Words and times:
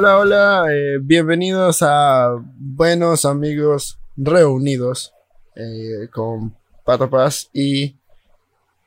Hola, 0.00 0.18
hola, 0.20 0.66
eh, 0.72 0.98
bienvenidos 1.02 1.82
a 1.82 2.40
Buenos 2.56 3.24
Amigos 3.24 3.98
Reunidos 4.16 5.12
eh, 5.56 6.08
con 6.12 6.54
Pato 6.84 7.10
Paz 7.10 7.50
y 7.52 7.96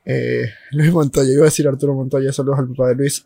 eh, 0.06 0.46
Luis 0.70 0.90
Montoya. 0.90 1.30
Iba 1.30 1.42
a 1.42 1.44
decir 1.44 1.68
Arturo 1.68 1.92
Montoya, 1.92 2.32
saludos 2.32 2.60
al 2.60 2.68
papá 2.68 2.88
de 2.88 2.94
Luis, 2.94 3.22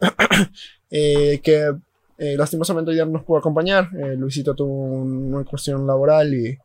que 0.90 1.76
lastimosamente 2.18 2.92
ya 2.92 3.04
no 3.04 3.12
nos 3.12 3.22
pudo 3.22 3.38
acompañar. 3.38 3.88
Luisito 4.18 4.56
tuvo 4.56 4.72
una 4.82 5.44
cuestión 5.44 5.86
laboral 5.86 6.34
y, 6.34 6.58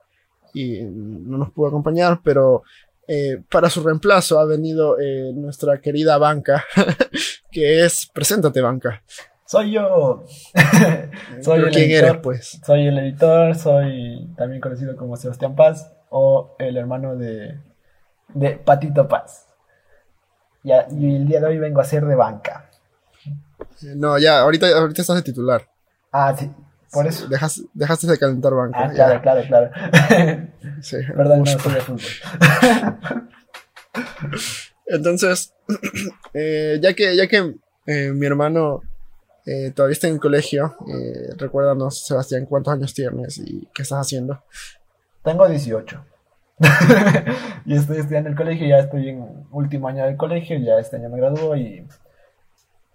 y 0.55 0.81
no 0.81 1.37
nos 1.37 1.51
pudo 1.51 1.67
acompañar, 1.67 2.21
pero 2.23 2.63
para 3.51 3.69
su 3.69 3.83
reemplazo 3.83 4.39
ha 4.39 4.45
venido 4.45 4.97
nuestra 5.35 5.79
querida 5.79 6.17
banca, 6.17 6.65
que 7.51 7.85
es, 7.85 8.09
preséntate 8.11 8.59
banca. 8.59 9.03
Soy 9.51 9.71
yo. 9.71 10.23
soy 11.41 11.59
el 11.59 11.71
¿Quién 11.71 11.91
editor. 11.91 12.09
eres 12.09 12.21
pues? 12.23 12.61
Soy 12.65 12.87
el 12.87 12.97
editor, 12.99 13.53
soy 13.53 14.33
también 14.37 14.61
conocido 14.61 14.95
como 14.95 15.17
Sebastián 15.17 15.57
Paz 15.57 15.91
o 16.09 16.55
el 16.57 16.77
hermano 16.77 17.17
de, 17.17 17.59
de 18.33 18.51
Patito 18.51 19.09
Paz. 19.09 19.49
Y 20.63 20.71
el 20.71 21.27
día 21.27 21.41
de 21.41 21.47
hoy 21.47 21.57
vengo 21.57 21.81
a 21.81 21.83
ser 21.83 22.05
de 22.05 22.15
banca. 22.15 22.69
No, 23.97 24.17
ya, 24.17 24.39
ahorita, 24.39 24.69
ahorita 24.69 25.01
estás 25.01 25.17
de 25.17 25.23
titular. 25.23 25.67
Ah, 26.13 26.33
sí, 26.33 26.49
por 26.93 27.05
eso. 27.05 27.27
Dejas, 27.27 27.61
dejaste 27.73 28.07
de 28.07 28.17
calentar 28.17 28.53
banca. 28.53 28.79
Ah, 28.79 28.93
ya. 28.93 29.21
claro, 29.21 29.43
claro, 29.47 29.69
claro. 29.69 30.47
Sí. 30.81 30.95
Perdón, 31.13 31.39
no 31.39 31.45
soy 31.45 31.73
de 31.73 31.81
fútbol. 31.81 31.99
Entonces, 34.85 35.53
eh, 36.33 36.79
ya 36.81 36.93
que, 36.93 37.17
ya 37.17 37.27
que 37.27 37.53
eh, 37.85 38.11
mi 38.13 38.25
hermano 38.25 38.83
eh, 39.45 39.71
todavía 39.71 39.93
está 39.93 40.07
en 40.07 40.15
el 40.15 40.19
colegio, 40.19 40.75
eh, 40.87 41.33
recuérdanos, 41.37 42.05
Sebastián, 42.05 42.45
cuántos 42.45 42.73
años 42.73 42.93
tienes 42.93 43.37
y 43.39 43.67
qué 43.73 43.81
estás 43.81 43.99
haciendo. 43.99 44.43
Tengo 45.23 45.47
18. 45.47 46.05
y 47.65 47.75
estoy 47.75 47.97
estudiando 47.97 48.29
el 48.29 48.35
colegio, 48.35 48.67
ya 48.67 48.79
estoy 48.79 49.09
en 49.09 49.47
último 49.51 49.87
año 49.87 50.05
del 50.05 50.15
colegio, 50.15 50.57
ya 50.59 50.77
este 50.77 50.97
año 50.97 51.09
me 51.09 51.17
gradúo 51.17 51.55
y, 51.55 51.87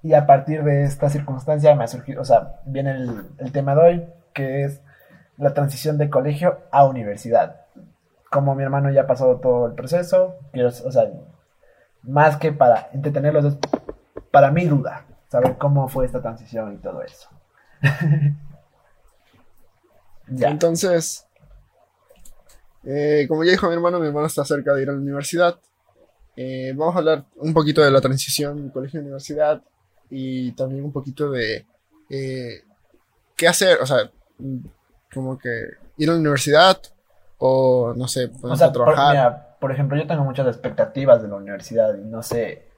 y 0.02 0.14
a 0.14 0.24
partir 0.24 0.62
de 0.62 0.84
esta 0.84 1.10
circunstancia 1.10 1.74
me 1.74 1.84
ha 1.84 1.88
surgido, 1.88 2.22
o 2.22 2.24
sea, 2.24 2.60
viene 2.64 2.92
el, 2.92 3.22
el 3.38 3.50
tema 3.50 3.74
de 3.74 3.80
hoy, 3.80 4.04
que 4.32 4.64
es 4.64 4.80
la 5.36 5.52
transición 5.52 5.98
de 5.98 6.10
colegio 6.10 6.60
a 6.70 6.84
universidad. 6.84 7.62
Como 8.30 8.54
mi 8.54 8.62
hermano 8.62 8.90
ya 8.90 9.02
ha 9.02 9.06
pasado 9.06 9.38
todo 9.38 9.66
el 9.66 9.74
proceso, 9.74 10.36
quiero, 10.52 10.68
o 10.68 10.92
sea, 10.92 11.10
más 12.02 12.36
que 12.36 12.52
para 12.52 12.88
entretenerlos, 12.92 13.58
para 14.30 14.52
mi 14.52 14.66
duda, 14.66 15.06
saber 15.28 15.56
cómo 15.58 15.88
fue 15.88 16.06
esta 16.06 16.22
transición 16.22 16.74
y 16.74 16.78
todo 16.78 17.02
eso. 17.02 17.28
ya. 20.28 20.48
Entonces, 20.48 21.26
eh, 22.84 23.26
como 23.28 23.44
ya 23.44 23.50
dijo 23.52 23.66
mi 23.68 23.74
hermano, 23.74 23.98
mi 23.98 24.06
hermano 24.06 24.26
está 24.26 24.44
cerca 24.44 24.74
de 24.74 24.82
ir 24.82 24.88
a 24.88 24.92
la 24.92 24.98
universidad. 24.98 25.58
Eh, 26.36 26.72
vamos 26.76 26.94
a 26.94 26.98
hablar 26.98 27.24
un 27.36 27.52
poquito 27.54 27.82
de 27.82 27.90
la 27.90 28.00
transición 28.00 28.70
colegio-universidad 28.70 29.62
y 30.10 30.52
también 30.52 30.84
un 30.84 30.92
poquito 30.92 31.30
de 31.30 31.66
eh, 32.10 32.62
qué 33.34 33.48
hacer, 33.48 33.78
o 33.80 33.86
sea, 33.86 34.10
como 35.12 35.38
que 35.38 35.48
ir 35.96 36.08
a 36.10 36.12
la 36.12 36.18
universidad 36.18 36.80
o 37.38 37.94
no 37.96 38.06
sé, 38.06 38.26
O 38.26 38.40
ponerse 38.40 38.58
sea, 38.58 38.68
a 38.68 38.72
por, 38.72 38.84
trabajar. 38.84 39.10
mira, 39.14 39.56
por 39.58 39.72
ejemplo, 39.72 39.96
yo 39.98 40.06
tengo 40.06 40.24
muchas 40.24 40.46
expectativas 40.46 41.22
de 41.22 41.28
la 41.28 41.36
universidad 41.36 41.96
y 41.96 42.02
no 42.04 42.22
sé 42.22 42.68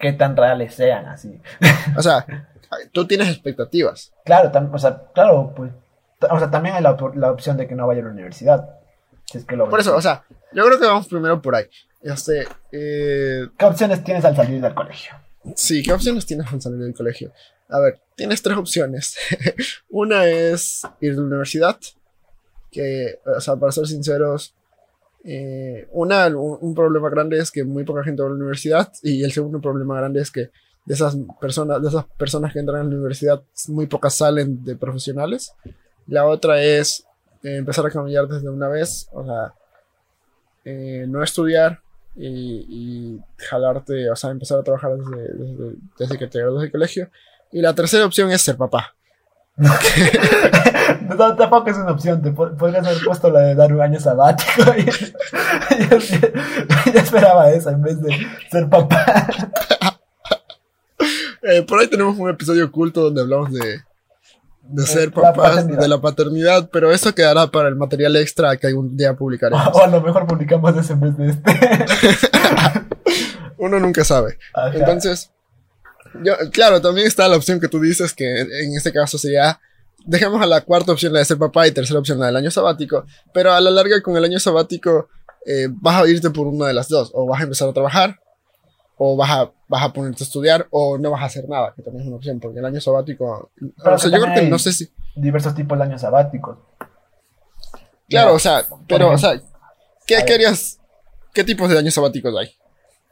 qué 0.00 0.12
tan 0.12 0.36
reales 0.36 0.74
sean 0.74 1.06
así. 1.06 1.40
O 1.96 2.02
sea, 2.02 2.26
tú 2.92 3.06
tienes 3.06 3.28
expectativas. 3.28 4.12
Claro, 4.24 4.50
o 4.72 4.78
sea, 4.78 5.02
claro, 5.14 5.52
pues, 5.54 5.70
o 6.28 6.38
sea, 6.38 6.50
también 6.50 6.74
hay 6.76 6.82
la, 6.82 6.92
op- 6.92 7.14
la 7.16 7.30
opción 7.30 7.56
de 7.56 7.66
que 7.68 7.74
no 7.74 7.86
vaya 7.86 8.00
a 8.00 8.04
la 8.04 8.10
universidad. 8.10 8.68
Si 9.26 9.38
es 9.38 9.44
que 9.44 9.56
lo 9.56 9.68
Por 9.68 9.78
eso, 9.80 9.94
o 9.96 10.00
sea, 10.02 10.24
yo 10.52 10.64
creo 10.64 10.78
que 10.80 10.86
vamos 10.86 11.06
primero 11.08 11.40
por 11.40 11.54
ahí. 11.54 11.64
Este, 12.02 12.46
eh, 12.72 13.46
¿Qué 13.58 13.64
opciones 13.64 14.02
tienes 14.02 14.24
al 14.24 14.34
salir 14.34 14.60
del 14.60 14.74
colegio? 14.74 15.12
sí, 15.54 15.82
¿qué 15.82 15.92
opciones 15.92 16.26
tienes 16.26 16.52
al 16.52 16.60
salir 16.60 16.78
del 16.80 16.94
colegio? 16.94 17.32
A 17.68 17.78
ver, 17.78 18.00
tienes 18.16 18.42
tres 18.42 18.56
opciones. 18.56 19.16
Una 19.88 20.24
es 20.26 20.82
ir 21.00 21.12
a 21.12 21.16
la 21.16 21.22
universidad, 21.22 21.78
que, 22.70 23.18
o 23.24 23.40
sea, 23.40 23.56
para 23.56 23.72
ser 23.72 23.86
sinceros, 23.86 24.54
eh, 25.24 25.88
una, 25.92 26.26
un, 26.28 26.58
un 26.60 26.74
problema 26.74 27.10
grande 27.10 27.38
es 27.38 27.50
que 27.50 27.64
muy 27.64 27.84
poca 27.84 28.02
gente 28.02 28.22
va 28.22 28.28
a 28.28 28.30
la 28.30 28.36
universidad 28.36 28.92
y 29.02 29.22
el 29.22 29.32
segundo 29.32 29.60
problema 29.60 29.96
grande 29.96 30.20
es 30.20 30.30
que 30.30 30.50
de 30.84 30.94
esas 30.94 31.16
personas, 31.40 31.82
de 31.82 31.88
esas 31.88 32.04
personas 32.16 32.52
que 32.52 32.58
entran 32.58 32.80
a 32.80 32.84
la 32.84 32.88
universidad, 32.96 33.42
muy 33.68 33.86
pocas 33.86 34.14
salen 34.14 34.64
de 34.64 34.76
profesionales. 34.76 35.52
La 36.06 36.26
otra 36.26 36.62
es 36.62 37.04
eh, 37.42 37.56
empezar 37.56 37.86
a 37.86 37.90
cambiar 37.90 38.26
desde 38.26 38.48
una 38.48 38.68
vez, 38.68 39.08
o 39.12 39.24
sea, 39.24 39.54
eh, 40.64 41.04
no 41.06 41.22
estudiar 41.22 41.80
y, 42.16 42.66
y 42.68 43.20
jalarte, 43.36 44.10
o 44.10 44.16
sea, 44.16 44.30
empezar 44.30 44.58
a 44.58 44.62
trabajar 44.62 44.96
desde, 44.96 45.34
desde, 45.34 45.76
desde 45.98 46.18
que 46.18 46.26
te 46.26 46.38
gradúas 46.38 46.62
del 46.62 46.72
colegio. 46.72 47.10
Y 47.52 47.60
la 47.60 47.74
tercera 47.74 48.06
opción 48.06 48.30
es 48.30 48.42
ser 48.42 48.56
papá. 48.56 48.94
No, 51.16 51.36
tampoco 51.36 51.70
es 51.70 51.76
una 51.76 51.92
opción, 51.92 52.22
te 52.22 52.30
po- 52.32 52.56
podrías 52.56 52.86
haber 52.86 52.98
puesto 53.04 53.30
la 53.30 53.40
de 53.40 53.54
dar 53.54 53.72
un 53.72 53.80
año 53.80 53.98
sabático. 54.00 54.62
Yo, 55.90 57.00
esperaba 57.00 57.50
esa 57.50 57.70
en 57.72 57.82
vez 57.82 58.00
de 58.00 58.16
ser 58.50 58.68
papá. 58.68 59.26
Eh, 61.42 61.62
por 61.62 61.80
ahí 61.80 61.86
tenemos 61.88 62.18
un 62.18 62.28
episodio 62.28 62.66
oculto 62.66 63.00
donde 63.00 63.22
hablamos 63.22 63.50
de, 63.50 63.80
de 64.62 64.86
ser 64.86 65.06
la 65.16 65.32
papás, 65.32 65.66
de 65.66 65.88
la 65.88 65.98
paternidad, 65.98 66.68
pero 66.70 66.92
eso 66.92 67.14
quedará 67.14 67.46
para 67.46 67.68
el 67.70 67.76
material 67.76 68.14
extra 68.16 68.54
que 68.58 68.66
algún 68.66 68.94
día 68.94 69.14
publicaremos. 69.14 69.66
O 69.74 69.82
a 69.82 69.86
lo 69.86 70.02
mejor 70.02 70.26
publicamos 70.26 70.76
ese 70.76 70.92
en 70.92 71.00
vez 71.00 71.16
de 71.16 71.30
este. 71.30 71.58
Uno 73.56 73.80
nunca 73.80 74.04
sabe. 74.04 74.38
Ajá. 74.52 74.70
Entonces, 74.76 75.30
yo, 76.22 76.34
claro, 76.52 76.80
también 76.82 77.06
está 77.06 77.26
la 77.26 77.36
opción 77.36 77.58
que 77.58 77.68
tú 77.68 77.80
dices, 77.80 78.12
que 78.12 78.40
en 78.40 78.76
este 78.76 78.92
caso 78.92 79.16
sería, 79.16 79.58
dejemos 80.06 80.40
a 80.42 80.46
la 80.46 80.60
cuarta 80.62 80.92
opción 80.92 81.12
la 81.12 81.20
de 81.20 81.24
ser 81.24 81.38
papá 81.38 81.66
y 81.66 81.72
tercera 81.72 81.98
opción 81.98 82.18
la 82.18 82.26
del 82.26 82.36
año 82.36 82.50
sabático, 82.50 83.04
pero 83.32 83.52
a 83.52 83.60
la 83.60 83.70
larga 83.70 84.02
con 84.02 84.16
el 84.16 84.24
año 84.24 84.38
sabático 84.38 85.08
eh, 85.46 85.68
vas 85.70 86.02
a 86.02 86.08
irte 86.08 86.30
por 86.30 86.46
una 86.46 86.66
de 86.66 86.74
las 86.74 86.88
dos, 86.88 87.10
o 87.14 87.26
vas 87.26 87.40
a 87.40 87.44
empezar 87.44 87.68
a 87.68 87.72
trabajar, 87.72 88.20
o 88.96 89.16
vas 89.16 89.30
a, 89.30 89.52
vas 89.68 89.84
a 89.84 89.92
ponerte 89.92 90.22
a 90.22 90.26
estudiar, 90.26 90.66
o 90.70 90.98
no 90.98 91.10
vas 91.10 91.22
a 91.22 91.26
hacer 91.26 91.48
nada, 91.48 91.72
que 91.74 91.82
también 91.82 92.02
es 92.02 92.08
una 92.08 92.16
opción, 92.16 92.40
porque 92.40 92.58
el 92.58 92.64
año 92.64 92.80
sabático, 92.80 93.50
Pero 93.82 93.96
o 93.96 93.98
sea, 93.98 94.10
yo 94.10 94.20
creo 94.20 94.34
que 94.34 94.42
no 94.48 94.58
sé 94.58 94.72
si, 94.72 94.90
diversos 95.14 95.54
tipos 95.54 95.78
de 95.78 95.84
años 95.84 96.00
sabáticos. 96.00 96.58
claro, 98.08 98.34
o 98.34 98.38
sea, 98.38 98.64
pero, 98.86 99.10
o 99.10 99.18
sea, 99.18 99.40
¿qué, 100.06 100.16
ver. 100.16 100.54
qué 101.32 101.44
tipos 101.44 101.70
de 101.70 101.78
años 101.78 101.94
sabáticos 101.94 102.34
hay? 102.36 102.50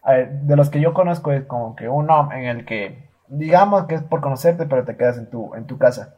a 0.03 0.13
ver, 0.13 0.31
de 0.31 0.57
los 0.57 0.71
que 0.71 0.81
yo 0.81 0.95
conozco 0.95 1.33
es 1.33 1.45
como 1.45 1.77
que 1.77 1.89
uno 1.89 2.31
en 2.33 2.45
el 2.47 2.65
que, 2.65 3.11
digamos 3.29 3.87
que 3.87 3.97
es 3.97 4.03
por 4.03 4.21
conocerte, 4.21 4.67
pero 4.67 4.85
te 4.85 4.97
quedas 4.97 5.19
en 5.19 5.29
tu, 5.29 5.55
en 5.55 5.67
tu 5.67 5.77
casa. 5.77 6.15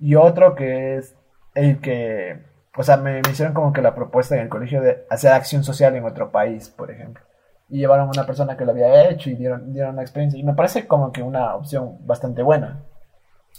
Y 0.00 0.14
otro 0.14 0.54
que 0.54 0.96
es 0.96 1.14
el 1.54 1.80
que, 1.80 2.40
o 2.76 2.82
sea, 2.82 2.96
me, 2.96 3.20
hicieron 3.20 3.54
como 3.54 3.72
que 3.72 3.82
la 3.82 3.94
propuesta 3.94 4.36
en 4.36 4.42
el 4.42 4.48
colegio 4.48 4.80
de 4.80 5.04
hacer 5.10 5.32
acción 5.32 5.64
social 5.64 5.96
en 5.96 6.04
otro 6.04 6.30
país, 6.30 6.68
por 6.68 6.90
ejemplo. 6.90 7.22
Y 7.68 7.78
llevaron 7.78 8.08
a 8.08 8.12
una 8.12 8.26
persona 8.26 8.56
que 8.56 8.64
lo 8.64 8.72
había 8.72 9.10
hecho 9.10 9.28
y 9.30 9.34
dieron, 9.34 9.72
dieron 9.72 9.94
una 9.94 10.02
experiencia. 10.02 10.38
Y 10.38 10.44
me 10.44 10.54
parece 10.54 10.86
como 10.86 11.12
que 11.12 11.22
una 11.22 11.54
opción 11.54 11.98
bastante 12.06 12.42
buena. 12.42 12.80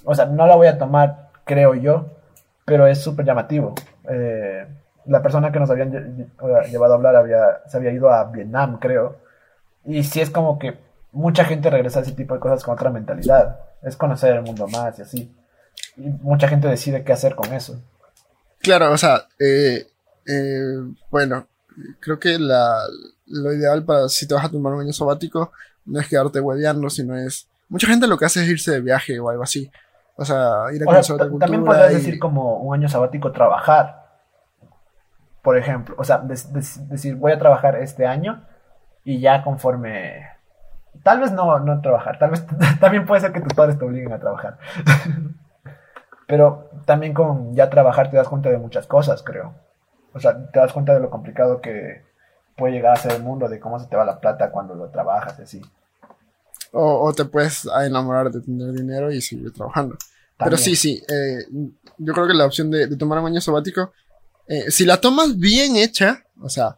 O 0.05 0.15
sea, 0.15 0.25
no 0.25 0.47
la 0.47 0.55
voy 0.55 0.67
a 0.67 0.77
tomar, 0.77 1.29
creo 1.43 1.75
yo, 1.75 2.07
pero 2.65 2.87
es 2.87 3.01
súper 3.01 3.25
llamativo. 3.25 3.75
Eh, 4.09 4.65
la 5.05 5.21
persona 5.21 5.51
que 5.51 5.59
nos 5.59 5.69
habían 5.69 5.91
lle- 5.91 6.29
lle- 6.37 6.69
llevado 6.69 6.93
a 6.93 6.95
hablar 6.97 7.15
había, 7.15 7.61
se 7.67 7.77
había 7.77 7.91
ido 7.91 8.09
a 8.09 8.23
Vietnam, 8.25 8.79
creo. 8.79 9.17
Y 9.85 10.03
sí 10.03 10.21
es 10.21 10.29
como 10.29 10.57
que 10.59 10.77
mucha 11.11 11.43
gente 11.45 11.69
regresa 11.69 11.99
a 11.99 12.01
ese 12.03 12.13
tipo 12.13 12.33
de 12.33 12.39
cosas 12.39 12.63
con 12.63 12.73
otra 12.75 12.89
mentalidad. 12.89 13.59
Es 13.81 13.97
conocer 13.97 14.35
el 14.35 14.43
mundo 14.43 14.67
más 14.67 14.97
y 14.99 15.01
así. 15.01 15.35
Y 15.97 16.09
mucha 16.09 16.47
gente 16.47 16.67
decide 16.67 17.03
qué 17.03 17.13
hacer 17.13 17.35
con 17.35 17.53
eso. 17.53 17.81
Claro, 18.61 18.91
o 18.91 18.97
sea, 18.97 19.27
eh, 19.39 19.87
eh, 20.27 20.83
bueno, 21.09 21.47
creo 21.99 22.19
que 22.19 22.37
la, 22.37 22.83
lo 23.27 23.53
ideal 23.53 23.83
para 23.83 24.09
si 24.09 24.27
te 24.27 24.33
vas 24.33 24.45
a 24.45 24.49
tomar 24.49 24.73
un 24.73 24.81
año 24.81 24.93
sabático 24.93 25.51
no 25.85 25.99
es 25.99 26.07
quedarte 26.07 26.39
hueveando, 26.39 26.89
sino 26.89 27.15
es... 27.17 27.47
Mucha 27.69 27.87
gente 27.87 28.07
lo 28.07 28.17
que 28.17 28.25
hace 28.25 28.43
es 28.43 28.49
irse 28.49 28.71
de 28.71 28.81
viaje 28.81 29.19
o 29.19 29.29
algo 29.29 29.43
así. 29.43 29.71
O 30.15 30.25
sea, 30.25 30.65
ir 30.73 30.81
a 30.83 30.85
conocer 30.85 31.15
otra 31.15 31.29
cultura. 31.29 31.45
también 31.47 31.65
podrías 31.65 31.91
y- 31.91 31.95
decir 31.95 32.19
como 32.19 32.57
un 32.57 32.75
año 32.75 32.89
sabático 32.89 33.31
trabajar. 33.31 34.07
Por 35.41 35.57
ejemplo, 35.57 35.95
o 35.97 36.03
sea, 36.03 36.17
decir 36.19 37.15
voy 37.15 37.31
a 37.31 37.39
trabajar 37.39 37.75
este 37.77 38.05
año 38.05 38.45
y 39.03 39.19
ya 39.19 39.43
conforme... 39.43 40.27
Tal 41.03 41.19
vez 41.21 41.31
no, 41.31 41.59
no 41.59 41.81
trabajar, 41.81 42.19
tal 42.19 42.31
vez 42.31 42.45
también 42.79 43.05
puede 43.05 43.21
ser 43.21 43.31
que 43.31 43.39
tus 43.41 43.53
padres 43.53 43.77
te 43.79 43.85
obliguen 43.85 44.11
a 44.11 44.19
trabajar. 44.19 44.57
Pero 46.29 46.69
también 46.85 47.15
con 47.15 47.55
ya 47.55 47.71
trabajar 47.71 48.11
te 48.11 48.17
das 48.17 48.27
cuenta 48.27 48.49
de 48.49 48.59
muchas 48.59 48.85
cosas, 48.85 49.23
creo. 49.23 49.55
O 50.13 50.19
sea, 50.19 50.51
te 50.51 50.59
das 50.59 50.71
cuenta 50.71 50.93
de 50.93 50.99
lo 50.99 51.09
complicado 51.09 51.59
que 51.59 52.03
puede 52.55 52.73
llegar 52.73 52.93
a 52.93 53.01
ser 53.01 53.13
el 53.13 53.23
mundo, 53.23 53.49
de 53.49 53.59
cómo 53.59 53.79
se 53.79 53.87
te 53.87 53.95
va 53.95 54.05
la 54.05 54.19
plata 54.19 54.51
cuando 54.51 54.75
lo 54.75 54.89
trabajas 54.89 55.39
así. 55.39 55.59
O, 56.71 57.07
o 57.07 57.13
te 57.13 57.25
puedes 57.25 57.65
enamorar 57.65 58.29
de 58.29 58.41
tener 58.41 58.71
dinero 58.73 59.11
y 59.11 59.21
seguir 59.21 59.51
trabajando. 59.51 59.97
Pero 60.37 60.55
sí, 60.55 60.75
sí. 60.75 61.01
eh, 61.09 61.47
yo 61.97 62.13
creo 62.13 62.27
que 62.27 62.35
la 62.35 62.45
opción 62.45 62.69
de, 62.69 62.85
de 62.85 62.95
tomar 62.95 63.17
un 63.17 63.25
año 63.25 63.41
sabático, 63.41 63.91
eh, 64.47 64.69
si 64.69 64.85
la 64.85 65.01
tomas 65.01 65.35
bien 65.35 65.77
hecha, 65.77 66.23
o 66.39 66.47
sea, 66.47 66.77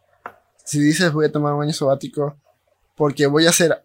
si 0.64 0.80
dices 0.80 1.12
voy 1.12 1.26
a 1.26 1.32
tomar 1.32 1.52
un 1.52 1.64
año 1.64 1.74
sabático 1.74 2.38
porque 2.96 3.26
voy 3.26 3.46
a 3.46 3.50
hacer 3.50 3.84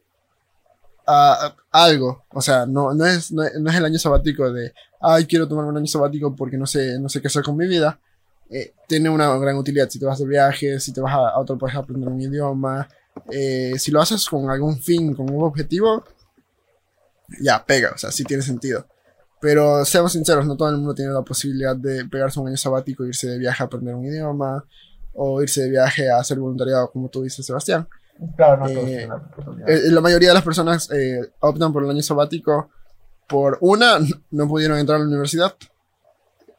ah, 1.05 1.53
algo, 1.71 2.23
o 2.29 2.41
sea, 2.41 2.65
no, 2.65 2.93
no, 2.93 3.05
es, 3.05 3.33
no, 3.33 3.43
no 3.59 3.69
es 3.69 3.75
el 3.75 3.83
año 3.83 3.99
sabático 3.99 4.49
de, 4.49 4.73
ay, 5.01 5.25
quiero 5.25 5.47
tomar 5.47 5.65
un 5.65 5.77
año 5.77 5.87
sabático 5.87 6.35
porque 6.35 6.57
no 6.57 6.65
sé, 6.65 6.99
no 6.99 7.09
sé 7.09 7.21
qué 7.21 7.27
hacer 7.27 7.43
con 7.43 7.57
mi 7.57 7.67
vida. 7.67 7.99
eh, 8.49 8.73
tiene 8.87 9.09
una 9.09 9.37
gran 9.37 9.57
utilidad 9.57 9.89
si 9.89 9.99
te 9.99 10.05
vas 10.05 10.19
de 10.19 10.25
viaje, 10.27 10.79
si 10.79 10.93
te 10.93 11.01
vas 11.01 11.13
a, 11.13 11.37
otro 11.39 11.57
país 11.57 11.75
a 11.75 11.79
aprender 11.79 12.07
un 12.09 12.21
idioma, 12.21 12.87
eh, 13.29 13.73
si 13.77 13.91
lo 13.91 14.01
haces 14.01 14.25
con 14.29 14.49
algún 14.49 14.79
fin, 14.79 15.13
con 15.13 15.29
un 15.29 15.43
objetivo, 15.43 16.03
ya 17.41 17.63
pega, 17.65 17.91
o 17.93 17.97
sea, 17.97 18.11
sí 18.11 18.23
tiene 18.23 18.43
sentido. 18.43 18.87
Pero 19.41 19.85
seamos 19.85 20.13
sinceros, 20.13 20.45
no 20.45 20.55
todo 20.57 20.69
el 20.69 20.77
mundo 20.77 20.95
tiene 20.95 21.11
la 21.11 21.21
posibilidad 21.21 21.75
de 21.75 22.05
pegarse 22.05 22.39
un 22.39 22.47
año 22.47 22.57
sabático, 22.57 23.05
irse 23.05 23.27
de 23.27 23.37
viaje 23.37 23.61
a 23.61 23.65
aprender 23.65 23.93
un 23.95 24.05
idioma, 24.05 24.65
o 25.13 25.41
irse 25.41 25.63
de 25.63 25.69
viaje 25.69 26.09
a 26.09 26.17
hacer 26.19 26.39
voluntariado, 26.39 26.89
como 26.91 27.09
tú 27.09 27.23
dices, 27.23 27.45
Sebastián. 27.45 27.87
Claro, 28.35 28.57
no 28.57 28.65
todos 28.67 28.77
Eh, 28.77 28.87
tienen 28.87 29.09
la. 29.09 29.21
Eh, 29.67 29.91
la 29.91 30.01
mayoría 30.01 30.29
de 30.29 30.33
las 30.35 30.43
personas 30.43 30.89
eh, 30.91 31.21
optan 31.39 31.71
por 31.71 31.83
el 31.83 31.89
año 31.89 32.01
sabático 32.01 32.69
por 33.27 33.57
una, 33.61 33.97
no 34.31 34.47
pudieron 34.47 34.77
entrar 34.77 34.97
a 34.97 34.99
la 34.99 35.07
universidad. 35.07 35.53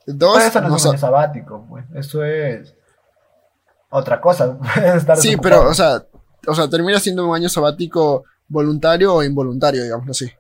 Dos, 0.07 0.37
Pero 0.37 0.49
eso 0.49 0.61
no 0.63 0.69
no 0.69 0.77
es 0.77 0.85
un 0.85 0.91
año 0.93 0.99
sabático, 0.99 1.67
pues. 1.69 1.85
Eso 1.95 2.25
es 2.25 2.75
otra 3.91 4.21
cosa. 4.21 4.59
Estar 4.97 5.17
Sí, 5.17 5.37
pero, 5.37 5.69
o 5.69 5.75
sea, 5.75 6.05
o 6.47 6.55
sea, 6.55 6.69
termina 6.69 6.99
siendo 7.01 7.27
un 7.29 7.35
año 7.35 7.49
sabático 7.49 8.25
voluntario 8.49 9.15
o 9.15 9.23
involuntario, 9.23 9.83
digamos 9.83 10.09
así. 10.09 10.31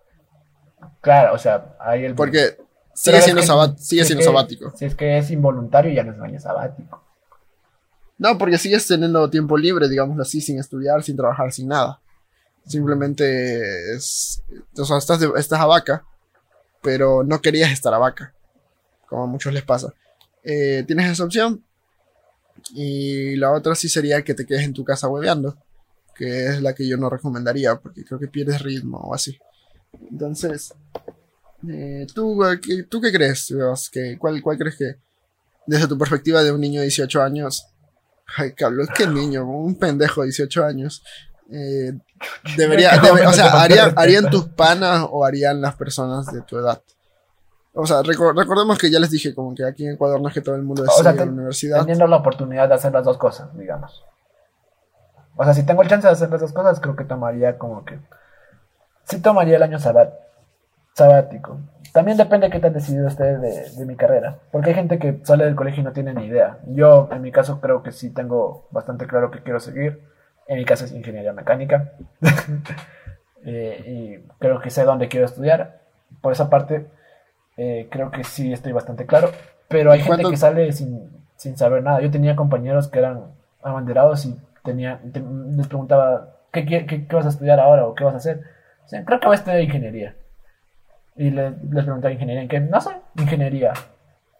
Claro, 1.01 1.35
o 1.35 1.39
sea, 1.39 1.77
hay 1.81 2.05
el. 2.05 2.15
Porque 2.15 2.57
sigue 2.95 3.19
es 3.19 3.25
siendo, 3.25 3.43
que- 3.43 3.49
sabat- 3.49 3.77
si 3.77 3.85
sigue 3.99 4.03
es 4.03 4.17
que- 4.17 4.23
sabático. 4.23 4.73
Si 4.77 4.85
es 4.87 4.95
que 4.95 5.19
es 5.19 5.31
involuntario, 5.31 5.93
ya 5.93 6.03
no 6.05 6.13
es 6.13 6.19
un 6.19 6.25
año 6.25 6.41
sabático. 6.41 7.05
No, 8.17 8.37
porque 8.37 8.59
sigues 8.59 8.87
teniendo 8.87 9.29
tiempo 9.31 9.57
libre, 9.57 9.89
digámoslo 9.89 10.23
así, 10.23 10.41
sin 10.41 10.59
estudiar, 10.59 11.03
sin 11.05 11.17
trabajar, 11.17 11.53
sin 11.53 11.69
nada. 11.69 12.01
Simplemente 12.67 13.95
es. 13.95 14.43
O 14.79 14.85
sea, 14.85 14.99
estás, 14.99 15.21
de- 15.21 15.31
estás 15.37 15.61
a 15.61 15.67
vaca, 15.67 16.05
pero 16.89 17.23
no 17.23 17.43
querías 17.43 17.71
estar 17.71 17.93
a 17.93 17.99
vaca. 17.99 18.33
Como 19.07 19.25
a 19.25 19.27
muchos 19.27 19.53
les 19.53 19.63
pasa. 19.63 19.93
Eh, 20.43 20.85
tienes 20.87 21.11
esa 21.13 21.25
opción. 21.25 21.63
Y 22.75 23.37
la 23.37 23.53
otra 23.53 23.75
sí 23.75 23.91
sería 23.91 24.23
que 24.23 24.33
te 24.33 24.47
quedes 24.47 24.63
en 24.65 24.73
tu 24.73 24.85
casa 24.85 25.07
hueveando. 25.07 25.55
Que 26.15 26.47
es 26.47 26.63
la 26.63 26.75
que 26.75 26.89
yo 26.89 26.97
no 26.97 27.11
recomendaría, 27.11 27.77
porque 27.77 28.05
creo 28.07 28.19
que 28.19 28.29
pierdes 28.29 28.63
ritmo 28.63 28.97
o 28.99 29.15
así. 29.15 29.39
Entonces. 30.11 30.73
eh, 31.69 32.07
¿tú, 32.15 32.43
eh, 32.47 32.59
qué- 32.63 32.85
¿Tú 32.85 33.01
qué 33.03 33.13
crees? 33.13 33.53
¿Qué- 33.93 34.17
cuál, 34.19 34.41
¿Cuál 34.41 34.57
crees 34.57 34.77
que, 34.77 34.95
desde 35.67 35.89
tu 35.89 35.99
perspectiva 35.99 36.43
de 36.43 36.53
un 36.53 36.61
niño 36.63 36.81
de 36.81 36.87
18 36.87 37.21
años, 37.23 37.67
Ay, 38.37 38.53
Carlos, 38.53 38.89
qué 38.97 39.07
niño, 39.07 39.45
un 39.51 39.77
pendejo 39.79 40.21
de 40.21 40.27
18 40.29 40.63
años. 40.65 41.03
Eh, 41.51 41.93
debería, 42.57 42.91
¿Cómo 43.01 43.15
debe- 43.15 43.21
me 43.23 43.27
o 43.27 43.33
sea, 43.33 43.51
harían, 43.97 44.31
tus 44.31 44.47
panas 44.47 45.07
o 45.11 45.25
harían 45.25 45.61
las 45.61 45.75
personas 45.77 46.27
de 46.27 46.43
tu 46.43 46.59
edad. 46.59 46.81
O 47.75 47.87
sea, 47.87 47.99
recor- 48.03 48.37
recordemos 48.37 48.77
que 48.79 48.91
ya 48.91 48.99
les 48.99 49.11
dije 49.11 49.35
como 49.35 49.55
que 49.55 49.65
aquí 49.65 49.87
en 49.87 49.95
Ecuador 49.95 50.21
no 50.21 50.29
es 50.29 50.35
que 50.35 50.41
todo 50.41 50.57
el 50.57 50.63
mundo 50.63 50.83
O 50.83 50.85
decide 50.87 51.03
sea, 51.03 51.13
a 51.13 51.15
la 51.15 51.31
universidad. 51.31 51.79
Teniendo 51.81 52.07
la 52.07 52.17
oportunidad 52.17 52.69
de 52.69 52.75
hacer 52.75 52.93
las 52.93 53.05
dos 53.05 53.19
cosas, 53.19 53.57
digamos. 53.57 54.05
O 55.37 55.45
sea, 55.45 55.55
si 55.55 55.65
tengo 55.65 55.83
el 55.83 55.89
chance 55.89 56.07
de 56.07 56.13
hacer 56.13 56.31
las 56.31 56.41
dos 56.41 56.53
cosas, 56.53 56.81
creo 56.81 56.97
que 56.97 57.05
tomaría 57.05 57.57
como 57.59 57.85
que. 57.85 57.99
Sí, 59.05 59.21
tomaría 59.21 59.57
el 59.57 59.63
año 59.63 59.79
sabat- 59.79 60.15
sabático. 60.95 61.59
También 61.93 62.17
depende 62.19 62.47
de 62.49 62.53
qué 62.53 62.59
tan 62.61 62.73
decidido 62.73 63.07
esté 63.09 63.39
de, 63.39 63.71
de 63.71 63.87
mi 63.87 63.97
carrera. 63.97 64.39
Porque 64.51 64.71
hay 64.71 64.75
gente 64.75 64.99
que 64.99 65.21
sale 65.25 65.45
del 65.45 65.55
colegio 65.55 65.81
y 65.83 65.85
no 65.85 65.93
tiene 65.93 66.13
ni 66.13 66.27
idea. 66.27 66.59
Yo, 66.67 67.09
en 67.13 67.23
mi 67.23 67.31
caso, 67.33 67.61
creo 67.61 67.83
que 67.83 67.93
sí 67.93 68.11
tengo 68.11 68.67
bastante 68.73 69.07
claro 69.07 69.31
que 69.31 69.43
quiero 69.43 69.61
seguir. 69.61 70.03
En 70.49 70.57
mi 70.59 70.65
caso 70.65 70.85
es 70.87 70.93
ingeniería 70.93 71.33
mecánica. 71.33 71.93
Eh, 73.45 73.85
y 73.87 74.29
creo 74.41 74.61
que 74.61 74.69
sé 74.69 74.83
dónde 74.85 75.09
quiero 75.09 75.25
estudiar. 75.25 75.81
Por 76.21 76.33
esa 76.33 76.51
parte, 76.51 76.87
eh, 77.57 77.89
creo 77.91 78.11
que 78.11 78.25
sí 78.25 78.53
estoy 78.53 78.73
bastante 78.73 79.07
claro. 79.07 79.31
Pero 79.69 79.93
hay 79.93 80.01
¿Y 80.01 80.03
gente 80.03 80.25
que 80.29 80.37
sale 80.37 80.73
sin, 80.73 81.09
sin 81.37 81.57
saber 81.57 81.83
nada. 81.85 82.01
Yo 82.01 82.11
tenía 82.11 82.35
compañeros 82.37 82.89
que 82.89 82.99
eran 82.99 83.27
abanderados 83.63 84.27
y 84.27 84.37
tenía, 84.65 85.01
te- 85.13 85.23
les 85.57 85.69
preguntaba, 85.69 86.37
¿qué, 86.53 86.67
qué, 86.67 86.85
qué 86.87 87.07
vas 87.17 87.27
a 87.27 87.31
estudiar 87.31 87.61
ahora 87.61 87.87
o 87.87 87.95
qué 87.95 88.05
vas 88.05 88.15
a 88.15 88.19
hacer? 88.19 88.43
Creo 89.07 89.21
que 89.21 89.27
voy 89.29 89.37
a 89.37 89.39
estudiar 89.39 89.61
ingeniería. 89.63 90.17
Y 91.17 91.31
le- 91.31 91.51
les 91.71 91.85
preguntaba 91.85 92.13
ingeniería 92.13 92.43
en 92.43 92.49
qué, 92.49 92.59
no 92.61 92.81
sé, 92.81 92.91
ingeniería. 93.17 93.73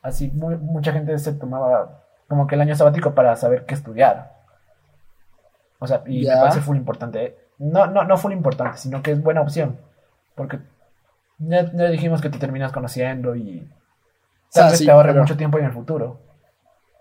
Así, 0.03 0.31
muy- 0.33 0.57
mucha 0.57 0.93
gente 0.93 1.17
se 1.19 1.33
tomaba 1.35 2.03
como 2.27 2.47
que 2.49 2.57
el 2.57 2.61
año 2.63 2.75
sabático 2.75 3.15
para 3.15 3.37
saber 3.37 3.65
qué 3.65 3.75
estudiar. 3.75 4.38
O 5.79 5.87
sea, 5.87 6.03
y 6.07 6.25
Ya. 6.25 6.35
me 6.37 6.41
parece 6.43 6.61
full 6.61 6.77
importante. 6.77 7.25
¿eh? 7.25 7.37
No, 7.59 7.87
no, 7.87 8.05
no 8.05 8.17
full 8.17 8.33
importante, 8.33 8.79
sino 8.79 9.03
que 9.03 9.13
es 9.13 9.23
buena 9.23 9.41
opción. 9.41 9.79
Porque 10.35 10.59
ya, 11.39 11.71
ya 11.73 11.91
dijimos 11.91 12.21
que 12.21 12.31
te 12.31 12.39
terminas 12.39 12.73
conociendo 12.73 13.35
y 13.37 13.61
tal 13.61 13.69
sea, 14.51 14.67
vez 14.71 14.79
sí, 14.79 14.85
te 14.87 14.91
ahorre 14.91 15.11
pero- 15.11 15.23
mucho 15.23 15.37
tiempo 15.37 15.59
en 15.59 15.65
el 15.67 15.73
futuro. 15.73 16.21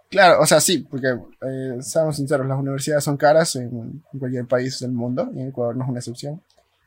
Claro, 0.10 0.40
o 0.42 0.46
sea, 0.46 0.62
sí, 0.62 0.88
porque 0.90 1.08
eh, 1.42 1.78
seamos 1.82 2.16
sinceros, 2.16 2.48
las 2.48 2.58
universidades 2.58 3.04
son 3.04 3.18
caras 3.18 3.58
en, 3.58 4.02
cualquier 4.18 4.46
país 4.46 4.80
del 4.80 4.94
mundo 4.94 5.30
y 5.34 5.42
en 5.42 5.50
Ecuador 5.50 5.76
no 5.76 5.84
es 5.84 5.90
una 5.90 6.00
excepción. 6.00 6.42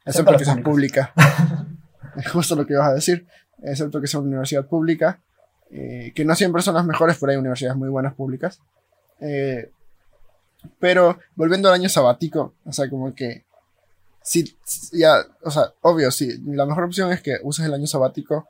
Excepto 0.06 0.36
que 0.36 0.44
sea 0.44 0.56
pública. 0.56 1.12
Es 2.16 2.28
justo 2.28 2.56
lo 2.56 2.66
que 2.66 2.72
ibas 2.72 2.88
a 2.88 2.94
decir. 2.94 3.26
Excepto 3.62 4.00
que 4.00 4.06
sea 4.08 4.18
una 4.20 4.30
universidad 4.30 4.64
pública, 4.66 5.20
eh, 5.70 6.12
que 6.14 6.24
no 6.24 6.34
siempre 6.34 6.60
son 6.62 6.74
las 6.74 6.84
mejores, 6.84 7.18
pero 7.20 7.30
hay 7.30 7.38
universidades 7.38 7.76
muy 7.76 7.88
buenas 7.88 8.14
públicas. 8.14 8.60
Eh, 9.20 9.70
pero 10.78 11.18
volviendo 11.34 11.68
al 11.68 11.74
año 11.74 11.88
sabático, 11.88 12.54
o 12.64 12.72
sea, 12.72 12.88
como 12.90 13.14
que 13.14 13.44
si 14.22 14.56
ya, 14.92 15.24
o 15.42 15.50
sea, 15.50 15.72
obvio, 15.82 16.10
sí, 16.10 16.38
la 16.44 16.66
mejor 16.66 16.84
opción 16.84 17.10
es 17.12 17.22
que 17.22 17.36
uses 17.42 17.64
el 17.66 17.74
año 17.74 17.86
sabático 17.86 18.46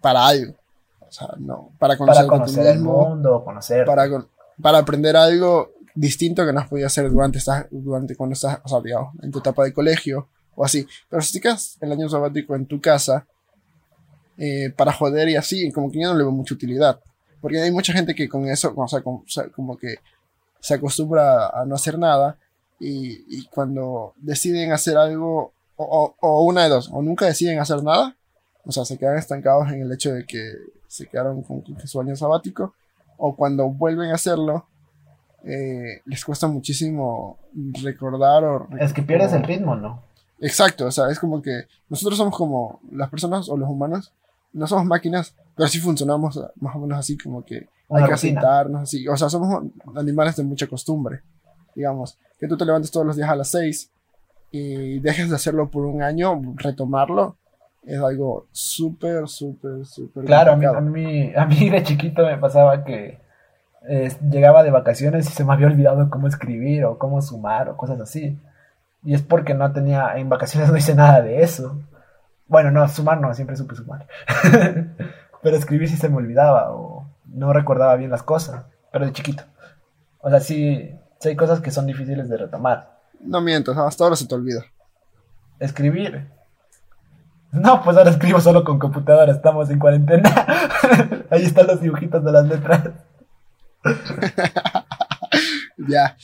para 0.00 0.26
algo. 0.26 0.54
O 1.00 1.12
sea, 1.12 1.28
no, 1.38 1.70
para 1.78 1.96
conocer 1.96 2.66
el 2.66 2.74
mismo, 2.78 3.08
mundo, 3.08 3.42
conocer. 3.44 3.84
para, 3.84 4.78
aprender 4.78 5.16
algo 5.16 5.72
distinto 5.94 6.44
que 6.46 6.52
no 6.52 6.60
has 6.60 6.68
podido 6.68 6.86
hacer 6.86 7.10
durante, 7.10 7.38
esta- 7.38 7.68
durante 7.70 8.16
cuando 8.16 8.32
estás, 8.34 8.58
o 8.64 8.68
sea, 8.68 8.80
digamos, 8.80 9.14
en 9.22 9.30
tu 9.30 9.38
etapa 9.40 9.62
de 9.64 9.72
colegio 9.74 10.28
o 10.54 10.64
así. 10.64 10.86
Pero 11.10 11.20
si 11.22 11.34
te 11.34 11.40
quedas 11.40 11.76
el 11.80 11.92
año 11.92 12.08
sabático 12.08 12.54
en 12.56 12.66
tu 12.66 12.80
casa 12.80 13.26
eh, 14.38 14.70
para 14.76 14.92
joder 14.92 15.28
y 15.28 15.36
así, 15.36 15.70
como 15.70 15.90
que 15.90 16.00
yo 16.00 16.08
no 16.08 16.14
le 16.18 16.24
veo 16.24 16.32
mucha 16.32 16.54
utilidad. 16.54 16.98
Porque 17.40 17.60
hay 17.60 17.70
mucha 17.70 17.92
gente 17.92 18.14
que 18.14 18.28
con 18.28 18.46
eso, 18.48 18.72
o 18.74 18.88
sea, 18.88 19.02
con- 19.02 19.16
o 19.16 19.24
sea, 19.28 19.48
como 19.50 19.76
que 19.76 19.96
se 20.62 20.74
acostumbra 20.74 21.48
a 21.48 21.66
no 21.66 21.74
hacer 21.74 21.98
nada 21.98 22.38
y, 22.78 23.24
y 23.28 23.46
cuando 23.46 24.14
deciden 24.16 24.72
hacer 24.72 24.96
algo, 24.96 25.52
o, 25.76 25.84
o- 25.84 26.14
o 26.20 26.44
una 26.44 26.62
de 26.62 26.68
dos, 26.70 26.88
o 26.92 27.02
nunca 27.02 27.26
deciden 27.26 27.58
hacer 27.58 27.82
nada, 27.82 28.16
o 28.64 28.70
sea, 28.72 28.84
se 28.84 28.96
quedan 28.96 29.18
estancados 29.18 29.70
en 29.72 29.82
el 29.82 29.92
hecho 29.92 30.12
de 30.14 30.24
que 30.24 30.40
se 30.86 31.06
quedaron 31.08 31.42
con, 31.42 31.62
con 31.62 31.86
su 31.86 32.00
año 32.00 32.14
sabático, 32.16 32.74
o 33.16 33.34
cuando 33.36 33.68
vuelven 33.68 34.10
a 34.10 34.14
hacerlo, 34.14 34.66
eh, 35.44 36.00
les 36.06 36.24
cuesta 36.24 36.46
muchísimo 36.46 37.38
recordar 37.82 38.44
o... 38.44 38.68
Es 38.78 38.92
que 38.92 39.02
pierdes 39.02 39.32
el 39.32 39.42
ritmo, 39.42 39.74
¿no? 39.74 40.00
Exacto, 40.40 40.86
o 40.86 40.90
sea, 40.92 41.08
es 41.10 41.18
como 41.18 41.42
que 41.42 41.66
nosotros 41.88 42.16
somos 42.18 42.36
como 42.36 42.80
las 42.92 43.10
personas 43.10 43.48
o 43.48 43.56
los 43.56 43.68
humanos, 43.68 44.12
no 44.52 44.66
somos 44.66 44.84
máquinas, 44.84 45.34
pero 45.56 45.68
sí 45.68 45.78
funcionamos 45.78 46.38
más 46.60 46.76
o 46.76 46.78
menos 46.80 46.98
así, 46.98 47.16
como 47.18 47.44
que 47.44 47.68
hay 47.96 48.08
que 48.08 48.16
sentarnos 48.16 48.82
así, 48.82 49.06
o 49.08 49.16
sea, 49.16 49.28
somos 49.28 49.64
animales 49.94 50.36
de 50.36 50.44
mucha 50.44 50.66
costumbre, 50.66 51.22
digamos, 51.74 52.18
que 52.38 52.48
tú 52.48 52.56
te 52.56 52.64
levantes 52.64 52.90
todos 52.90 53.06
los 53.06 53.16
días 53.16 53.28
a 53.28 53.36
las 53.36 53.48
6 53.50 53.90
y 54.50 55.00
dejes 55.00 55.30
de 55.30 55.36
hacerlo 55.36 55.70
por 55.70 55.86
un 55.86 56.02
año, 56.02 56.40
retomarlo, 56.56 57.36
es 57.82 57.98
algo 57.98 58.46
súper, 58.52 59.28
súper, 59.28 59.84
súper 59.84 60.24
Claro, 60.24 60.52
a 60.52 60.56
mí, 60.56 60.66
a, 60.66 60.80
mí, 60.80 61.32
a 61.34 61.46
mí 61.46 61.70
de 61.70 61.82
chiquito 61.82 62.24
me 62.24 62.38
pasaba 62.38 62.84
que 62.84 63.18
eh, 63.88 64.12
llegaba 64.30 64.62
de 64.62 64.70
vacaciones 64.70 65.28
y 65.28 65.32
se 65.32 65.44
me 65.44 65.52
había 65.52 65.66
olvidado 65.66 66.08
cómo 66.08 66.28
escribir 66.28 66.84
o 66.84 66.98
cómo 66.98 67.20
sumar 67.20 67.68
o 67.68 67.76
cosas 67.76 68.00
así. 68.00 68.38
Y 69.04 69.14
es 69.14 69.22
porque 69.22 69.54
no 69.54 69.72
tenía, 69.72 70.16
en 70.16 70.28
vacaciones 70.28 70.70
no 70.70 70.76
hice 70.76 70.94
nada 70.94 71.20
de 71.22 71.42
eso. 71.42 71.80
Bueno, 72.46 72.70
no, 72.70 72.86
sumar 72.88 73.20
no, 73.20 73.34
siempre 73.34 73.56
supe 73.56 73.74
sumar. 73.74 74.06
Pero 75.42 75.56
escribir 75.56 75.88
sí 75.88 75.96
se 75.96 76.08
me 76.08 76.16
olvidaba 76.16 76.72
o 76.72 76.91
no 77.32 77.52
recordaba 77.52 77.96
bien 77.96 78.10
las 78.10 78.22
cosas, 78.22 78.64
pero 78.92 79.06
de 79.06 79.12
chiquito. 79.12 79.44
O 80.20 80.30
sea, 80.30 80.40
sí, 80.40 80.90
sí 81.20 81.28
hay 81.28 81.36
cosas 81.36 81.60
que 81.60 81.70
son 81.70 81.86
difíciles 81.86 82.28
de 82.28 82.36
retomar. 82.36 83.00
No 83.20 83.40
mientas, 83.40 83.76
hasta 83.76 84.04
ahora 84.04 84.16
se 84.16 84.26
te 84.26 84.34
olvida. 84.34 84.64
Escribir. 85.58 86.28
No, 87.52 87.82
pues 87.82 87.96
ahora 87.96 88.10
escribo 88.10 88.40
solo 88.40 88.64
con 88.64 88.78
computadora, 88.78 89.32
estamos 89.32 89.68
en 89.70 89.78
cuarentena. 89.78 90.30
Ahí 91.30 91.44
están 91.44 91.66
los 91.66 91.80
dibujitos 91.80 92.24
de 92.24 92.32
las 92.32 92.46
letras. 92.46 92.90
Ya. 95.88 96.16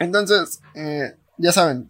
Entonces, 0.00 0.60
eh, 0.74 1.16
ya 1.36 1.52
saben, 1.52 1.88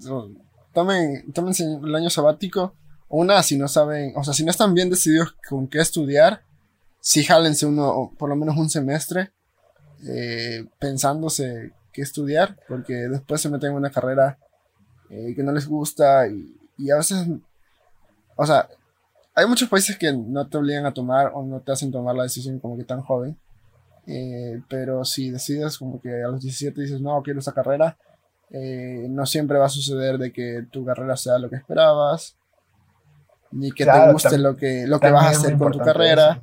tomen, 0.75 1.33
tómense 1.33 1.64
el 1.64 1.95
año 1.95 2.11
sabático 2.11 2.75
una, 3.11 3.43
si 3.43 3.59
no 3.59 3.67
saben, 3.67 4.12
o 4.17 4.23
sea, 4.23 4.33
si 4.33 4.45
no 4.45 4.52
están 4.52 4.73
bien 4.73 4.88
decididos 4.88 5.35
con 5.49 5.67
qué 5.67 5.81
estudiar, 5.81 6.43
sí 7.00 7.25
jálense 7.25 7.66
uno, 7.66 8.12
por 8.19 8.28
lo 8.28 8.37
menos 8.37 8.57
un 8.57 8.71
semestre, 8.71 9.33
eh, 10.07 10.64
pensándose 10.78 11.73
qué 11.92 12.02
estudiar, 12.02 12.57
porque 12.69 12.95
después 12.95 13.40
se 13.40 13.49
meten 13.49 13.71
en 13.71 13.76
una 13.76 13.90
carrera 13.90 14.38
eh, 15.11 15.35
que 15.35 15.42
no 15.42 15.52
les 15.52 15.66
gusta 15.66 16.28
y, 16.28 16.57
y 16.78 16.90
a 16.90 16.97
veces, 16.97 17.26
o 18.37 18.47
sea, 18.47 18.69
hay 19.35 19.47
muchos 19.47 19.69
países 19.69 19.97
que 19.97 20.12
no 20.12 20.49
te 20.49 20.59
obligan 20.59 20.87
a 20.87 20.95
tomar 20.95 21.33
o 21.35 21.42
no 21.45 21.61
te 21.61 21.73
hacen 21.73 21.90
tomar 21.90 22.14
la 22.14 22.25
decisión 22.25 22.59
como 22.59 22.76
que 22.76 22.85
tan 22.85 23.00
joven. 23.00 23.38
Eh, 24.07 24.61
pero 24.69 25.04
si 25.04 25.30
decides 25.30 25.78
como 25.78 26.00
que 26.00 26.23
a 26.23 26.28
los 26.28 26.42
17 26.42 26.80
dices, 26.80 27.00
no, 27.00 27.23
quiero 27.23 27.40
esa 27.40 27.52
carrera, 27.52 27.97
eh, 28.50 29.07
no 29.09 29.26
siempre 29.26 29.59
va 29.59 29.66
a 29.66 29.71
suceder 29.71 30.19
de 30.19 30.33
que 30.33 30.66
tu 30.71 30.85
carrera 30.85 31.16
sea 31.16 31.38
lo 31.38 31.49
que 31.49 31.57
esperabas, 31.57 32.37
ni 33.52 33.71
que 33.71 33.85
Claro, 33.85 34.07
te 34.07 34.12
guste 34.12 34.38
lo 34.38 34.57
que, 34.57 34.87
lo 34.87 34.99
que 34.99 35.11
vas 35.11 35.26
a 35.26 35.30
hacer 35.30 35.57
con 35.57 35.73
tu 35.73 35.78
carrera. 35.78 36.42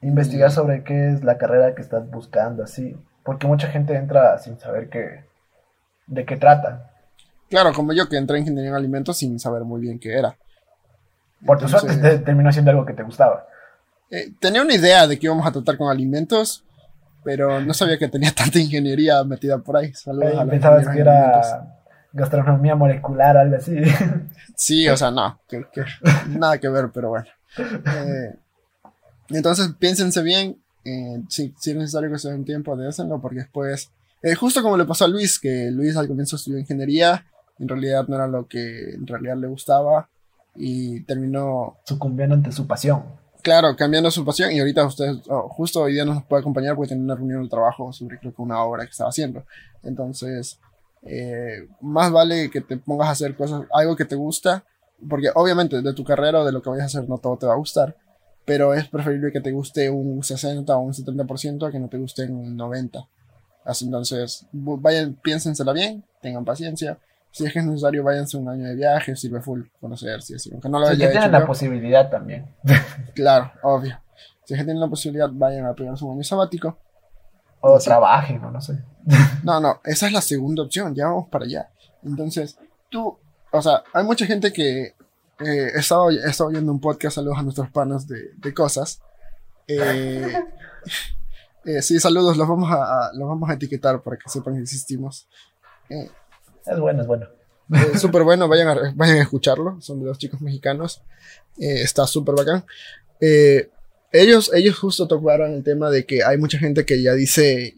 Investigar 0.00 0.50
sobre 0.50 0.84
qué 0.84 1.10
es 1.12 1.22
la 1.24 1.38
carrera 1.38 1.74
que 1.74 1.82
estás 1.82 2.08
buscando, 2.10 2.62
así. 2.64 2.96
Porque 3.24 3.46
mucha 3.46 3.68
gente 3.68 3.94
entra 3.94 4.38
sin 4.38 4.58
saber 4.58 4.88
qué, 4.88 5.24
de 6.06 6.24
qué 6.24 6.36
trata. 6.36 6.90
Claro, 7.48 7.72
como 7.72 7.92
yo 7.92 8.08
que 8.08 8.16
entré 8.16 8.36
en 8.38 8.42
ingeniería 8.42 8.70
en 8.70 8.76
alimentos 8.76 9.18
sin 9.18 9.38
saber 9.38 9.62
muy 9.62 9.80
bien 9.80 9.98
qué 9.98 10.18
era. 10.18 10.36
Por 11.44 11.58
tu 11.58 11.66
Entonces, 11.66 11.92
suerte 11.94 12.18
te- 12.18 12.24
terminó 12.24 12.52
siendo 12.52 12.70
algo 12.70 12.86
que 12.86 12.94
te 12.94 13.02
gustaba. 13.02 13.46
eh, 14.10 14.32
tenía 14.40 14.62
una 14.62 14.74
idea 14.74 15.06
de 15.06 15.18
que 15.18 15.26
íbamos 15.26 15.46
a 15.46 15.52
tratar 15.52 15.76
con 15.76 15.90
alimentos, 15.90 16.64
pero 17.24 17.60
no 17.60 17.74
sabía 17.74 17.98
que 17.98 18.08
tenía 18.08 18.30
tanta 18.34 18.58
ingeniería 18.58 19.22
metida 19.24 19.58
por 19.58 19.76
ahí. 19.76 19.92
Saludos 19.94 20.38
a 20.38 20.44
los 20.44 20.50
Pensabas 20.50 20.88
que 20.88 20.98
era 21.00 21.68
gastronomía 22.12 22.74
molecular, 22.74 23.36
algo 23.36 23.56
así. 23.56 23.76
Sí, 24.56 24.88
o 24.88 24.96
sea, 24.96 25.10
no, 25.10 25.40
que- 25.48 25.64
que- 25.72 25.84
nada 26.28 26.58
que 26.58 26.68
ver, 26.68 26.90
pero 26.92 27.10
bueno. 27.10 27.26
Eh, 27.58 28.34
entonces, 29.28 29.70
piénsense 29.78 30.22
bien, 30.22 30.62
eh, 30.84 31.22
si, 31.28 31.54
si 31.58 31.70
es 31.70 31.76
necesario 31.76 32.10
que 32.10 32.18
se 32.18 32.30
den 32.30 32.44
tiempo, 32.44 32.76
désenlo, 32.76 33.20
porque 33.20 33.40
después, 33.40 33.90
eh, 34.22 34.34
justo 34.34 34.62
como 34.62 34.76
le 34.76 34.84
pasó 34.84 35.04
a 35.04 35.08
Luis, 35.08 35.38
que 35.38 35.70
Luis 35.70 35.96
al 35.96 36.08
comienzo 36.08 36.36
estudió 36.36 36.58
ingeniería, 36.58 37.26
en 37.58 37.68
realidad 37.68 38.06
no 38.08 38.16
era 38.16 38.26
lo 38.26 38.46
que 38.46 38.94
en 38.94 39.06
realidad 39.06 39.36
le 39.36 39.46
gustaba, 39.46 40.08
y 40.54 41.00
terminó, 41.04 41.78
Sucumbiendo 41.86 42.34
ante 42.34 42.52
su 42.52 42.66
pasión. 42.66 43.04
claro, 43.42 43.74
cambiando 43.76 44.10
su 44.10 44.24
pasión, 44.24 44.52
y 44.52 44.60
ahorita 44.60 44.84
ustedes, 44.84 45.18
oh, 45.28 45.48
justo 45.48 45.82
hoy 45.82 45.94
día 45.94 46.04
no 46.04 46.14
nos 46.14 46.24
puede 46.24 46.40
acompañar 46.40 46.74
porque 46.74 46.88
tiene 46.88 47.04
una 47.04 47.14
reunión 47.14 47.42
de 47.42 47.48
trabajo 47.48 47.92
sobre 47.92 48.18
creo 48.18 48.34
que 48.34 48.42
una 48.42 48.62
obra 48.62 48.84
que 48.84 48.90
estaba 48.90 49.10
haciendo. 49.10 49.44
Entonces, 49.82 50.58
eh, 51.04 51.68
más 51.80 52.12
vale 52.12 52.50
que 52.50 52.60
te 52.60 52.76
pongas 52.76 53.08
a 53.08 53.12
hacer 53.12 53.34
cosas, 53.34 53.62
algo 53.72 53.96
que 53.96 54.04
te 54.04 54.14
gusta, 54.14 54.64
porque 55.08 55.30
obviamente 55.34 55.80
de 55.80 55.94
tu 55.94 56.04
carrera 56.04 56.40
o 56.40 56.44
de 56.44 56.52
lo 56.52 56.62
que 56.62 56.70
vayas 56.70 56.84
a 56.84 56.98
hacer 56.98 57.08
no 57.08 57.18
todo 57.18 57.36
te 57.36 57.46
va 57.46 57.54
a 57.54 57.56
gustar, 57.56 57.96
pero 58.44 58.74
es 58.74 58.88
preferible 58.88 59.32
que 59.32 59.40
te 59.40 59.52
guste 59.52 59.88
un 59.90 60.22
60 60.22 60.76
o 60.76 60.80
un 60.80 60.92
70% 60.92 61.68
a 61.68 61.70
que 61.70 61.78
no 61.78 61.88
te 61.88 61.98
guste 61.98 62.24
un 62.26 62.56
90%. 62.58 63.06
Así 63.64 63.84
entonces, 63.84 64.46
vayan, 64.52 65.14
piénsensela 65.14 65.72
bien, 65.72 66.04
tengan 66.20 66.44
paciencia. 66.44 66.98
Si 67.30 67.46
es 67.46 67.52
que 67.52 67.60
es 67.60 67.64
necesario, 67.64 68.02
váyanse 68.02 68.36
un 68.36 68.48
año 68.48 68.66
de 68.66 68.74
viaje, 68.74 69.14
sirve 69.16 69.40
full 69.40 69.62
conocerse, 69.80 70.34
así, 70.34 70.50
aunque 70.52 70.68
no 70.68 70.80
lo 70.80 70.86
Si 70.86 70.92
haya 70.92 71.06
que 71.06 71.10
tienen 71.12 71.22
hecho 71.22 71.32
la 71.32 71.40
yo. 71.40 71.46
posibilidad 71.46 72.10
también. 72.10 72.46
Claro, 73.14 73.52
obvio. 73.62 73.98
Si 74.44 74.54
es 74.54 74.58
que 74.58 74.64
tienen 74.64 74.80
la 74.80 74.88
posibilidad, 74.88 75.30
vayan 75.32 75.64
a 75.66 75.74
pegarse 75.74 76.04
un 76.04 76.14
año 76.14 76.24
sabático. 76.24 76.76
O 77.60 77.78
trabajen, 77.78 78.42
o 78.44 78.50
no 78.50 78.60
sé. 78.60 78.82
No, 79.44 79.60
no, 79.60 79.80
esa 79.84 80.06
es 80.08 80.12
la 80.12 80.20
segunda 80.20 80.62
opción, 80.64 80.94
ya 80.94 81.06
vamos 81.06 81.28
para 81.28 81.44
allá. 81.44 81.70
Entonces, 82.02 82.58
tú, 82.90 83.16
o 83.52 83.62
sea, 83.62 83.82
hay 83.94 84.04
mucha 84.04 84.26
gente 84.26 84.52
que 84.52 84.94
eh, 85.40 85.72
he, 85.74 85.78
estado, 85.78 86.10
he 86.10 86.28
estado 86.28 86.50
oyendo 86.50 86.70
un 86.72 86.80
podcast, 86.80 87.16
saludos 87.16 87.38
a 87.38 87.42
nuestros 87.42 87.70
panos 87.70 88.06
de, 88.06 88.30
de 88.36 88.54
cosas. 88.54 89.00
Eh, 89.66 90.32
eh, 91.64 91.82
sí, 91.82 91.98
saludos, 92.00 92.36
los 92.36 92.46
vamos 92.48 92.70
a, 92.70 92.74
a- 93.06 93.10
los 93.14 93.28
vamos 93.28 93.48
a 93.50 93.54
etiquetar 93.54 94.02
para 94.02 94.16
que 94.16 94.28
sepan 94.28 94.54
que 94.56 94.62
existimos. 94.62 95.28
Eh, 95.88 96.10
Es 96.66 96.78
bueno, 96.78 97.02
es 97.02 97.06
bueno. 97.08 97.26
eh, 97.72 97.98
súper 97.98 98.22
bueno, 98.22 98.48
vayan 98.48 98.68
a, 98.68 98.92
vayan 98.94 99.18
a 99.18 99.22
escucharlo, 99.22 99.80
son 99.80 100.00
de 100.00 100.06
dos 100.06 100.18
chicos 100.18 100.40
mexicanos, 100.40 101.02
está 101.56 102.06
súper 102.06 102.34
bacán. 102.34 102.64
Ellos, 104.14 104.50
ellos 104.52 104.78
justo 104.78 105.08
tocaron 105.08 105.52
el 105.54 105.62
tema 105.64 105.88
de 105.90 106.04
que 106.04 106.22
hay 106.22 106.36
mucha 106.36 106.58
gente 106.58 106.84
que 106.84 107.02
ya 107.02 107.14
dice, 107.14 107.76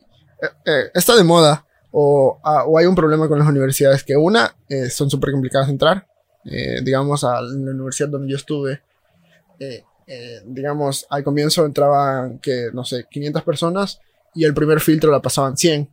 está 0.93 1.15
de 1.17 1.23
moda, 1.23 1.65
o, 1.93 2.41
ah, 2.43 2.65
o 2.65 2.77
hay 2.77 2.87
un 2.87 2.97
problema 2.97 3.29
con 3.29 3.39
las 3.39 3.47
universidades, 3.49 4.03
que 4.03 4.17
una, 4.17 4.57
son 4.91 5.09
súper 5.11 5.31
complicadas 5.31 5.69
de 5.69 5.75
entrar, 5.75 6.09
eh, 6.47 6.81
digamos, 6.83 7.25
a 7.25 7.41
la 7.41 7.53
universidad 7.71 8.09
donde 8.09 8.29
yo 8.31 8.37
estuve, 8.37 8.83
eh, 9.59 9.85
eh, 10.07 10.43
digamos, 10.45 11.07
al 11.11 11.25
comienzo 11.25 11.65
entraban, 11.65 12.39
que, 12.39 12.69
no 12.73 12.85
sé, 12.85 13.07
500 13.11 13.43
personas, 13.43 14.01
y 14.35 14.45
el 14.45 14.53
primer 14.55 14.81
filtro 14.81 15.11
la 15.11 15.21
pasaban 15.23 15.57
100. 15.57 15.89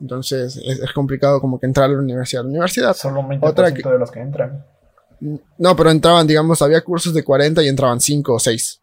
Entonces 0.00 0.56
es, 0.56 0.80
es 0.80 0.92
complicado 0.92 1.40
como 1.40 1.58
que 1.58 1.66
entrar 1.66 1.86
a 1.88 1.92
la 1.92 1.98
universidad. 1.98 2.42
La 2.42 2.48
universidad 2.50 2.94
Solo 2.94 3.20
un 3.20 3.28
20% 3.28 3.48
Otra 3.48 3.72
que- 3.72 3.82
de 3.88 3.98
los 3.98 4.10
que 4.10 4.20
entran. 4.20 4.64
no, 5.58 5.74
pero 5.76 5.90
entraban, 5.90 6.26
digamos, 6.26 6.60
había 6.62 6.82
cursos 6.82 7.14
de 7.14 7.22
40 7.24 7.62
y 7.62 7.68
entraban 7.68 8.00
5 8.00 8.34
o 8.34 8.38
6. 8.38 8.80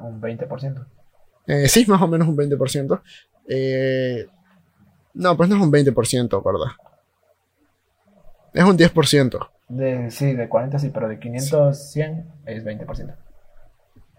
Un 0.00 0.20
20%. 0.20 0.84
Eh, 1.46 1.68
sí, 1.68 1.84
más 1.86 2.00
o 2.02 2.06
menos 2.08 2.28
un 2.28 2.36
20%. 2.36 3.00
Eh, 3.48 4.26
no, 5.14 5.36
pues 5.36 5.48
no 5.48 5.56
es 5.56 5.62
un 5.62 5.70
20%, 5.72 6.42
¿verdad? 6.44 6.72
Es 8.52 8.64
un 8.64 8.76
10%. 8.76 9.38
De, 9.70 10.10
sí, 10.10 10.34
de 10.34 10.48
40 10.48 10.78
sí, 10.78 10.90
pero 10.92 11.08
de 11.08 11.18
500, 11.18 11.90
100 11.92 12.26
es 12.46 12.64
20%. 12.64 13.14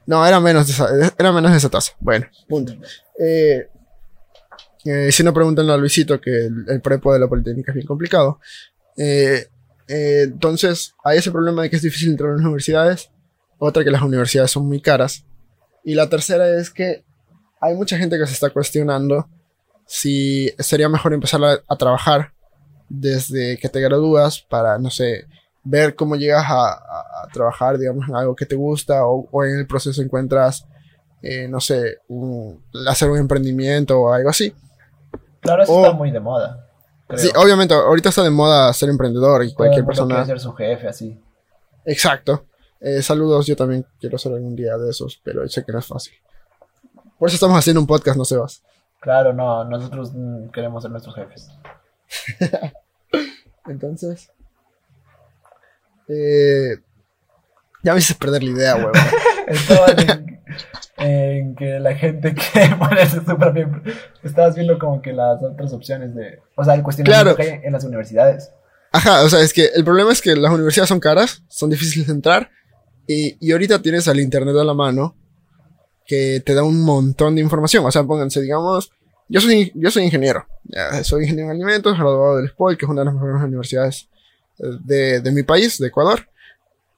No, 0.07 0.25
era 0.25 0.39
menos 0.39 0.65
de 0.65 0.73
esa, 0.73 1.13
era 1.17 1.31
menos 1.31 1.51
de 1.51 1.57
esa 1.57 1.69
tasa. 1.69 1.91
Bueno, 1.99 2.25
punto. 2.47 2.73
Eh, 3.19 3.67
eh, 4.85 5.11
si 5.11 5.23
no, 5.23 5.33
pregúntenle 5.33 5.73
a 5.73 5.77
Luisito 5.77 6.19
que 6.19 6.45
el, 6.45 6.65
el 6.67 6.81
prepo 6.81 7.13
de 7.13 7.19
la 7.19 7.27
Politécnica 7.27 7.71
es 7.71 7.75
bien 7.75 7.87
complicado. 7.87 8.39
Eh, 8.97 9.45
eh, 9.87 10.21
entonces, 10.23 10.95
hay 11.03 11.19
ese 11.19 11.31
problema 11.31 11.63
de 11.63 11.69
que 11.69 11.75
es 11.75 11.81
difícil 11.81 12.11
entrar 12.11 12.31
a 12.31 12.33
las 12.33 12.45
universidades. 12.45 13.11
Otra, 13.59 13.83
que 13.83 13.91
las 13.91 14.01
universidades 14.01 14.51
son 14.51 14.67
muy 14.67 14.81
caras. 14.81 15.25
Y 15.83 15.95
la 15.95 16.09
tercera 16.09 16.47
es 16.57 16.69
que 16.69 17.03
hay 17.59 17.75
mucha 17.75 17.97
gente 17.97 18.17
que 18.17 18.25
se 18.25 18.33
está 18.33 18.49
cuestionando 18.49 19.27
si 19.85 20.49
sería 20.59 20.87
mejor 20.87 21.13
empezar 21.13 21.43
a, 21.43 21.59
a 21.67 21.75
trabajar 21.75 22.31
desde 22.87 23.57
que 23.57 23.69
te 23.69 23.81
gradúas 23.81 24.39
para, 24.41 24.77
no 24.79 24.89
sé, 24.89 25.25
ver 25.63 25.95
cómo 25.95 26.15
llegas 26.15 26.45
a, 26.49 26.71
a- 26.73 27.23
a 27.23 27.27
trabajar, 27.33 27.77
digamos, 27.77 28.07
en 28.09 28.15
algo 28.15 28.35
que 28.35 28.45
te 28.45 28.55
gusta 28.55 29.05
o, 29.05 29.27
o 29.31 29.43
en 29.43 29.59
el 29.59 29.67
proceso 29.67 30.01
encuentras, 30.01 30.65
eh, 31.21 31.47
no 31.47 31.59
sé, 31.59 31.97
un- 32.07 32.63
hacer 32.87 33.09
un 33.09 33.17
emprendimiento 33.19 33.99
o 33.99 34.11
algo 34.13 34.29
así. 34.29 34.53
Claro, 35.41 35.63
eso 35.63 35.73
O- 35.73 35.85
está 35.85 35.95
muy 35.95 36.11
de 36.11 36.19
moda. 36.19 36.67
creo. 37.07 37.19
Sí, 37.19 37.29
obviamente, 37.35 37.73
ahorita 37.73 38.09
está 38.09 38.23
de 38.23 38.29
moda 38.31 38.71
ser 38.73 38.89
emprendedor 38.89 39.43
y 39.43 39.53
cualquier 39.53 39.85
persona. 39.85 40.15
quiere 40.15 40.27
ser 40.27 40.39
su 40.39 40.53
jefe, 40.53 40.87
así. 40.87 41.19
Exacto. 41.85 42.45
Eh, 42.79 43.01
saludos, 43.03 43.45
yo 43.45 43.55
también 43.55 43.85
quiero 43.99 44.17
ser 44.17 44.33
algún 44.33 44.55
día 44.55 44.75
de 44.77 44.89
esos, 44.89 45.19
pero 45.23 45.47
sé 45.47 45.63
que 45.63 45.71
no 45.71 45.79
es 45.79 45.85
fácil. 45.85 46.13
Por 47.19 47.27
eso 47.27 47.35
estamos 47.35 47.57
haciendo 47.57 47.79
un 47.79 47.85
podcast, 47.85 48.17
no 48.17 48.25
Sebas. 48.25 48.63
Claro, 48.99 49.33
no, 49.33 49.63
nosotros 49.65 50.11
mm, 50.13 50.49
queremos 50.49 50.81
ser 50.81 50.91
nuestros 50.91 51.13
jefes. 51.15 51.49
Entonces. 53.67 54.31
Eh, 56.11 56.77
ya 57.83 57.93
me 57.93 57.99
hiciste 57.99 58.19
perder 58.19 58.43
la 58.43 58.51
idea, 58.51 58.75
huevón. 58.75 58.91
Estaban 59.47 59.99
en, 59.99 60.41
en 60.97 61.55
que 61.55 61.79
la 61.79 61.95
gente 61.95 62.33
quiere 62.33 62.75
ponerse 62.79 63.17
su 63.17 63.37
propia. 63.37 63.69
Estabas 64.23 64.55
viendo 64.55 64.77
como 64.77 65.01
que 65.01 65.13
las 65.13 65.41
otras 65.41 65.73
opciones 65.73 66.13
de. 66.15 66.39
O 66.55 66.63
sea, 66.63 66.75
el 66.75 66.83
cuestionamiento 66.83 67.35
Claro. 67.35 67.35
que 67.35 67.55
hay 67.55 67.65
en 67.65 67.73
las 67.73 67.83
universidades. 67.83 68.51
Ajá, 68.93 69.23
o 69.23 69.29
sea, 69.29 69.39
es 69.41 69.53
que 69.53 69.65
el 69.73 69.83
problema 69.85 70.11
es 70.11 70.21
que 70.21 70.35
las 70.35 70.51
universidades 70.51 70.89
son 70.89 70.99
caras, 70.99 71.43
son 71.47 71.69
difíciles 71.69 72.07
de 72.07 72.13
entrar, 72.13 72.49
y, 73.07 73.37
y 73.39 73.51
ahorita 73.53 73.81
tienes 73.81 74.07
al 74.09 74.19
internet 74.19 74.55
a 74.59 74.65
la 74.65 74.73
mano 74.73 75.15
que 76.05 76.41
te 76.45 76.53
da 76.53 76.63
un 76.63 76.81
montón 76.83 77.35
de 77.35 77.41
información. 77.41 77.85
O 77.85 77.91
sea, 77.91 78.03
pónganse, 78.03 78.41
digamos, 78.41 78.91
yo 79.29 79.39
soy, 79.39 79.71
yo 79.75 79.89
soy 79.91 80.03
ingeniero, 80.03 80.45
ya, 80.65 81.03
soy 81.05 81.23
ingeniero 81.23 81.49
en 81.51 81.55
alimentos, 81.55 81.97
graduado 81.97 82.35
del 82.37 82.49
SPOL, 82.49 82.77
que 82.77 82.85
es 82.85 82.89
una 82.91 83.01
de 83.01 83.05
las 83.05 83.13
mejores 83.13 83.41
universidades 83.41 84.09
de, 84.57 85.21
de 85.21 85.31
mi 85.31 85.43
país, 85.43 85.77
de 85.79 85.87
Ecuador, 85.87 86.27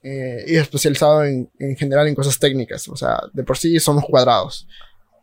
eh, 0.02 0.44
y 0.48 0.56
especializado 0.56 1.24
en, 1.24 1.50
en 1.60 1.76
general 1.78 2.08
en 2.08 2.16
cosas 2.16 2.38
técnicas. 2.40 2.88
O 2.90 2.96
sea, 2.96 3.20
de 3.34 3.44
por 3.44 3.58
sí 3.58 3.80
somos 3.80 4.04
cuadrados. 4.06 4.68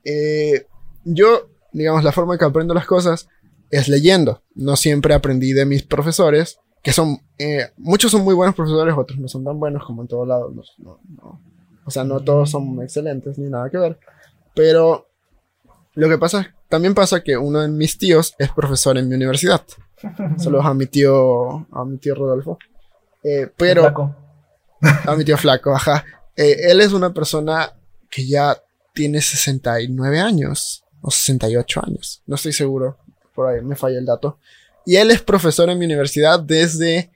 Eh, 0.04 0.66
yo, 1.04 1.50
digamos, 1.72 2.02
la 2.04 2.12
forma 2.12 2.34
en 2.34 2.38
que 2.38 2.44
aprendo 2.46 2.74
las 2.74 2.86
cosas 2.86 3.28
es 3.70 3.88
leyendo. 3.88 4.42
No 4.54 4.76
siempre 4.76 5.14
aprendí 5.14 5.52
de 5.52 5.66
mis 5.66 5.82
profesores, 5.82 6.58
que 6.82 6.92
son, 6.92 7.18
eh, 7.38 7.70
muchos 7.76 8.10
son 8.10 8.22
muy 8.22 8.34
buenos 8.34 8.54
profesores, 8.56 8.94
otros 8.96 9.18
no 9.18 9.28
son 9.28 9.44
tan 9.44 9.60
buenos 9.60 9.84
como 9.84 10.02
en 10.02 10.08
todos 10.08 10.26
lados. 10.26 10.52
no- 10.78 10.98
no-. 11.08 11.40
O 11.84 11.90
sea, 11.90 12.04
no 12.04 12.20
todos 12.20 12.50
son 12.50 12.80
excelentes 12.82 13.36
ni 13.38 13.48
nada 13.50 13.68
que 13.70 13.78
ver. 13.78 13.98
Pero 14.54 15.08
lo 15.94 16.08
que 16.08 16.18
pasa, 16.18 16.54
también 16.70 16.94
pasa 16.94 17.22
que 17.22 17.36
uno 17.36 17.60
de 17.60 17.68
mis 17.68 17.98
tíos 17.98 18.34
es 18.38 18.50
profesor 18.52 18.96
en 18.96 19.08
mi 19.08 19.16
universidad. 19.16 19.62
Saludos 20.38 20.64
a 20.64 20.72
mi 20.72 20.86
tío, 20.86 21.66
a 21.70 21.84
mi 21.84 21.98
tío 21.98 22.14
Rodolfo. 22.14 22.58
Eh, 23.22 23.50
pero, 23.56 23.82
Flaco. 23.82 24.16
A 24.80 25.14
mi 25.14 25.24
tío 25.24 25.36
flaco, 25.36 25.74
ajá. 25.74 26.04
Eh, 26.34 26.70
él 26.70 26.80
es 26.80 26.92
una 26.92 27.12
persona 27.12 27.70
que 28.10 28.26
ya 28.26 28.56
tiene 28.94 29.20
69 29.20 30.20
años 30.20 30.84
o 31.02 31.10
68 31.10 31.82
años. 31.84 32.22
No 32.26 32.36
estoy 32.36 32.54
seguro. 32.54 32.96
Por 33.34 33.48
ahí 33.48 33.60
me 33.62 33.76
falla 33.76 33.98
el 33.98 34.06
dato. 34.06 34.38
Y 34.86 34.96
él 34.96 35.10
es 35.10 35.20
profesor 35.20 35.68
en 35.68 35.78
mi 35.78 35.84
universidad 35.84 36.40
desde 36.40 37.10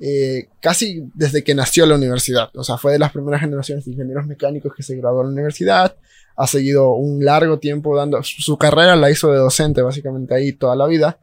eh, 0.00 0.48
casi 0.62 1.10
desde 1.14 1.44
que 1.44 1.54
nació 1.54 1.84
la 1.84 1.96
universidad. 1.96 2.50
O 2.54 2.64
sea, 2.64 2.78
fue 2.78 2.92
de 2.92 2.98
las 2.98 3.12
primeras 3.12 3.42
generaciones 3.42 3.84
de 3.84 3.92
ingenieros 3.92 4.26
mecánicos 4.26 4.72
que 4.74 4.82
se 4.82 4.96
graduó 4.96 5.20
en 5.20 5.28
la 5.28 5.32
universidad. 5.32 5.96
Ha 6.40 6.46
seguido 6.46 6.92
un 6.92 7.22
largo 7.22 7.58
tiempo 7.58 7.94
dando. 7.94 8.22
Su 8.22 8.56
carrera 8.56 8.96
la 8.96 9.10
hizo 9.10 9.30
de 9.30 9.38
docente, 9.38 9.82
básicamente 9.82 10.34
ahí 10.34 10.52
toda 10.52 10.74
la 10.74 10.86
vida. 10.86 11.18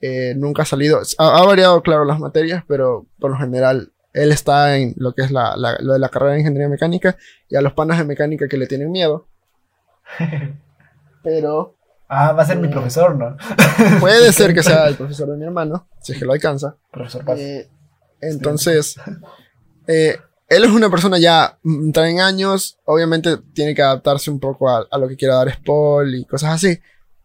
Eh, 0.00 0.34
nunca 0.36 0.62
ha 0.62 0.66
salido. 0.66 1.00
Ha, 1.18 1.44
variado, 1.44 1.80
claro, 1.82 2.04
las 2.04 2.18
materias, 2.18 2.64
pero 2.66 3.06
por 3.20 3.30
lo 3.30 3.38
general 3.38 3.92
él 4.12 4.32
está 4.32 4.76
en 4.76 4.94
lo 4.96 5.14
que 5.14 5.22
es 5.22 5.30
la, 5.30 5.54
lo 5.56 5.92
de 5.92 5.98
la 5.98 6.08
carrera 6.08 6.32
de 6.32 6.40
ingeniería 6.40 6.68
mecánica 6.68 7.16
y 7.48 7.54
a 7.54 7.60
los 7.60 7.72
panas 7.72 7.98
de 7.98 8.04
mecánica 8.04 8.48
que 8.48 8.56
le 8.56 8.66
tienen 8.66 8.90
miedo. 8.90 9.28
pero. 11.22 11.76
Ah, 12.10 12.32
va 12.32 12.42
a 12.42 12.46
ser 12.46 12.56
mi 12.56 12.68
eh, 12.68 12.70
profesor, 12.70 13.14
¿no? 13.14 13.36
puede 14.00 14.32
ser 14.32 14.54
que 14.54 14.62
sea 14.62 14.86
el 14.88 14.96
profesor 14.96 15.28
de 15.28 15.36
mi 15.36 15.44
hermano, 15.44 15.88
si 16.00 16.12
es 16.12 16.18
que 16.18 16.24
lo 16.24 16.32
alcanza. 16.32 16.74
Profesor 16.90 17.24
Paz. 17.24 17.38
Eh, 17.38 17.70
entonces, 18.20 18.96
eh, 19.86 20.18
él 20.48 20.64
es 20.64 20.70
una 20.70 20.90
persona 20.90 21.18
ya 21.18 21.58
entra 21.64 22.08
en 22.08 22.20
años, 22.20 22.78
obviamente 22.84 23.36
tiene 23.52 23.74
que 23.74 23.82
adaptarse 23.82 24.30
un 24.30 24.40
poco 24.40 24.68
a, 24.68 24.86
lo 24.98 25.08
que 25.08 25.16
quiera 25.16 25.36
dar 25.36 25.52
Spol 25.52 26.14
y 26.14 26.24
cosas 26.24 26.54
así, 26.54 26.78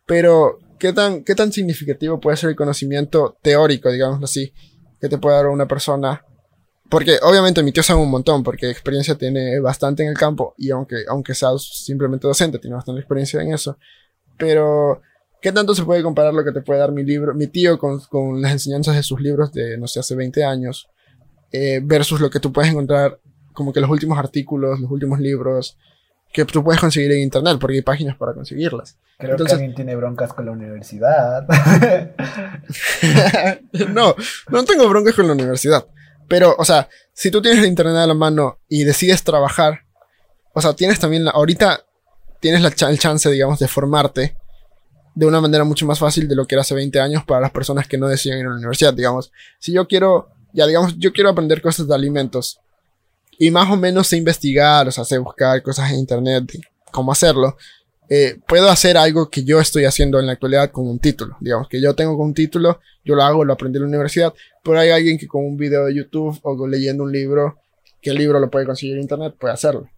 pero 0.06 0.60
¿qué 0.78 0.94
tan, 0.94 1.24
¿qué 1.24 1.34
tan 1.36 1.52
significativo 1.52 2.20
puede 2.20 2.38
ser 2.38 2.50
el 2.50 2.56
conocimiento 2.56 3.38
teórico, 3.42 3.90
digámoslo 3.90 4.26
así, 4.26 4.54
que 5.00 5.10
te 5.10 5.18
puede 5.18 5.38
dar 5.38 5.48
una 5.48 5.68
persona 5.68 6.24
porque 6.94 7.18
obviamente 7.24 7.64
mi 7.64 7.72
tío 7.72 7.82
sabe 7.82 8.02
un 8.02 8.12
montón, 8.12 8.44
porque 8.44 8.70
experiencia 8.70 9.16
tiene 9.16 9.60
bastante 9.60 10.04
en 10.04 10.10
el 10.10 10.16
campo, 10.16 10.54
y 10.60 10.70
aunque, 10.70 10.98
aunque 11.08 11.34
sea 11.34 11.50
simplemente 11.58 12.28
docente, 12.28 12.60
tiene 12.60 12.76
bastante 12.76 13.02
experiencia 13.02 13.42
en 13.42 13.52
eso. 13.52 13.80
Pero, 14.38 15.02
¿qué 15.42 15.52
tanto 15.52 15.74
se 15.74 15.86
puede 15.86 16.04
comparar 16.04 16.36
lo 16.36 16.44
que 16.44 16.52
te 16.52 16.62
puede 16.62 16.82
dar 16.82 16.92
mi 16.92 17.04
libro, 17.04 17.34
mi 17.34 17.48
tío 17.48 17.80
con, 17.80 18.00
con 18.02 18.44
las 18.44 18.52
enseñanzas 18.52 18.96
de 18.96 19.02
sus 19.02 19.20
libros 19.20 19.52
de, 19.54 19.76
no 19.80 19.88
sé, 19.88 20.02
hace 20.02 20.14
20 20.14 20.44
años, 20.44 20.88
eh, 21.54 21.80
versus 21.82 22.20
lo 22.20 22.30
que 22.30 22.40
tú 22.40 22.52
puedes 22.52 22.72
encontrar, 22.72 23.20
como 23.54 23.72
que 23.72 23.80
los 23.80 23.90
últimos 23.90 24.18
artículos, 24.18 24.80
los 24.80 24.92
últimos 24.92 25.20
libros, 25.20 25.78
que 26.34 26.44
tú 26.46 26.64
puedes 26.64 26.82
conseguir 26.82 27.12
en 27.12 27.22
internet, 27.22 27.58
porque 27.62 27.78
hay 27.78 27.84
páginas 27.84 28.18
para 28.18 28.34
conseguirlas. 28.34 28.98
Creo 29.20 29.38
que 29.38 29.52
alguien 29.52 29.76
tiene 29.76 29.96
broncas 29.96 30.34
con 30.34 30.46
la 30.46 30.52
universidad. 30.52 31.48
no, 33.94 34.16
no 34.50 34.66
tengo 34.66 34.90
broncas 34.90 35.14
con 35.14 35.28
la 35.28 35.34
universidad. 35.34 35.86
Pero, 36.28 36.56
o 36.58 36.66
sea, 36.66 36.90
si 37.14 37.30
tú 37.30 37.42
tienes 37.42 37.62
el 37.62 37.68
internet 37.68 37.96
a 37.98 38.08
la 38.08 38.16
mano 38.16 38.60
y 38.68 38.84
decides 38.84 39.24
trabajar, 39.24 39.82
o 40.54 40.62
sea, 40.62 40.74
tienes 40.74 41.00
también 41.00 41.26
la, 41.26 41.32
ahorita 41.32 41.86
tienes 42.40 42.62
la 42.62 42.90
el 42.90 43.00
chance, 43.00 43.30
digamos, 43.30 43.60
de 43.60 43.68
formarte 43.68 44.36
de 45.16 45.26
una 45.26 45.40
manera 45.40 45.64
mucho 45.64 45.86
más 45.86 46.00
fácil 46.00 46.28
de 46.28 46.36
lo 46.36 46.48
que 46.48 46.56
era 46.56 46.62
hace 46.62 46.74
20 46.74 47.00
años 47.00 47.24
para 47.24 47.42
las 47.42 47.52
personas 47.52 47.88
que 47.88 47.98
no 47.98 48.08
deciden 48.08 48.40
ir 48.40 48.46
a 48.46 48.50
la 48.50 48.56
universidad, 48.56 48.94
digamos. 48.94 49.32
Si 49.60 49.72
yo 49.72 49.88
quiero, 49.88 50.30
ya 50.54 50.66
digamos, 50.68 50.98
yo 50.98 51.12
quiero 51.12 51.30
aprender 51.30 51.62
cosas 51.62 51.88
de 51.88 51.96
alimentos 51.96 52.60
y 53.38 53.52
más 53.52 53.70
o 53.70 53.76
menos 53.76 54.08
sé 54.08 54.18
investigar, 54.18 54.88
o 54.88 54.92
sea, 54.92 55.04
sé 55.04 55.18
buscar 55.18 55.62
cosas 55.62 55.92
en 55.92 56.00
internet, 56.00 56.52
cómo 56.92 57.12
hacerlo, 57.12 57.58
eh, 58.10 58.40
puedo 58.48 58.70
hacer 58.70 58.98
algo 58.98 59.30
que 59.30 59.44
yo 59.44 59.60
estoy 59.60 59.86
haciendo 59.86 60.20
en 60.20 60.28
la 60.28 60.34
actualidad 60.34 60.70
con 60.70 60.88
un 60.88 61.00
título. 61.00 61.36
Digamos 61.40 61.68
que 61.68 61.82
yo 61.82 61.96
tengo 61.96 62.16
un 62.16 62.34
título, 62.34 62.80
yo 63.04 63.16
lo 63.16 63.24
hago, 63.24 63.44
lo 63.44 63.54
aprendí 63.54 63.78
en 63.78 63.84
la 63.84 63.90
universidad, 63.90 64.34
pero 64.64 64.80
hay 64.80 64.92
alguien 64.92 65.18
que 65.18 65.28
con 65.28 65.44
un 65.44 65.58
video 65.58 65.86
de 65.86 65.96
YouTube 65.96 66.40
o 66.44 66.68
leyendo 66.68 67.04
un 67.04 67.12
libro, 67.12 67.60
que 68.02 68.12
el 68.12 68.18
libro 68.18 68.40
lo 68.40 68.50
puede 68.50 68.66
conseguir 68.66 68.96
en 68.96 69.04
internet, 69.04 69.36
puede 69.40 69.54
hacerlo. 69.54 69.90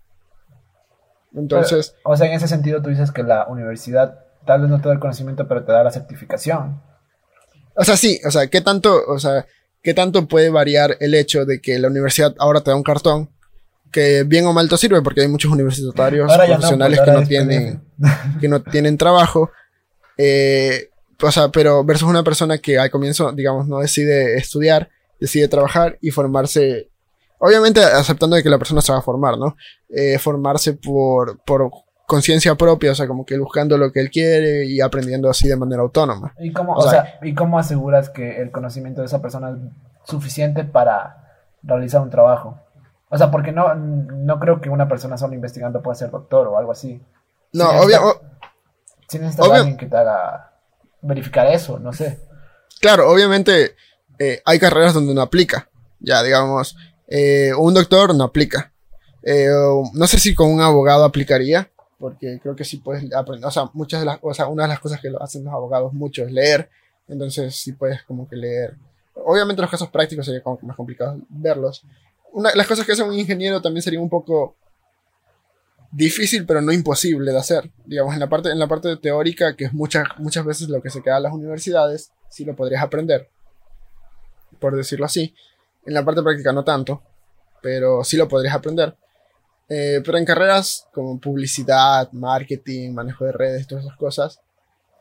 Entonces. 1.34 1.96
o 2.04 2.16
sea, 2.16 2.28
en 2.28 2.34
ese 2.34 2.48
sentido 2.48 2.82
tú 2.82 2.90
dices 2.90 3.12
que 3.12 3.24
la 3.24 3.48
universidad 3.48 4.20
tal 4.46 4.62
vez 4.62 4.70
no 4.70 4.80
te 4.80 4.88
da 4.88 4.94
el 4.94 5.00
conocimiento, 5.00 5.48
pero 5.48 5.66
te 5.66 5.72
da 5.72 5.84
la 5.84 5.92
certificación. 5.92 6.82
O 7.76 7.84
sea, 7.84 7.98
sí, 7.98 8.22
o 8.26 8.32
sea, 8.32 8.48
¿qué 8.48 8.62
tanto, 8.62 9.04
o 9.08 9.20
sea, 9.20 9.46
qué 9.86 9.94
tanto 9.94 10.28
puede 10.28 10.50
variar 10.50 10.98
el 11.00 11.14
hecho 11.14 11.46
de 11.46 11.62
que 11.62 11.78
la 11.78 11.90
universidad 11.90 12.34
ahora 12.40 12.62
te 12.62 12.72
da 12.72 12.76
un 12.76 12.82
cartón 12.82 13.30
que 13.92 14.24
bien 14.24 14.48
o 14.48 14.52
mal 14.52 14.68
te 14.68 14.78
sirve 14.78 15.04
porque 15.04 15.22
hay 15.22 15.28
muchos 15.28 15.52
universitarios 15.52 16.34
profesionales 16.34 17.00
pues, 17.00 17.08
que 17.08 17.22
no 17.22 17.28
tienen 17.28 17.84
que 18.42 18.48
no 18.50 18.64
tienen 18.64 18.98
trabajo. 18.98 19.52
Eh, 20.18 20.90
o 21.22 21.32
sea 21.32 21.50
pero 21.50 21.84
versus 21.84 22.10
una 22.10 22.24
persona 22.24 22.58
que 22.58 22.80
al 22.80 22.90
comienzo 22.90 23.32
digamos 23.32 23.68
no 23.68 23.80
decide 23.80 24.38
estudiar 24.38 24.90
decide 25.20 25.48
trabajar 25.48 26.00
y 26.02 26.10
formarse 26.10 26.90
obviamente 27.38 27.82
aceptando 27.82 28.38
de 28.38 28.44
que 28.44 28.50
la 28.50 28.58
persona 28.58 28.82
se 28.82 28.92
va 28.92 29.00
a 29.00 29.04
formar 29.04 29.38
no 29.38 29.56
eh, 29.90 30.18
formarse 30.18 30.74
por 30.74 31.44
por 31.46 31.70
conciencia 32.08 32.56
propia 32.56 32.92
o 32.92 32.96
sea 32.96 33.08
como 33.08 33.26
que 33.26 33.38
buscando 33.38 33.78
lo 33.78 33.92
que 33.92 34.00
él 34.00 34.10
quiere 34.12 34.66
y 34.66 34.82
aprendiendo 34.82 35.30
así 35.30 35.48
de 35.48 35.56
manera 35.56 35.82
autónoma 35.82 36.34
y 36.40 36.52
cómo 36.52 36.74
o, 36.74 36.90
sea, 36.90 37.20
y 37.22 37.34
cómo 37.34 37.58
aseguras 37.58 38.10
que 38.10 38.42
el 38.42 38.52
conocimiento 38.52 39.02
de 39.02 39.08
esa 39.08 39.22
persona 39.22 39.50
es 39.52 40.10
suficiente 40.10 40.64
para 40.64 41.40
realizar 41.64 42.02
un 42.02 42.10
trabajo 42.10 42.60
o 43.10 43.18
sea, 43.18 43.32
porque 43.32 43.52
no, 43.52 43.74
no 43.76 44.40
creo 44.40 44.60
que 44.62 44.70
una 44.70 44.88
persona 44.88 45.18
solo 45.18 45.36
investigando 45.36 45.82
pueda 45.82 45.96
ser 45.96 46.10
doctor 46.10 46.48
o 46.48 46.58
algo 46.58 46.72
así. 46.72 47.02
No, 47.54 47.70
obvio. 47.82 48.00
Si 49.08 49.20
necesitas 49.20 49.50
alguien 49.52 49.78
que 49.78 49.86
te 49.86 49.96
haga 49.96 50.52
verificar 51.02 51.48
eso, 51.48 51.80
no 51.80 51.94
sé. 51.94 52.20
Claro, 52.82 53.10
obviamente 53.10 53.76
eh, 54.20 54.42
hay 54.44 54.60
carreras 54.60 54.94
donde 54.94 55.14
no 55.14 55.22
aplica. 55.22 55.70
Ya, 56.00 56.24
digamos, 56.24 56.76
eh, 57.08 57.54
un 57.58 57.74
doctor 57.74 58.16
no 58.16 58.26
aplica. 58.26 58.74
Eh, 59.24 59.48
no 59.94 60.08
sé 60.08 60.20
si 60.20 60.36
con 60.36 60.52
un 60.52 60.62
abogado 60.62 61.06
aplicaría, 61.06 61.72
porque 62.00 62.40
creo 62.42 62.56
que 62.56 62.64
sí 62.64 62.78
puedes 62.78 63.14
aprender. 63.14 63.48
O 63.48 63.52
sea, 63.52 63.70
muchas 63.74 64.02
de 64.02 64.06
las, 64.06 64.20
o 64.22 64.34
sea, 64.34 64.48
una 64.48 64.64
de 64.64 64.70
las 64.70 64.80
cosas 64.80 65.00
que 65.02 65.10
lo 65.10 65.22
hacen 65.22 65.44
los 65.44 65.54
abogados 65.54 65.94
mucho 65.94 66.24
es 66.24 66.32
leer. 66.32 66.70
Entonces, 67.08 67.56
sí 67.56 67.74
puedes 67.74 68.04
como 68.04 68.28
que 68.28 68.36
leer. 68.36 68.76
Obviamente 69.16 69.62
los 69.62 69.72
casos 69.72 69.90
prácticos 69.90 70.26
sería 70.26 70.42
como 70.42 70.60
más 70.62 70.76
complicado 70.76 71.20
verlos 71.30 71.86
las 72.54 72.68
cosas 72.68 72.86
que 72.86 72.92
hace 72.92 73.04
un 73.04 73.14
ingeniero 73.14 73.62
también 73.62 73.82
sería 73.82 74.00
un 74.00 74.10
poco 74.10 74.56
difícil, 75.92 76.46
pero 76.46 76.62
no 76.62 76.74
imposible 76.74 77.32
de 77.32 77.38
hacer. 77.38 77.72
Digamos, 77.86 78.14
en 78.14 78.20
la 78.20 78.28
parte, 78.28 78.50
en 78.50 78.60
la 78.60 78.68
parte 78.68 78.98
teórica, 78.98 79.56
que 79.56 79.66
es 79.66 79.74
muchas, 79.74 80.06
muchas 80.18 80.44
veces 80.44 80.68
lo 80.68 80.82
que 80.82 80.90
se 80.90 81.02
queda 81.02 81.18
en 81.18 81.24
las 81.24 81.34
universidades, 81.34 82.12
sí 82.30 82.44
lo 82.44 82.56
podrías 82.56 82.84
aprender, 82.84 83.30
por 84.60 84.76
decirlo 84.76 85.06
así. 85.06 85.34
En 85.86 85.94
la 85.94 86.04
parte 86.04 86.22
práctica 86.22 86.52
no 86.52 86.64
tanto, 86.64 87.02
pero 87.62 88.04
sí 88.04 88.18
lo 88.18 88.28
podrías 88.28 88.56
aprender. 88.56 88.96
Eh, 89.68 90.02
pero 90.06 90.18
en 90.18 90.26
carreras 90.26 90.88
como 90.94 91.20
publicidad, 91.20 92.12
marketing, 92.12 92.94
manejo 92.94 93.26
de 93.26 93.32
redes, 93.32 93.66
todas 93.66 93.86
esas 93.86 93.98
cosas, 93.98 94.40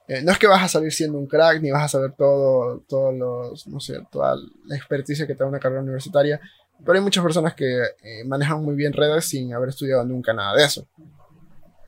eh, 0.09 0.22
no 0.22 0.33
es 0.33 0.38
que 0.38 0.46
vas 0.46 0.62
a 0.62 0.68
salir 0.68 0.92
siendo 0.92 1.18
un 1.18 1.27
crack, 1.27 1.61
ni 1.61 1.70
vas 1.70 1.85
a 1.85 1.88
saber 1.88 2.12
todo, 2.12 2.81
todos 2.88 3.14
los, 3.14 3.66
no 3.66 3.81
sé, 3.81 3.98
toda 4.11 4.37
la 4.66 4.77
experticia 4.77 5.27
que 5.27 5.35
te 5.35 5.44
da 5.44 5.48
una 5.48 5.61
carrera 5.61 5.83
universitaria, 5.83 6.40
pero 6.85 6.98
hay 6.98 7.05
muchas 7.05 7.22
personas 7.22 7.55
que 7.55 7.83
eh, 7.83 8.24
manejan 8.27 8.62
muy 8.62 8.74
bien 8.74 8.92
redes 8.92 9.27
sin 9.27 9.55
haber 9.55 9.70
estudiado 9.70 10.05
nunca 10.05 10.33
nada 10.33 10.55
de 10.57 10.64
eso. 10.64 10.87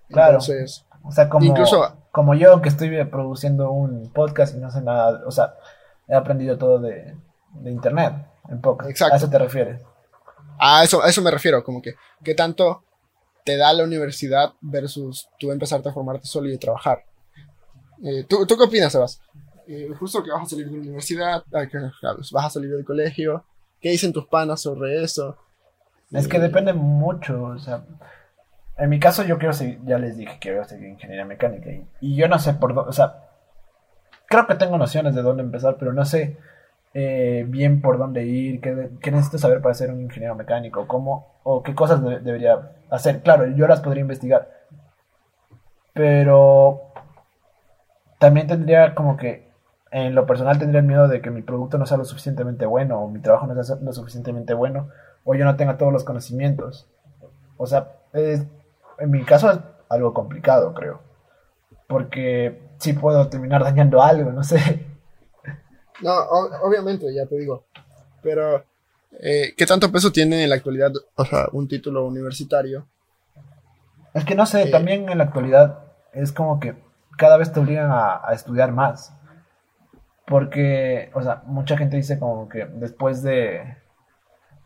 Claro. 0.09 0.39
Entonces, 0.39 0.85
o 1.03 1.11
sea, 1.11 1.29
como, 1.29 1.45
incluso, 1.45 1.97
como 2.11 2.35
yo 2.35 2.63
que 2.63 2.69
estoy 2.69 3.05
produciendo 3.05 3.71
un 3.71 4.11
podcast 4.13 4.55
y 4.55 4.59
no 4.59 4.71
sé 4.71 4.81
nada, 4.81 5.23
o 5.27 5.31
sea, 5.31 5.55
he 6.09 6.15
aprendido 6.15 6.57
todo 6.57 6.79
de, 6.79 7.15
de 7.53 7.71
internet, 7.71 8.15
en 8.49 8.61
poco. 8.61 8.89
Exacto. 8.89 9.15
¿A 9.15 9.17
eso 9.19 9.29
te 9.29 9.39
refieres? 9.39 9.83
A 10.59 10.85
eso, 10.85 11.03
a 11.03 11.09
eso 11.09 11.23
me 11.23 11.31
refiero, 11.31 11.63
como 11.65 11.83
que, 11.83 11.95
¿qué 12.23 12.35
tanto 12.35 12.85
te 13.45 13.57
da 13.57 13.73
la 13.73 13.85
universidad 13.85 14.53
versus 14.61 15.29
tú 15.39 15.53
empezarte 15.53 15.89
a 15.89 15.93
formarte 15.93 16.27
solo 16.27 16.49
y 16.51 16.59
trabajar? 16.59 17.05
Eh, 18.03 18.25
¿tú, 18.29 18.47
¿tú, 18.47 18.57
qué 18.57 18.65
opinas, 18.65 18.93
Sebas? 18.93 19.21
Eh, 19.67 19.91
justo 19.99 20.23
que 20.23 20.31
vas 20.31 20.43
a 20.43 20.47
salir 20.47 20.67
de 20.67 20.73
la 20.73 20.79
universidad, 20.79 21.45
vas 21.51 22.45
a 22.45 22.51
salir 22.51 22.71
del 22.71 22.85
colegio, 22.85 23.45
¿Qué 23.81 23.91
dicen 23.91 24.13
tus 24.13 24.27
panas 24.27 24.61
sobre 24.63 25.03
eso? 25.03 25.37
Es 26.11 26.29
que 26.29 26.39
depende 26.39 26.73
mucho, 26.73 27.43
o 27.43 27.59
sea, 27.59 27.85
en 28.79 28.89
mi 28.89 29.01
caso 29.01 29.23
yo 29.25 29.39
quiero 29.39 29.53
seguir, 29.53 29.81
ya 29.85 29.99
les 29.99 30.17
dije 30.17 30.35
que 30.35 30.39
quiero 30.39 30.65
seguir 30.65 30.89
ingeniería 30.89 31.25
mecánica 31.25 31.71
y, 32.01 32.17
yo 32.17 32.29
no 32.29 32.39
sé 32.39 32.55
por 32.55 32.75
dónde, 32.75 32.91
o 32.91 32.93
sea, 32.93 33.25
creo 34.27 34.47
que 34.47 34.55
tengo 34.55 34.79
nociones 34.79 35.15
de 35.15 35.23
dónde 35.23 35.43
empezar, 35.43 35.77
pero 35.79 35.93
no 35.93 36.05
sé 36.05 36.39
eh, 36.99 37.45
bien 37.47 37.83
por 37.83 37.99
dónde 37.99 38.25
ir, 38.25 38.63
qué, 38.63 38.89
qué, 39.03 39.11
necesito 39.11 39.37
saber 39.37 39.61
para 39.61 39.75
ser 39.75 39.91
un 39.91 40.01
ingeniero 40.01 40.35
mecánico, 40.35 40.87
cómo 40.87 41.41
o 41.43 41.63
qué 41.63 41.75
cosas 41.75 42.03
debería 42.03 42.73
hacer. 42.89 43.21
Claro, 43.21 43.47
yo 43.49 43.69
las 43.69 43.83
podría 43.83 44.01
investigar, 44.01 44.49
pero 45.93 46.85
también 48.19 48.47
tendría 48.47 48.95
como 48.95 49.19
que 49.19 49.53
en 49.91 50.15
lo 50.15 50.25
personal 50.25 50.59
tendría 50.59 50.81
el 50.81 50.87
miedo 50.87 51.07
de 51.07 51.21
que 51.21 51.31
mi 51.31 51.43
producto 51.43 51.77
no 51.77 51.85
sea 51.85 51.99
lo 51.99 52.07
suficientemente 52.07 52.65
bueno, 52.65 52.99
o 53.03 53.11
mi 53.11 53.21
trabajo 53.21 53.47
no 53.47 53.63
sea 53.63 53.77
lo 53.77 53.93
suficientemente 53.93 54.55
bueno, 54.55 54.89
o 55.25 55.35
yo 55.35 55.45
no 55.45 55.57
tenga 55.57 55.77
todos 55.77 55.93
los 55.93 56.03
conocimientos. 56.03 56.89
O 57.59 57.67
sea, 57.67 57.93
en 58.15 59.11
mi 59.11 59.23
caso 59.25 59.51
es 59.51 59.59
algo 59.91 60.15
complicado, 60.15 60.73
creo. 60.73 61.01
Porque 61.89 62.59
sí 62.79 62.95
puedo 62.95 63.29
terminar 63.29 63.63
dañando 63.63 64.03
algo, 64.03 64.33
no 64.33 64.43
sé. 64.43 64.96
No, 66.03 66.15
obviamente, 66.63 67.13
ya 67.15 67.27
te 67.27 67.37
digo. 67.37 67.65
Pero 68.23 68.65
Eh, 69.21 69.55
¿Qué 69.57 69.65
tanto 69.67 69.91
peso 69.91 70.11
tiene 70.13 70.43
en 70.45 70.51
la 70.51 70.57
actualidad, 70.57 70.93
o 71.15 71.25
sea, 71.25 71.47
un 71.53 71.69
título 71.69 72.05
universitario? 72.07 72.87
Es 74.15 74.25
que 74.25 74.35
no 74.35 74.45
sé, 74.47 74.65
Eh. 74.65 74.71
también 74.71 75.09
en 75.09 75.19
la 75.19 75.25
actualidad 75.25 75.81
es 76.13 76.33
como 76.33 76.61
que 76.61 76.75
cada 77.17 77.37
vez 77.39 77.53
te 77.53 77.61
obligan 77.61 77.91
a, 77.91 78.21
a 78.27 78.33
estudiar 78.35 78.73
más. 78.73 79.13
Porque, 80.27 81.11
o 81.15 81.23
sea, 81.23 81.43
mucha 81.47 81.77
gente 81.77 81.97
dice 81.97 82.19
como 82.19 82.49
que 82.49 82.67
después 82.67 83.23
de... 83.23 83.77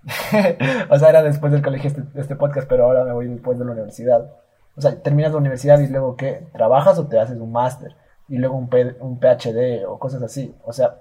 o 0.91 0.99
sea, 0.99 1.11
era 1.11 1.23
después 1.23 1.53
del 1.53 1.63
colegio 1.63 1.89
este, 1.89 2.03
este 2.15 2.35
podcast, 2.37 2.67
pero 2.69 2.85
ahora 2.87 3.05
me 3.05 3.13
voy 3.13 3.29
después 3.29 3.59
de 3.59 3.65
la 3.67 3.73
universidad. 3.73 4.33
O 4.77 4.81
sea, 4.81 5.03
terminas 5.03 5.33
la 5.33 5.39
universidad 5.39 5.79
y 5.81 5.89
luego 5.89 6.17
¿qué? 6.17 6.47
¿Trabajas 6.55 6.99
o 6.99 7.07
te 7.07 7.19
haces 7.21 7.37
un 7.37 7.53
máster? 7.53 7.95
Y 8.29 8.39
luego 8.39 8.57
un, 8.57 8.69
P- 8.71 8.97
un 9.01 9.19
PhD 9.21 9.85
o 9.87 9.99
cosas 9.99 10.23
así. 10.23 10.55
O 10.65 10.73
sea, 10.73 10.97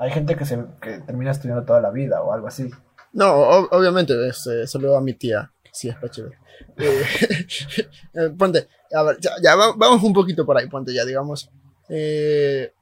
hay 0.00 0.10
gente 0.10 0.34
que, 0.36 0.44
se, 0.44 0.58
que 0.82 0.98
termina 1.00 1.30
estudiando 1.30 1.64
toda 1.64 1.80
la 1.80 1.90
vida 1.90 2.20
o 2.22 2.32
algo 2.32 2.48
así. 2.48 2.68
No, 3.12 3.32
obviamente, 3.70 4.14
este, 4.28 4.66
saludo 4.66 4.96
a 4.96 5.00
mi 5.00 5.14
tía, 5.14 5.52
sí 5.72 5.88
es 5.88 5.96
PhD. 5.96 6.30
Eh, 6.78 7.02
eh, 8.14 8.30
ponte, 8.36 8.66
a 8.94 9.02
ver, 9.02 9.18
ya, 9.20 9.30
ya 9.42 9.54
va- 9.56 9.74
vamos 9.76 10.02
un 10.02 10.12
poquito 10.12 10.44
por 10.44 10.56
ahí, 10.58 10.68
ponte 10.68 10.92
ya, 10.92 11.04
digamos. 11.04 11.50
eh, 11.88 12.72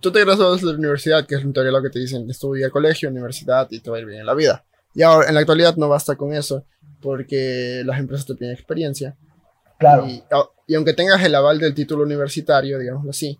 tú 0.00 0.10
te 0.12 0.24
gradúas 0.24 0.60
de 0.60 0.66
la 0.72 0.78
universidad, 0.78 1.26
que 1.26 1.36
es 1.36 1.42
en 1.42 1.52
teoría 1.52 1.72
lo 1.72 1.82
que 1.82 1.90
te 1.90 1.98
dicen, 1.98 2.28
estudia 2.30 2.68
colegio, 2.70 3.08
universidad 3.08 3.66
y 3.70 3.80
te 3.80 3.90
va 3.90 3.96
a 3.96 4.00
ir 4.00 4.06
bien 4.06 4.20
en 4.20 4.26
la 4.26 4.34
vida. 4.34 4.64
Y 4.94 5.02
ahora, 5.02 5.28
en 5.28 5.34
la 5.34 5.40
actualidad 5.40 5.76
no 5.76 5.88
basta 5.88 6.16
con 6.16 6.32
eso, 6.34 6.64
porque 7.00 7.82
las 7.84 7.98
empresas 7.98 8.26
te 8.26 8.34
piden 8.34 8.52
experiencia. 8.54 9.16
Claro. 9.78 10.06
Y, 10.06 10.22
y 10.66 10.74
aunque 10.74 10.92
tengas 10.94 11.22
el 11.22 11.34
aval 11.34 11.58
del 11.58 11.74
título 11.74 12.02
universitario, 12.02 12.78
digámoslo 12.78 13.10
así, 13.10 13.38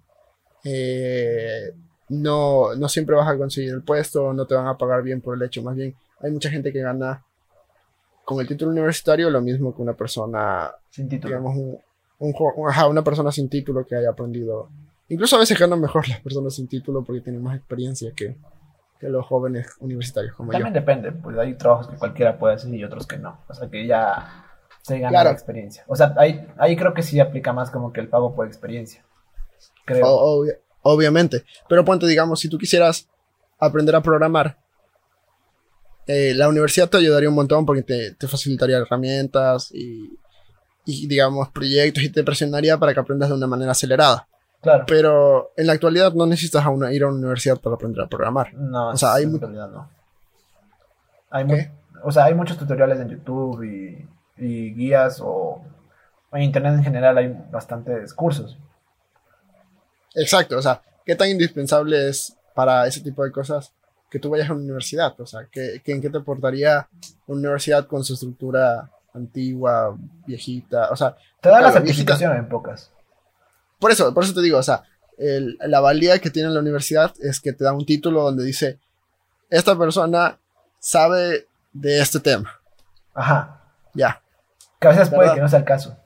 eh, 0.65 1.73
no, 2.11 2.75
no 2.75 2.89
siempre 2.89 3.15
vas 3.17 3.29
a 3.29 3.37
conseguir 3.37 3.71
el 3.75 3.83
puesto, 3.83 4.33
no 4.33 4.47
te 4.47 4.55
van 4.55 4.67
a 4.67 4.77
pagar 4.79 5.03
bien 5.03 5.21
por 5.21 5.37
el 5.37 5.43
hecho. 5.43 5.63
Más 5.63 5.77
bien, 5.77 5.95
hay 6.21 6.31
mucha 6.31 6.51
gente 6.51 6.73
que 6.73 6.81
gana 6.81 7.23
con 8.25 8.41
el 8.41 8.47
título 8.49 8.71
universitario 8.73 9.31
lo 9.31 9.41
mismo 9.41 9.75
que 9.75 9.83
una 9.83 9.95
persona, 9.95 10.71
Sin 10.91 11.09
título. 11.09 11.31
digamos, 11.37 11.57
un, 11.57 11.79
un 12.19 12.33
jo- 12.33 12.53
un- 12.57 12.69
ajá, 12.69 12.87
una 12.89 13.03
persona 13.03 13.33
sin 13.33 13.49
título 13.49 13.87
que 13.87 13.97
haya 13.97 14.11
aprendido. 14.11 14.69
Incluso 15.09 15.37
a 15.37 15.39
veces 15.41 15.59
ganan 15.59 15.81
mejor 15.81 16.07
las 16.09 16.21
personas 16.21 16.55
sin 16.55 16.69
título 16.69 17.03
porque 17.05 17.21
tienen 17.23 17.43
más 17.43 17.57
experiencia 17.57 18.13
que, 18.15 18.37
que 19.01 19.09
los 19.09 19.25
jóvenes 19.27 19.69
universitarios 19.81 20.35
como 20.35 20.49
yo. 20.53 20.59
También 20.59 20.75
depende, 20.75 21.13
pues 21.13 21.39
hay 21.39 21.55
trabajos 21.55 21.89
que 21.89 21.97
cualquiera 21.97 22.39
puede 22.39 22.55
hacer 22.57 22.75
y 22.75 22.85
otros 22.85 23.07
que 23.07 23.17
no. 23.19 23.39
O 23.49 23.55
sea, 23.55 23.69
que 23.71 23.87
ya 23.87 24.45
se 24.83 24.99
gana 24.99 25.11
Claro. 25.11 25.31
la 25.31 25.35
experiencia. 25.35 25.85
O 25.87 25.97
sea, 25.97 26.15
ahí, 26.19 26.47
ahí 26.59 26.77
creo 26.77 26.93
que 26.93 27.03
sí 27.03 27.21
aplica 27.21 27.53
más 27.55 27.71
como 27.71 27.93
que 27.93 28.01
el 28.01 28.09
pago 28.09 28.35
por 28.35 28.47
experiencia. 28.47 29.03
Creo. 29.87 30.07
O- 30.07 30.41
obvia- 30.41 30.59
obviamente. 30.95 31.45
Pero 31.69 31.85
ponte, 31.85 32.07
digamos, 32.07 32.41
si 32.41 32.49
tú 32.49 32.59
quisieras 32.59 33.09
aprender 33.59 33.95
a 33.97 34.01
programar, 34.03 34.57
eh, 36.07 36.33
la 36.35 36.49
universidad 36.49 36.89
te 36.89 36.97
ayudaría 36.97 37.29
un 37.29 37.35
montón 37.35 37.67
porque 37.67 37.83
te, 37.83 38.13
te 38.15 38.27
facilitaría 38.29 38.79
herramientas 38.79 39.71
y, 39.73 40.19
y, 40.87 41.07
digamos, 41.07 41.51
proyectos 41.51 42.03
y 42.03 42.09
te 42.11 42.25
presionaría 42.25 42.79
para 42.79 42.95
que 42.95 43.01
aprendas 43.01 43.29
de 43.29 43.35
una 43.35 43.47
manera 43.47 43.73
acelerada. 43.73 44.27
Claro. 44.63 44.85
Pero 44.89 45.51
en 45.57 45.67
la 45.67 45.75
actualidad 45.75 46.13
no 46.15 46.27
necesitas 46.27 46.65
a 46.65 46.71
una- 46.71 46.93
ir 46.93 47.03
a 47.05 47.09
una 47.09 47.17
universidad 47.19 47.61
para 47.61 47.77
aprender 47.77 48.03
a 48.03 48.09
programar. 48.09 48.53
No, 48.55 48.89
o 48.91 48.97
sea, 48.97 49.15
hay 49.15 49.25
en 49.25 49.33
mu- 49.33 49.39
realidad 49.39 49.69
no. 49.71 49.89
Hay 51.31 51.45
o 52.03 52.11
sea, 52.13 52.25
hay 52.25 52.35
muchos 52.35 52.57
tutoriales 52.57 52.99
en 53.01 53.09
YouTube 53.11 53.63
y, 53.65 54.09
y 54.39 54.73
guías 54.75 55.21
o 55.23 55.63
en 56.33 56.43
internet 56.43 56.75
en 56.75 56.85
general 56.85 57.19
hay 57.19 57.37
bastantes 57.51 58.15
cursos. 58.15 58.57
Exacto, 60.21 60.57
o 60.59 60.63
sea, 60.63 60.81
¿qué 61.05 61.15
tan 61.15 61.29
indispensable 61.29 62.09
es 62.09 62.35
para 62.55 62.87
ese 62.87 63.01
tipo 63.01 63.25
de 63.25 63.31
cosas 63.33 63.73
que 64.11 64.19
tú 64.19 64.31
vayas 64.31 64.49
a 64.49 64.53
una 64.53 64.63
universidad? 64.63 65.19
O 65.21 65.27
sea, 65.27 65.47
¿qué, 65.51 65.81
¿en 65.85 66.01
qué 66.01 66.11
te 66.11 66.19
aportaría 66.19 66.89
una 67.27 67.39
universidad 67.41 67.87
con 67.87 68.05
su 68.05 68.15
estructura 68.15 68.91
antigua, 69.15 69.97
viejita? 70.27 70.91
O 70.91 70.97
sea, 70.97 71.17
Te 71.41 71.49
da 71.49 71.61
la 71.61 71.69
viejita. 71.71 71.85
certificación 71.87 72.37
en 72.37 72.49
pocas. 72.49 72.91
por 73.79 73.91
eso, 73.93 74.13
por 74.13 74.25
eso 74.25 74.35
te 74.35 74.41
digo, 74.43 74.59
o 74.59 74.63
sea, 74.63 74.83
el- 75.19 75.57
la 75.61 75.81
valía 75.81 76.19
que 76.19 76.31
tiene 76.31 76.49
la 76.51 76.61
universidad 76.61 77.13
es 77.21 77.41
que 77.41 77.53
te 77.53 77.65
da 77.65 77.73
un 77.73 77.87
título 77.87 78.23
donde 78.23 78.45
dice, 78.45 78.79
esta 79.51 79.77
persona 79.79 80.39
sabe 80.81 81.47
de 81.73 82.01
este 82.01 82.19
tema. 82.21 82.59
Ajá. 83.15 83.61
Ya. 83.95 84.21
Que 84.81 84.89
a 84.89 84.91
veces 84.91 85.09
puede 85.09 85.21
¿Verdad? 85.23 85.35
que 85.35 85.41
no 85.43 85.49
sea 85.49 85.59
el 85.61 85.65
caso. 85.65 85.97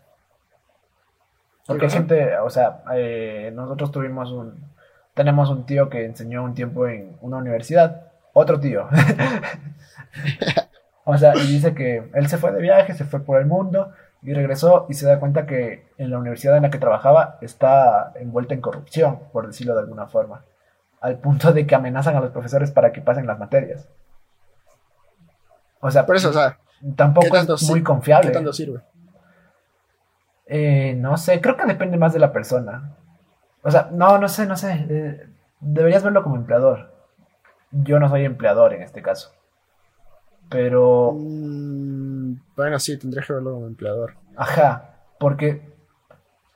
Porque 1.67 1.89
gente, 1.89 2.37
o 2.39 2.51
sea, 2.51 2.83
eh, 2.95 3.53
nosotros 3.55 3.93
tuvimos 3.93 4.33
un, 4.33 4.73
tenemos 5.15 5.49
un 5.51 5.65
tío 5.65 5.89
que 5.89 6.05
enseñó 6.05 6.43
un 6.43 6.55
tiempo 6.55 6.89
en 6.89 7.17
una 7.21 7.37
universidad, 7.37 8.09
otro 8.33 8.59
tío. 8.59 8.89
o 11.05 11.17
sea, 11.17 11.37
y 11.37 11.47
dice 11.47 11.75
que 11.75 12.11
él 12.15 12.29
se 12.29 12.39
fue 12.39 12.53
de 12.53 12.61
viaje, 12.61 12.95
se 12.95 13.05
fue 13.05 13.21
por 13.21 13.41
el 13.41 13.47
mundo 13.47 13.93
y 14.23 14.35
regresó 14.35 14.87
y 14.89 14.95
se 14.95 15.07
da 15.07 15.21
cuenta 15.21 15.47
que 15.47 15.87
en 15.99 16.11
la 16.11 16.19
universidad 16.19 16.57
en 16.57 16.63
la 16.63 16.71
que 16.71 16.79
trabajaba 16.79 17.39
está 17.41 18.13
envuelta 18.17 18.55
en 18.55 18.61
corrupción, 18.61 19.21
por 19.33 19.47
decirlo 19.47 19.75
de 19.75 19.81
alguna 19.81 20.07
forma, 20.07 20.45
al 21.01 21.19
punto 21.19 21.53
de 21.53 21.67
que 21.67 21.75
amenazan 21.75 22.17
a 22.17 22.21
los 22.21 22.31
profesores 22.31 22.71
para 22.71 22.93
que 22.93 23.01
pasen 23.01 23.27
las 23.27 23.39
materias. 23.39 23.89
O 25.81 25.91
sea, 25.91 26.07
Por 26.07 26.17
eso, 26.17 26.31
o 26.31 26.33
sea, 26.33 26.59
tampoco 26.97 27.27
¿qué 27.27 27.33
tanto 27.33 27.55
es 27.55 27.69
muy 27.69 27.83
confiable. 27.83 28.29
¿qué 28.29 28.35
tanto 28.35 28.53
sirve? 28.53 28.81
Eh, 30.47 30.95
no 30.99 31.17
sé, 31.17 31.41
creo 31.41 31.57
que 31.57 31.67
depende 31.67 31.97
más 31.97 32.13
de 32.13 32.19
la 32.19 32.33
persona. 32.33 32.97
O 33.63 33.71
sea, 33.71 33.89
no, 33.93 34.19
no 34.19 34.29
sé, 34.29 34.47
no 34.47 34.57
sé. 34.57 34.87
eh, 34.89 35.27
deberías 35.61 36.03
verlo 36.03 36.23
como 36.23 36.37
empleador. 36.37 36.93
Yo 37.71 37.99
no 38.01 38.09
soy 38.09 38.25
empleador 38.25 38.75
en 38.75 38.83
este 38.83 39.03
caso. 39.03 39.33
Pero, 40.49 41.13
Mm, 41.15 42.35
bueno, 42.57 42.79
sí, 42.79 42.99
tendrías 42.99 43.27
que 43.27 43.33
verlo 43.33 43.55
como 43.55 43.67
empleador. 43.67 44.15
ajá, 44.37 44.97
porque 45.19 45.63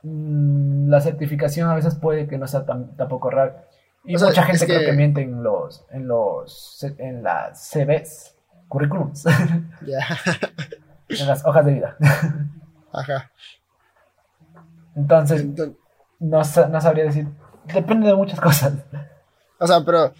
mm, 0.03 0.89
la 0.89 1.01
certificación 1.01 1.69
a 1.69 1.75
veces 1.75 1.95
puede 1.95 2.27
que 2.27 2.37
no 2.37 2.47
sea 2.47 2.65
tan, 2.65 2.95
tampoco 2.95 3.29
real. 3.29 3.63
Y 4.05 4.15
O 4.15 4.19
sea, 4.19 4.27
mucha 4.29 4.43
gente 4.43 4.57
es 4.57 4.65
creo 4.65 4.79
que- 4.81 4.85
que 4.87 4.93
miente 4.93 5.21
en 5.21 5.41
los, 5.43 5.85
en 5.91 6.07
los, 6.07 6.85
en 6.99 7.23
las 7.23 7.67
CVs, 7.69 8.35
currículums, 8.67 9.23
Ya, 9.85 10.05
en 11.09 11.27
las 11.27 11.45
hojas 11.45 11.65
de 11.65 11.73
vida. 11.73 11.97
ajá. 12.93 13.31
Entonces, 14.97 15.45
no, 16.19 16.41
no 16.41 16.81
sabría 16.81 17.05
decir. 17.05 17.27
Depende 17.65 18.07
de 18.07 18.15
muchas 18.15 18.41
cosas. 18.41 18.73
O 19.59 19.67
sea, 19.67 19.81
pero 19.85 20.11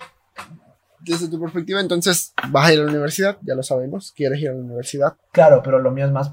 desde 0.99 1.29
tu 1.29 1.39
perspectiva, 1.39 1.79
entonces 1.79 2.33
vas 2.49 2.67
a 2.67 2.73
ir 2.73 2.79
a 2.79 2.83
la 2.83 2.91
universidad, 2.91 3.37
ya 3.41 3.55
lo 3.55 3.63
sabemos, 3.63 4.11
quieres 4.15 4.39
ir 4.39 4.49
a 4.49 4.53
la 4.53 4.59
universidad. 4.59 5.17
Claro, 5.31 5.61
pero 5.63 5.79
lo 5.79 5.91
mío 5.91 6.05
es 6.05 6.11
más. 6.11 6.31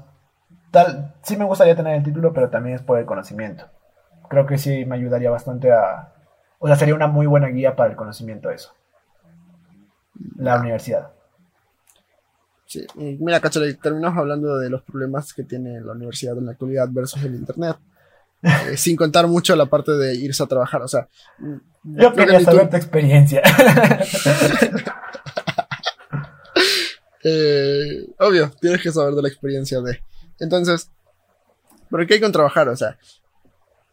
Tal, 0.71 1.15
sí 1.23 1.37
me 1.37 1.45
gustaría 1.45 1.75
tener 1.75 1.95
el 1.95 2.03
título, 2.03 2.33
pero 2.33 2.49
también 2.49 2.75
es 2.75 2.81
por 2.81 2.99
el 2.99 3.05
conocimiento. 3.05 3.65
Creo 4.29 4.45
que 4.45 4.57
sí 4.57 4.85
me 4.85 4.95
ayudaría 4.95 5.31
bastante 5.31 5.71
a. 5.71 6.13
O 6.59 6.67
sea, 6.67 6.75
sería 6.75 6.95
una 6.95 7.07
muy 7.07 7.25
buena 7.25 7.47
guía 7.47 7.75
para 7.75 7.91
el 7.91 7.95
conocimiento 7.95 8.49
eso. 8.49 8.73
La 10.37 10.59
universidad. 10.59 11.11
Sí, 12.65 12.85
y 12.95 13.17
mira, 13.19 13.39
cacho, 13.39 13.61
terminamos 13.81 14.17
hablando 14.17 14.57
de 14.57 14.69
los 14.69 14.81
problemas 14.81 15.33
que 15.33 15.43
tiene 15.43 15.81
la 15.81 15.93
universidad 15.93 16.37
en 16.37 16.45
la 16.45 16.51
actualidad 16.53 16.87
versus 16.91 17.23
el 17.23 17.35
internet. 17.35 17.77
Eh, 18.45 18.77
sin 18.77 18.95
contar 18.95 19.25
mucho 19.27 19.55
la 19.55 19.65
parte 19.65 19.91
de 19.93 20.13
irse 20.15 20.43
a 20.43 20.45
trabajar, 20.45 20.81
o 20.83 20.87
sea. 20.87 21.07
Yo 21.83 22.13
que 22.13 22.25
quería 22.25 22.37
tú- 22.39 22.45
saber 22.45 22.69
tu 22.69 22.77
experiencia. 22.77 23.41
eh, 27.23 28.07
obvio, 28.19 28.51
tienes 28.61 28.81
que 28.81 28.91
saber 28.91 29.13
de 29.13 29.21
la 29.21 29.27
experiencia 29.27 29.81
de. 29.81 30.01
Entonces, 30.39 30.91
¿pero 31.89 32.05
qué 32.05 32.15
hay 32.15 32.19
con 32.21 32.31
trabajar? 32.31 32.67
O 32.69 32.75
sea, 32.75 32.97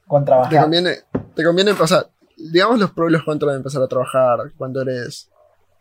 Con 0.06 0.22
te 0.24 0.26
trabajar. 0.26 0.62
conviene, 0.62 0.96
te 1.34 1.44
conviene, 1.44 1.72
o 1.72 1.86
sea, 1.86 2.06
digamos 2.36 2.78
los 2.78 2.90
pros 2.92 3.10
y 3.10 3.12
los 3.12 3.24
contras 3.24 3.52
de 3.52 3.56
empezar 3.58 3.82
a 3.82 3.88
trabajar 3.88 4.52
cuando 4.56 4.82
eres 4.82 5.30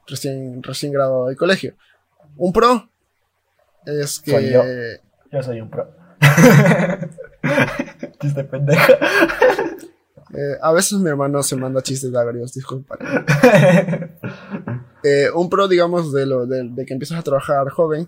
recién, 0.08 0.62
recién 0.64 0.92
graduado 0.94 1.28
del 1.28 1.38
colegio. 1.38 1.76
Un 2.38 2.54
pro 2.54 2.90
es 3.86 4.20
que. 4.20 4.32
Soy 4.32 4.52
yo. 4.52 4.64
Yo 5.32 5.44
soy 5.44 5.62
un 5.62 5.70
pro. 5.70 5.92
Chiste 8.22 8.44
pendejo. 8.44 8.94
eh, 10.34 10.58
a 10.62 10.72
veces 10.72 11.00
mi 11.00 11.10
hermano 11.10 11.42
se 11.44 11.56
manda 11.56 11.82
chistes 11.82 12.12
de 12.12 12.20
agrios, 12.20 12.54
disculpa. 12.54 12.98
Eh, 15.04 15.32
un 15.34 15.50
pro, 15.50 15.68
digamos, 15.68 16.14
de, 16.14 16.28
lo, 16.28 16.46
de, 16.46 16.70
de 16.70 16.86
que 16.86 16.94
empiezas 16.94 17.18
a 17.18 17.24
trabajar 17.24 17.68
joven 17.70 18.08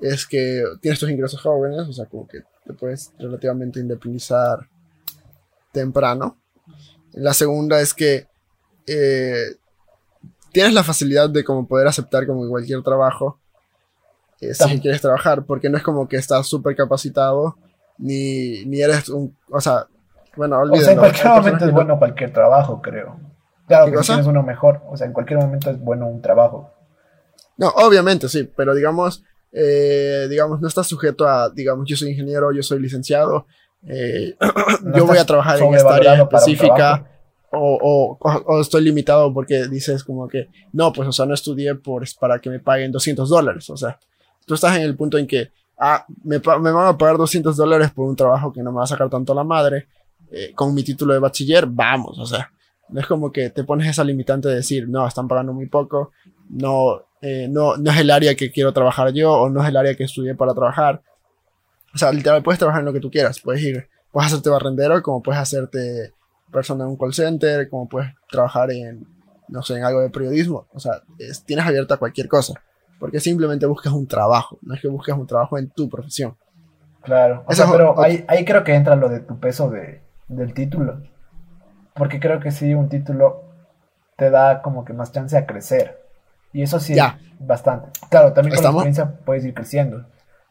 es 0.00 0.26
que 0.26 0.64
tienes 0.80 0.98
tus 0.98 1.08
ingresos 1.08 1.40
jóvenes, 1.40 1.86
o 1.88 1.92
sea, 1.92 2.06
como 2.06 2.26
que 2.26 2.40
te 2.66 2.72
puedes 2.72 3.12
relativamente 3.18 3.78
independizar 3.78 4.68
temprano. 5.72 6.38
La 7.12 7.32
segunda 7.32 7.80
es 7.80 7.94
que 7.94 8.26
eh, 8.86 9.56
tienes 10.52 10.74
la 10.74 10.84
facilidad 10.84 11.30
de 11.30 11.44
como 11.44 11.66
poder 11.66 11.86
aceptar 11.86 12.26
como 12.26 12.48
cualquier 12.48 12.82
trabajo 12.82 13.38
eh, 14.40 14.54
si 14.54 14.80
quieres 14.80 15.00
trabajar, 15.00 15.44
porque 15.46 15.70
no 15.70 15.76
es 15.76 15.82
como 15.82 16.08
que 16.08 16.16
estás 16.16 16.46
súper 16.46 16.76
capacitado 16.76 17.56
ni, 17.98 18.64
ni 18.66 18.80
eres 18.80 19.08
un, 19.08 19.36
o 19.50 19.60
sea, 19.60 19.86
bueno, 20.36 20.60
O 20.60 20.66
sea, 20.76 20.92
en 20.92 20.98
olvídalo. 20.98 21.00
cualquier 21.00 21.28
momento 21.28 21.64
es 21.64 21.70
no- 21.70 21.74
bueno 21.74 21.98
cualquier 21.98 22.32
trabajo, 22.32 22.80
creo. 22.82 23.16
Claro 23.66 23.86
¿Qué 23.86 23.92
que 23.92 23.98
si 24.02 24.06
tienes 24.08 24.26
uno 24.26 24.42
mejor. 24.42 24.82
O 24.88 24.96
sea, 24.96 25.06
en 25.06 25.12
cualquier 25.12 25.38
momento 25.40 25.70
es 25.70 25.78
bueno 25.80 26.06
un 26.06 26.20
trabajo. 26.20 26.70
No, 27.56 27.68
obviamente 27.68 28.28
sí, 28.28 28.50
pero 28.56 28.74
digamos, 28.74 29.22
eh, 29.52 30.26
digamos, 30.28 30.60
no 30.60 30.66
estás 30.68 30.86
sujeto 30.86 31.26
a, 31.26 31.48
digamos, 31.50 31.88
yo 31.88 31.96
soy 31.96 32.10
ingeniero, 32.10 32.52
yo 32.52 32.62
soy 32.62 32.80
licenciado, 32.80 33.46
eh, 33.86 34.34
No 34.82 34.96
yo 34.98 35.06
voy 35.06 35.18
a 35.18 35.24
trabajar 35.24 35.60
en 35.60 35.74
esta 35.74 35.94
área 35.94 36.14
específica. 36.14 37.08
o, 37.52 38.18
o 38.20 38.60
estoy 38.60 38.82
limitado 38.82 39.32
porque 39.32 39.68
dices 39.68 40.02
como 40.02 40.26
que, 40.26 40.48
no, 40.72 40.92
pues, 40.92 41.08
o 41.08 41.12
sea, 41.12 41.24
no 41.24 41.34
estudié 41.34 41.76
por, 41.76 42.02
para 42.18 42.40
que 42.40 42.50
me 42.50 42.58
paguen 42.58 42.90
200 42.90 43.28
dólares. 43.28 43.70
O 43.70 43.76
sea, 43.76 43.98
tú 44.44 44.54
estás 44.54 44.74
en 44.76 44.82
el 44.82 44.96
punto 44.96 45.16
en 45.18 45.26
que, 45.28 45.52
ah, 45.78 46.04
me, 46.22 46.38
me 46.38 46.70
van 46.72 46.88
a 46.88 46.98
pagar 46.98 47.16
200 47.18 47.56
dólares 47.56 47.90
por 47.92 48.06
un 48.08 48.16
trabajo 48.16 48.52
que 48.52 48.62
no 48.62 48.70
me 48.72 48.78
va 48.78 48.84
a 48.84 48.88
sacar 48.88 49.08
tanto 49.10 49.34
la 49.34 49.44
madre, 49.44 49.88
eh, 50.30 50.52
con 50.54 50.74
mi 50.74 50.82
título 50.82 51.12
de 51.14 51.20
bachiller, 51.20 51.66
vamos, 51.66 52.18
o 52.18 52.26
sea, 52.26 52.50
no 52.88 53.00
es 53.00 53.06
como 53.06 53.30
que 53.32 53.50
te 53.50 53.64
pones 53.64 53.88
esa 53.88 54.04
limitante 54.04 54.48
de 54.48 54.56
decir, 54.56 54.88
no, 54.88 55.06
están 55.06 55.26
pagando 55.28 55.52
muy 55.52 55.66
poco, 55.66 56.12
no, 56.50 57.02
eh, 57.22 57.48
no, 57.48 57.76
no 57.76 57.90
es 57.90 57.98
el 57.98 58.10
área 58.10 58.34
que 58.34 58.50
quiero 58.50 58.72
trabajar 58.72 59.12
yo 59.12 59.32
o 59.32 59.48
no 59.50 59.62
es 59.62 59.68
el 59.68 59.76
área 59.76 59.94
que 59.94 60.04
estudié 60.04 60.34
para 60.34 60.52
trabajar. 60.54 61.02
O 61.94 61.98
sea, 61.98 62.12
literal, 62.12 62.42
puedes 62.42 62.58
trabajar 62.58 62.80
en 62.80 62.86
lo 62.86 62.92
que 62.92 63.00
tú 63.00 63.10
quieras, 63.10 63.40
puedes 63.40 63.62
ir, 63.62 63.88
puedes 64.12 64.26
hacerte 64.32 64.50
barrendero, 64.50 65.00
como 65.02 65.22
puedes 65.22 65.40
hacerte 65.40 66.12
persona 66.52 66.84
en 66.84 66.90
un 66.90 66.96
call 66.96 67.14
center, 67.14 67.68
como 67.68 67.88
puedes 67.88 68.10
trabajar 68.30 68.70
en, 68.72 69.06
no 69.48 69.62
sé, 69.62 69.76
en 69.76 69.84
algo 69.84 70.00
de 70.00 70.10
periodismo, 70.10 70.66
o 70.72 70.78
sea, 70.80 71.02
es- 71.18 71.44
tienes 71.44 71.64
abierta 71.66 71.96
cualquier 71.96 72.28
cosa, 72.28 72.54
porque 73.04 73.20
simplemente 73.20 73.66
buscas 73.66 73.92
un 73.92 74.06
trabajo, 74.06 74.58
no 74.62 74.74
es 74.74 74.80
que 74.80 74.88
busques 74.88 75.14
un 75.14 75.26
trabajo 75.26 75.58
en 75.58 75.70
tu 75.70 75.88
profesión. 75.88 76.36
Claro. 77.02 77.44
O 77.46 77.52
sea, 77.52 77.66
pero 77.70 77.92
otra. 77.92 78.04
ahí, 78.04 78.24
ahí 78.28 78.44
creo 78.44 78.64
que 78.64 78.74
entra 78.74 78.96
lo 78.96 79.08
de 79.10 79.20
tu 79.20 79.38
peso 79.38 79.68
de, 79.68 80.02
del 80.28 80.54
título. 80.54 81.02
Porque 81.94 82.18
creo 82.18 82.40
que 82.40 82.50
sí, 82.50 82.72
un 82.74 82.88
título 82.88 83.42
te 84.16 84.30
da 84.30 84.62
como 84.62 84.84
que 84.84 84.92
más 84.94 85.12
chance 85.12 85.36
a 85.36 85.44
crecer. 85.44 86.00
Y 86.52 86.62
eso 86.62 86.80
sí, 86.80 86.94
Ya. 86.94 87.18
bastante. 87.38 87.90
Claro, 88.10 88.32
también 88.32 88.54
con 88.54 88.64
la 88.64 88.70
experiencia 88.70 89.18
puedes 89.24 89.44
ir 89.44 89.52
creciendo. 89.54 90.06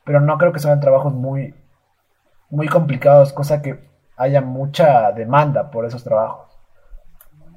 Pero 0.05 0.19
no 0.19 0.37
creo 0.37 0.53
que 0.53 0.59
sean 0.59 0.79
trabajos 0.79 1.13
muy, 1.13 1.55
muy 2.51 2.67
complicados, 2.67 3.33
cosa 3.33 3.61
que 3.61 3.79
haya 4.15 4.41
mucha 4.41 5.11
demanda 5.11 5.71
por 5.71 5.85
esos 5.85 6.03
trabajos. 6.03 6.51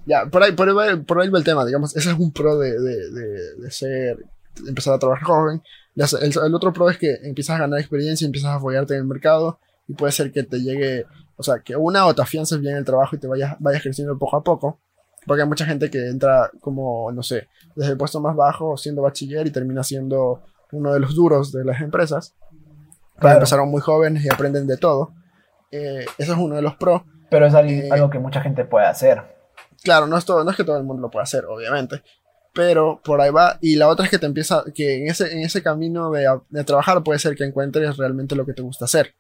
Ya, 0.06 0.24
por 0.26 0.42
ahí, 0.42 0.52
por 0.52 0.68
ahí, 0.68 0.74
va- 0.74 1.02
por 1.04 1.20
ahí 1.20 1.28
va 1.28 1.38
el 1.38 1.44
tema, 1.44 1.64
digamos, 1.66 1.94
ese 1.96 2.10
es 2.12 2.18
un 2.18 2.32
pro 2.32 2.56
de, 2.58 2.70
de, 2.80 3.10
de, 3.10 3.54
de 3.60 3.70
ser, 3.72 4.16
empezar 4.66 4.94
a 4.94 4.98
trabajar 4.98 5.24
joven. 5.24 5.62
El, 5.94 6.32
el 6.46 6.54
otro 6.54 6.72
pro 6.72 6.90
es 6.90 6.98
que 6.98 7.14
empiezas 7.22 7.56
a 7.56 7.60
ganar 7.60 7.78
experiencia, 7.80 8.26
empiezas 8.26 8.52
a 8.56 8.60
follarte 8.60 8.94
en 8.94 9.00
el 9.00 9.06
mercado 9.06 9.58
y 9.88 9.94
puede 9.94 10.12
ser 10.12 10.32
que 10.32 10.42
te 10.42 10.60
llegue, 10.60 11.06
o 11.36 11.42
sea, 11.42 11.60
que 11.60 11.76
una 11.76 12.06
o 12.06 12.14
te 12.14 12.22
afiances 12.22 12.60
bien 12.60 12.72
en 12.72 12.78
el 12.78 12.84
trabajo 12.84 13.16
y 13.16 13.18
te 13.18 13.26
vayas, 13.26 13.56
vayas 13.58 13.82
creciendo 13.82 14.18
poco 14.18 14.36
a 14.36 14.42
poco. 14.44 14.80
Porque 15.26 15.42
hay 15.42 15.48
mucha 15.48 15.64
gente 15.66 15.90
que 15.90 16.06
entra 16.08 16.50
como, 16.60 17.10
no 17.12 17.22
sé, 17.22 17.48
desde 17.74 17.92
el 17.92 17.98
puesto 17.98 18.20
más 18.20 18.36
bajo 18.36 18.76
siendo 18.76 19.02
bachiller 19.02 19.46
y 19.46 19.50
termina 19.50 19.82
siendo 19.82 20.42
uno 20.72 20.92
de 20.92 21.00
los 21.00 21.14
duros 21.16 21.50
de 21.52 21.64
las 21.64 21.80
empresas. 21.80 22.34
Porque 22.40 23.20
Claro. 23.20 23.36
empezaron 23.38 23.68
muy 23.70 23.80
jóvenes 23.80 24.24
y 24.24 24.28
aprenden 24.32 24.66
de 24.66 24.76
todo. 24.76 25.14
Eh, 25.72 26.04
eso 26.18 26.32
es 26.32 26.38
uno 26.38 26.54
de 26.54 26.62
los 26.62 26.76
pros. 26.76 27.02
Pero 27.30 27.46
es 27.46 27.54
algo, 27.54 27.70
Eh, 27.70 27.88
algo 27.90 28.08
que 28.10 28.18
mucha 28.20 28.40
gente 28.40 28.64
puede 28.64 28.86
hacer. 28.86 29.20
Claro, 29.82 30.06
no 30.06 30.16
es, 30.16 30.24
todo, 30.24 30.44
no 30.44 30.50
es 30.50 30.56
que 30.56 30.62
todo 30.64 30.76
el 30.76 30.84
mundo 30.84 31.02
lo 31.02 31.10
pueda 31.10 31.24
hacer, 31.24 31.44
obviamente. 31.46 32.02
Pero 32.56 33.00
por 33.04 33.20
ahí 33.20 33.30
va. 33.30 33.58
Y 33.60 33.76
la 33.76 33.86
otra 33.88 34.06
es 34.06 34.10
que 34.10 34.18
te 34.18 34.26
empieza, 34.26 34.64
que 34.74 34.96
en 34.96 35.08
ese, 35.10 35.30
en 35.32 35.40
ese 35.40 35.62
camino 35.62 36.10
de, 36.10 36.26
de 36.48 36.64
trabajar 36.64 37.02
puede 37.04 37.18
ser 37.20 37.36
que 37.36 37.44
encuentres 37.44 37.96
realmente 37.98 38.34
lo 38.34 38.44
que 38.46 38.54
te 38.54 38.62
gusta 38.62 38.86
hacer. 38.86 39.14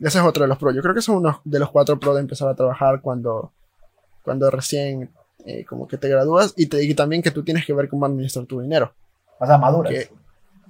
Ese 0.00 0.18
es 0.18 0.24
otro 0.24 0.42
de 0.44 0.48
los 0.48 0.58
pros. 0.58 0.74
Yo 0.76 0.80
creo 0.80 0.94
que 0.94 1.02
son 1.02 1.16
unos 1.16 1.38
de 1.44 1.58
los 1.58 1.70
cuatro 1.70 1.98
pros 1.98 2.14
de 2.14 2.20
empezar 2.20 2.48
a 2.48 2.54
trabajar 2.54 3.00
cuando, 3.02 3.52
cuando 4.22 4.48
recién 4.50 5.10
eh, 5.44 5.64
como 5.64 5.88
que 5.88 5.98
te 5.98 6.08
gradúas. 6.08 6.54
Y, 6.56 6.66
te, 6.66 6.82
y 6.84 6.94
también 6.94 7.20
que 7.20 7.32
tú 7.32 7.42
tienes 7.42 7.66
que 7.66 7.72
ver 7.74 7.88
cómo 7.88 8.06
administrar 8.06 8.46
tu 8.46 8.60
dinero. 8.60 8.94
O 9.40 9.44
sea, 9.46 9.58
maduras. 9.58 9.92
Que- 9.92 10.00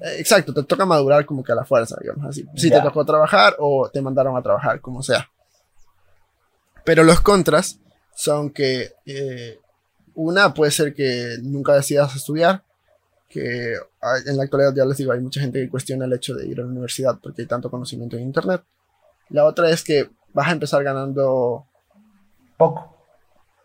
eh, 0.01 0.16
exacto, 0.18 0.55
te 0.55 0.62
toca 0.62 0.87
madurar 0.87 1.27
como 1.27 1.44
que 1.44 1.53
a 1.53 1.57
la 1.57 1.64
fuerza, 1.64 1.97
digamos 2.01 2.25
así. 2.25 2.47
Si 2.57 2.71
Ya. 2.71 2.77
te 2.81 2.88
tocó 2.88 3.05
trabajar 3.05 3.55
o 3.59 3.90
te 3.92 4.01
mandaron 4.01 4.35
a 4.37 4.42
trabajar, 4.42 4.81
como 4.81 5.03
sea. 5.03 5.29
Pero 6.85 7.03
los 7.05 7.21
contras 7.21 7.81
son 8.14 8.51
que 8.51 8.92
eh, 9.05 9.59
una 10.20 10.52
puede 10.52 10.70
ser 10.72 10.94
que 10.94 11.37
nunca 11.42 11.74
decidas 11.74 12.14
estudiar, 12.16 12.62
que 13.28 13.74
en 14.26 14.37
la 14.37 14.42
actualidad 14.42 14.74
ya 14.74 14.85
les 14.85 14.96
digo, 14.96 15.12
hay 15.12 15.20
mucha 15.20 15.40
gente 15.40 15.61
que 15.61 15.68
cuestiona 15.68 16.07
el 16.07 16.12
hecho 16.12 16.35
de 16.35 16.46
ir 16.46 16.59
a 16.59 16.62
la 16.64 16.68
universidad 16.68 17.18
porque 17.22 17.42
hay 17.42 17.48
tanto 17.48 17.70
conocimiento 17.70 18.16
en 18.16 18.22
internet. 18.24 18.62
La 19.31 19.44
otra 19.44 19.70
es 19.70 19.85
que 19.85 20.11
vas 20.33 20.48
a 20.48 20.52
empezar 20.52 20.83
ganando 20.83 21.66
Poco. 22.57 22.96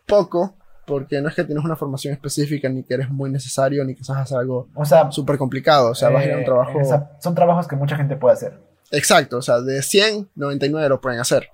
poco 0.06 0.54
porque 0.86 1.20
no 1.20 1.28
es 1.30 1.34
que 1.34 1.44
tienes 1.44 1.64
una 1.64 1.76
formación 1.76 2.12
específica 2.14 2.68
ni 2.68 2.82
que 2.84 2.94
eres 2.94 3.08
muy 3.10 3.30
necesario 3.30 3.84
ni 3.84 3.94
que 3.94 4.04
sabes 4.04 4.22
hacer 4.24 4.38
algo 4.38 4.68
O 4.74 4.84
sea, 4.84 5.10
súper 5.10 5.38
complicado, 5.38 5.90
o 5.90 5.94
sea, 5.94 6.10
vas 6.10 6.22
a 6.22 6.26
ir 6.26 6.32
a 6.32 6.36
un 6.36 6.42
eh, 6.42 6.44
trabajo... 6.44 6.80
esa- 6.80 7.10
son 7.20 7.34
trabajos 7.34 7.66
que 7.66 7.74
mucha 7.76 7.96
gente 7.96 8.16
puede 8.16 8.34
hacer. 8.34 8.60
Exacto, 8.90 9.38
o 9.38 9.42
sea, 9.42 9.60
de 9.62 9.82
100, 9.82 10.28
99 10.36 10.88
lo 10.90 11.00
pueden 11.00 11.18
hacer. 11.20 11.48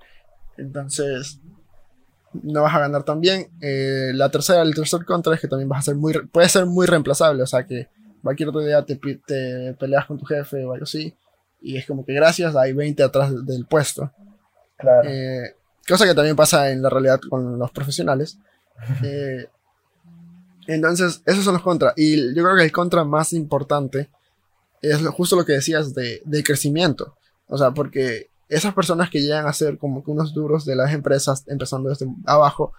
Entonces, 0.57 1.39
no 2.43 2.61
vas 2.63 2.73
a 2.75 2.79
ganar 2.79 3.03
tan 3.03 3.19
bien. 3.21 3.47
Eh, 3.61 4.11
la 4.13 4.29
tercera, 4.29 4.61
el 4.61 4.73
tercer 4.75 5.05
contra 5.05 5.35
es 5.35 5.41
que 5.41 5.47
también 5.47 5.69
vas 5.69 5.79
a 5.79 5.91
ser 5.91 5.95
muy, 5.95 6.13
puede 6.31 6.47
ser 6.49 6.65
muy 6.65 6.85
reemplazable, 6.87 7.43
o 7.43 7.47
sea, 7.47 7.65
que 7.65 7.89
cualquier 8.23 8.49
otro 8.49 8.61
día 8.61 8.83
te, 8.85 8.95
te 8.95 9.73
peleas 9.79 10.05
con 10.05 10.17
tu 10.17 10.25
jefe 10.25 10.63
o 10.65 10.73
algo 10.73 10.83
así, 10.83 11.13
y 11.61 11.77
es 11.77 11.85
como 11.85 12.05
que 12.05 12.13
gracias, 12.13 12.55
hay 12.55 12.73
20 12.73 13.03
atrás 13.03 13.31
de- 13.31 13.41
del 13.53 13.65
puesto. 13.65 14.11
Claro. 14.77 15.07
Eh, 15.09 15.55
cosa 15.87 16.05
que 16.05 16.13
también 16.15 16.35
pasa 16.35 16.71
en 16.71 16.81
la 16.81 16.89
realidad 16.89 17.19
con 17.29 17.57
los 17.59 17.71
profesionales. 17.71 18.37
Eh, 19.03 19.45
entonces, 20.67 21.21
esos 21.25 21.43
son 21.43 21.53
los 21.53 21.61
contras. 21.63 21.93
Y 21.97 22.33
yo 22.33 22.43
creo 22.43 22.55
que 22.55 22.63
el 22.63 22.71
contra 22.71 23.03
más 23.03 23.33
importante 23.33 24.09
es 24.81 25.01
lo- 25.01 25.11
justo 25.11 25.35
lo 25.35 25.45
que 25.45 25.53
decías 25.53 25.93
de, 25.93 26.21
de 26.25 26.43
crecimiento. 26.43 27.15
O 27.47 27.57
sea, 27.57 27.71
porque 27.71 28.29
esas 28.51 28.73
personas 28.73 29.09
que 29.09 29.19
llegan 29.21 29.47
a 29.47 29.53
ser 29.53 29.77
como 29.77 30.03
que 30.03 30.11
unos 30.11 30.33
duros 30.33 30.65
de 30.65 30.75
las 30.75 30.93
empresas, 30.93 31.43
empezando 31.47 31.89
desde 31.89 32.05
abajo, 32.25 32.73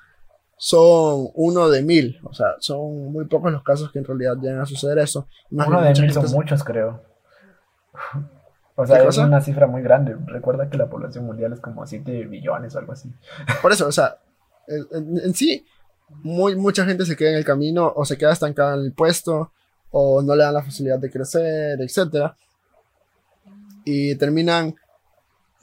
son 0.56 1.28
uno 1.34 1.68
de 1.68 1.82
mil. 1.82 2.20
O 2.24 2.32
sea, 2.32 2.54
son 2.60 3.10
muy 3.12 3.24
pocos 3.24 3.50
los 3.50 3.62
casos 3.64 3.90
que 3.90 3.98
en 3.98 4.04
realidad 4.04 4.36
llegan 4.40 4.60
a 4.60 4.66
suceder 4.66 4.98
eso. 4.98 5.26
Uno 5.50 5.80
de 5.82 5.92
mil 6.00 6.12
son 6.12 6.28
se- 6.28 6.34
muchos, 6.34 6.62
creo. 6.62 7.02
O 8.74 8.86
sea, 8.86 8.96
¿Qué 8.96 9.02
es 9.02 9.06
cosa? 9.16 9.26
una 9.26 9.42
cifra 9.42 9.66
muy 9.66 9.82
grande. 9.82 10.16
Recuerda 10.26 10.70
que 10.70 10.78
la 10.78 10.88
población 10.88 11.26
mundial 11.26 11.52
es 11.52 11.60
como 11.60 11.86
7 11.86 12.24
billones 12.24 12.74
o 12.74 12.78
algo 12.78 12.92
así. 12.92 13.12
Por 13.60 13.70
eso, 13.70 13.86
o 13.86 13.92
sea, 13.92 14.16
en, 14.66 15.18
en- 15.18 15.34
sí, 15.34 15.66
muy, 16.22 16.56
mucha 16.56 16.86
gente 16.86 17.04
se 17.04 17.14
queda 17.14 17.30
en 17.30 17.36
el 17.36 17.44
camino 17.44 17.92
o 17.94 18.06
se 18.06 18.16
queda 18.16 18.32
estancada 18.32 18.74
en 18.76 18.80
el 18.80 18.92
puesto 18.94 19.52
o 19.90 20.22
no 20.22 20.34
le 20.34 20.42
dan 20.44 20.54
la 20.54 20.62
facilidad 20.62 20.98
de 20.98 21.10
crecer, 21.10 21.82
etcétera. 21.82 22.34
Y 23.84 24.14
terminan, 24.16 24.74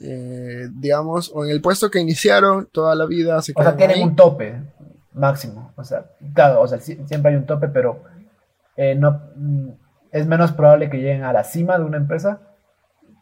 eh, 0.00 0.68
digamos, 0.72 1.30
o 1.34 1.44
en 1.44 1.50
el 1.50 1.60
puesto 1.60 1.90
que 1.90 2.00
iniciaron 2.00 2.66
toda 2.72 2.94
la 2.94 3.06
vida. 3.06 3.40
Se 3.42 3.52
O 3.54 3.62
sea, 3.62 3.76
tienen 3.76 3.96
ahí. 3.98 4.02
un 4.02 4.16
tope 4.16 4.62
máximo. 5.12 5.72
O 5.76 5.84
sea, 5.84 6.06
claro, 6.34 6.60
o 6.62 6.66
sea, 6.68 6.78
siempre 6.80 7.30
hay 7.32 7.36
un 7.36 7.46
tope, 7.46 7.68
pero 7.68 8.02
eh, 8.76 8.94
no 8.94 9.20
mm, 9.36 9.68
es 10.12 10.26
menos 10.26 10.52
probable 10.52 10.88
que 10.90 10.96
lleguen 10.98 11.24
a 11.24 11.32
la 11.32 11.44
cima 11.44 11.78
de 11.78 11.84
una 11.84 11.96
empresa 11.98 12.40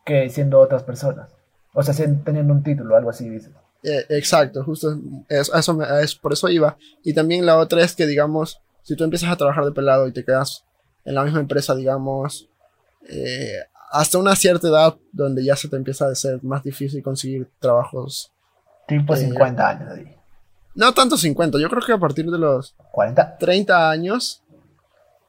que 0.05 0.29
siendo 0.31 0.61
otras 0.61 0.83
personas. 0.85 1.31
O 1.75 1.83
sea, 1.83 1.95
teniendo 2.25 2.53
un 2.55 2.63
título, 2.63 2.97
algo 2.97 3.11
así, 3.11 3.29
dices. 3.29 3.51
Eh, 3.83 4.05
exacto, 4.09 4.65
justo 4.65 4.99
eso 5.29 5.75
me- 5.75 5.85
a 5.85 6.01
eso- 6.01 6.19
por 6.21 6.33
eso 6.33 6.49
iba. 6.49 6.77
Y 7.05 7.15
también 7.15 7.45
la 7.47 7.57
otra 7.59 7.83
es 7.83 7.95
que, 7.95 8.07
digamos, 8.07 8.61
si 8.83 8.97
tú 8.97 9.05
empiezas 9.05 9.31
a 9.31 9.37
trabajar 9.37 9.65
de 9.65 9.73
pelado 9.73 10.07
y 10.09 10.13
te 10.13 10.25
quedas 10.25 10.65
en 11.05 11.15
la 11.15 11.25
misma 11.25 11.41
empresa, 11.41 11.75
digamos, 11.75 12.49
eh, 13.09 13.61
hasta 13.91 14.19
una 14.19 14.35
cierta 14.37 14.69
edad 14.69 14.97
donde 15.13 15.45
ya 15.45 15.57
se 15.57 15.69
te 15.69 15.77
empieza 15.77 16.07
a 16.07 16.15
ser 16.15 16.43
más 16.43 16.63
difícil 16.63 17.03
conseguir 17.03 17.49
trabajos. 17.59 18.33
Tipo 18.87 19.15
Eh, 19.15 19.19
50 19.19 19.69
años. 19.69 20.09
No 20.75 20.95
tanto 20.95 21.17
50, 21.17 21.59
yo 21.59 21.69
creo 21.69 21.83
que 21.85 21.93
a 21.93 21.99
partir 21.99 22.31
de 22.31 22.39
los 22.39 22.75
40. 22.93 23.37
30 23.39 23.91
años, 23.91 24.43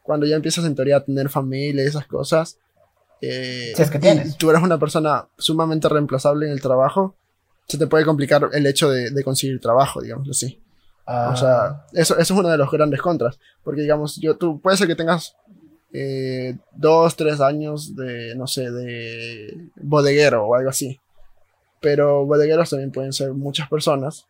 cuando 0.04 0.26
ya 0.26 0.36
empiezas 0.36 0.66
en 0.66 0.76
teoría 0.76 0.98
a 0.98 1.04
tener 1.04 1.30
familia 1.30 1.84
y 1.84 1.88
esas 1.88 2.06
cosas, 2.06 2.58
eh, 3.22 3.74
Si 3.76 3.82
es 3.82 3.90
que 3.90 4.00
tienes. 4.00 4.38
tú 4.38 4.50
eres 4.50 4.62
una 4.62 4.78
persona 4.78 5.28
sumamente 5.38 5.90
reemplazable 5.90 6.46
en 6.46 6.54
el 6.54 6.62
trabajo, 6.62 7.16
se 7.68 7.78
te 7.78 7.88
puede 7.88 8.06
complicar 8.06 8.50
el 8.54 8.66
hecho 8.66 8.90
de, 8.90 9.12
de 9.12 9.24
conseguir 9.24 9.60
trabajo, 9.60 10.02
digamos 10.02 10.30
así. 10.30 10.62
Ah, 11.06 11.32
O 11.34 11.36
sea, 11.36 11.86
eso, 11.94 12.14
eso 12.18 12.34
es 12.34 12.40
uno 12.40 12.50
de 12.50 12.58
los 12.58 12.70
grandes 12.72 13.02
contras. 13.02 13.40
Porque, 13.64 13.82
digamos, 13.82 14.18
yo, 14.22 14.38
tú 14.38 14.62
puede 14.62 14.78
ser 14.78 14.88
que 14.88 14.96
tengas 14.96 15.36
eh, 15.94 16.58
dos, 16.72 17.16
tres 17.16 17.42
años 17.42 17.96
de, 17.96 18.36
no 18.36 18.48
sé, 18.48 18.70
de 18.72 19.58
bodeguero 19.76 20.46
o 20.46 20.56
algo 20.56 20.70
así. 20.70 21.00
Pero 21.82 22.26
bodegueros 22.26 22.70
también 22.70 22.92
pueden 22.92 23.14
ser 23.14 23.34
muchas 23.34 23.70
personas. 23.70 24.28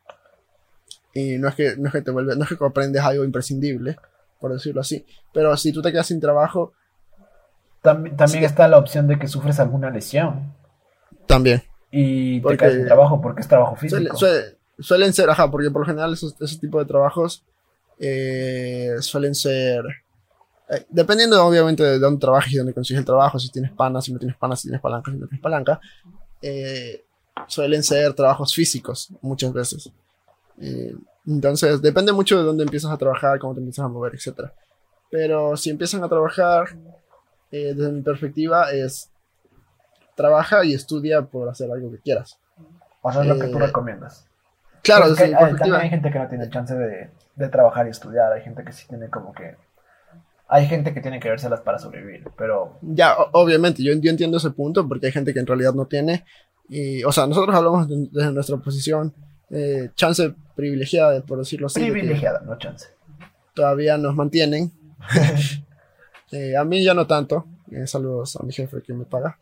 Y 1.14 1.38
no 1.38 1.48
es 1.50 1.56
que, 1.56 1.76
no 1.78 1.88
es 1.88 1.94
que 1.94 2.02
te 2.02 2.12
vuelve, 2.12 2.36
no 2.36 2.44
es 2.44 2.50
que 2.50 2.64
aprendes 2.64 3.02
algo 3.02 3.24
imprescindible, 3.24 3.98
por 4.40 4.54
decirlo 4.54 4.82
así. 4.82 5.06
Pero 5.34 5.56
si 5.58 5.72
tú 5.74 5.82
te 5.82 5.92
quedas 5.92 6.08
sin 6.08 6.20
trabajo, 6.22 6.74
tam- 7.84 8.16
también 8.16 8.28
sí. 8.28 8.46
está 8.46 8.68
la 8.68 8.78
opción 8.78 9.08
de 9.08 9.18
que 9.18 9.28
sufres 9.28 9.60
alguna 9.60 9.90
lesión 9.90 10.54
también. 11.26 11.64
y 11.92 12.40
Porque- 12.42 12.58
te 12.58 12.64
quedas 12.66 12.76
sin 12.78 12.86
trabajo 12.86 13.20
porque 13.22 13.42
es 13.42 13.48
trabajo 13.48 13.76
Suele- 13.76 13.90
físico. 14.12 14.18
suele- 14.18 14.58
suelen 14.78 15.14
ser, 15.14 15.30
ajá, 15.32 15.50
porque 15.50 15.72
por 15.72 15.82
lo 15.82 15.88
general 15.88 16.14
esos, 16.14 16.40
ese 16.40 16.60
tipo 16.60 16.78
de 16.80 16.86
trabajos 16.86 17.44
eh, 18.00 18.96
suelen 19.02 19.34
ser 19.36 19.84
eh, 20.70 20.86
dependiendo 20.90 21.44
obviamente 21.46 21.84
de 21.84 22.00
dónde 22.00 22.20
trabajes 22.20 22.54
y 22.54 22.58
dónde 22.58 22.74
consigues 22.74 23.00
el 23.00 23.06
trabajo, 23.06 23.40
si 23.40 23.50
tienes 23.52 23.72
panas, 23.72 24.06
si 24.06 24.14
no 24.14 24.20
tienes 24.20 24.38
panas, 24.38 24.60
si 24.62 24.68
tienes 24.68 24.82
palanca, 24.82 25.12
si 25.12 25.18
no 25.18 25.28
tienes 25.28 25.42
palanca, 25.42 25.80
eh, 26.42 27.04
suelen 27.48 27.84
ser 27.84 28.14
trabajos 28.14 28.54
físicos 28.54 29.10
muchas 29.22 29.52
veces. 29.54 29.92
Eh, 30.62 30.94
entonces, 31.26 31.82
depende 31.82 32.12
mucho 32.12 32.38
de 32.38 32.44
dónde 32.44 32.64
empiezas 32.64 32.92
a 32.92 32.98
trabajar, 32.98 33.40
cómo 33.40 33.54
te 33.54 33.60
empiezas 33.60 33.86
a 33.86 33.88
mover, 33.88 34.14
etc. 34.16 34.52
Pero 35.12 35.56
si 35.58 35.70
empiezan 35.70 36.04
a 36.04 36.10
trabajar, 36.10 36.68
eh, 37.52 37.74
desde 37.76 37.92
mi 37.92 38.02
perspectiva, 38.02 38.72
es 38.72 39.10
trabaja 40.16 40.66
y 40.66 40.74
estudia 40.74 41.22
por 41.22 41.50
hacer 41.50 41.72
algo 41.72 41.92
que 41.92 42.00
quieras. 42.00 42.38
O 43.02 43.12
sea, 43.12 43.22
es 43.22 43.28
lo 43.28 43.40
que 43.40 43.48
tú 43.48 43.58
recomiendas. 43.58 44.26
Claro, 44.84 45.10
desde 45.10 45.28
mi 45.28 45.34
hay- 45.34 45.40
también 45.56 45.76
hay 45.82 45.90
gente 45.90 46.12
que 46.12 46.20
no 46.20 46.28
tiene 46.28 46.50
chance 46.50 46.76
de, 46.76 47.10
de 47.36 47.50
trabajar 47.50 47.88
y 47.88 47.92
estudiar. 47.92 48.32
Hay 48.34 48.42
gente 48.44 48.64
que 48.64 48.72
sí 48.74 48.86
tiene 48.88 49.10
como 49.10 49.34
que. 49.34 49.56
Hay 50.52 50.66
gente 50.68 50.94
que 50.94 51.00
tiene 51.02 51.20
que 51.20 51.30
vérselas 51.30 51.62
para 51.62 51.78
sobrevivir. 51.80 52.24
Pero 52.38 52.80
Ya, 52.82 53.16
obviamente, 53.34 53.84
yo, 53.84 53.94
yo 53.94 54.10
entiendo 54.10 54.38
ese 54.38 54.50
punto 54.52 54.88
porque 54.88 55.06
hay 55.08 55.12
gente 55.12 55.32
que 55.34 55.40
en 55.40 55.46
realidad 55.48 55.74
no 55.74 55.86
tiene. 55.86 56.26
Y, 56.68 57.04
o 57.04 57.12
sea, 57.12 57.28
nosotros 57.28 57.56
hablamos 57.56 57.88
de- 57.88 58.08
desde 58.12 58.32
nuestra 58.32 58.58
posición, 58.58 59.14
eh, 59.52 59.90
chance 59.96 60.34
privilegiada, 60.56 61.22
por 61.22 61.38
decirlo 61.40 61.68
así, 61.68 61.80
de 61.82 61.92
privilegiada, 61.92 62.42
no 62.42 62.58
chance. 62.58 62.88
todavía 63.54 63.98
nos 63.98 64.16
mantienen. 64.16 64.72
Eh, 66.32 66.56
a 66.56 66.64
mí 66.64 66.84
ya 66.84 66.94
no 66.94 67.08
tanto. 67.08 67.48
Eh, 67.72 67.88
saludos 67.88 68.36
a 68.36 68.44
mi 68.44 68.54
jefe 68.54 68.84
que 68.84 68.94
me 68.94 69.04
paga. 69.04 69.40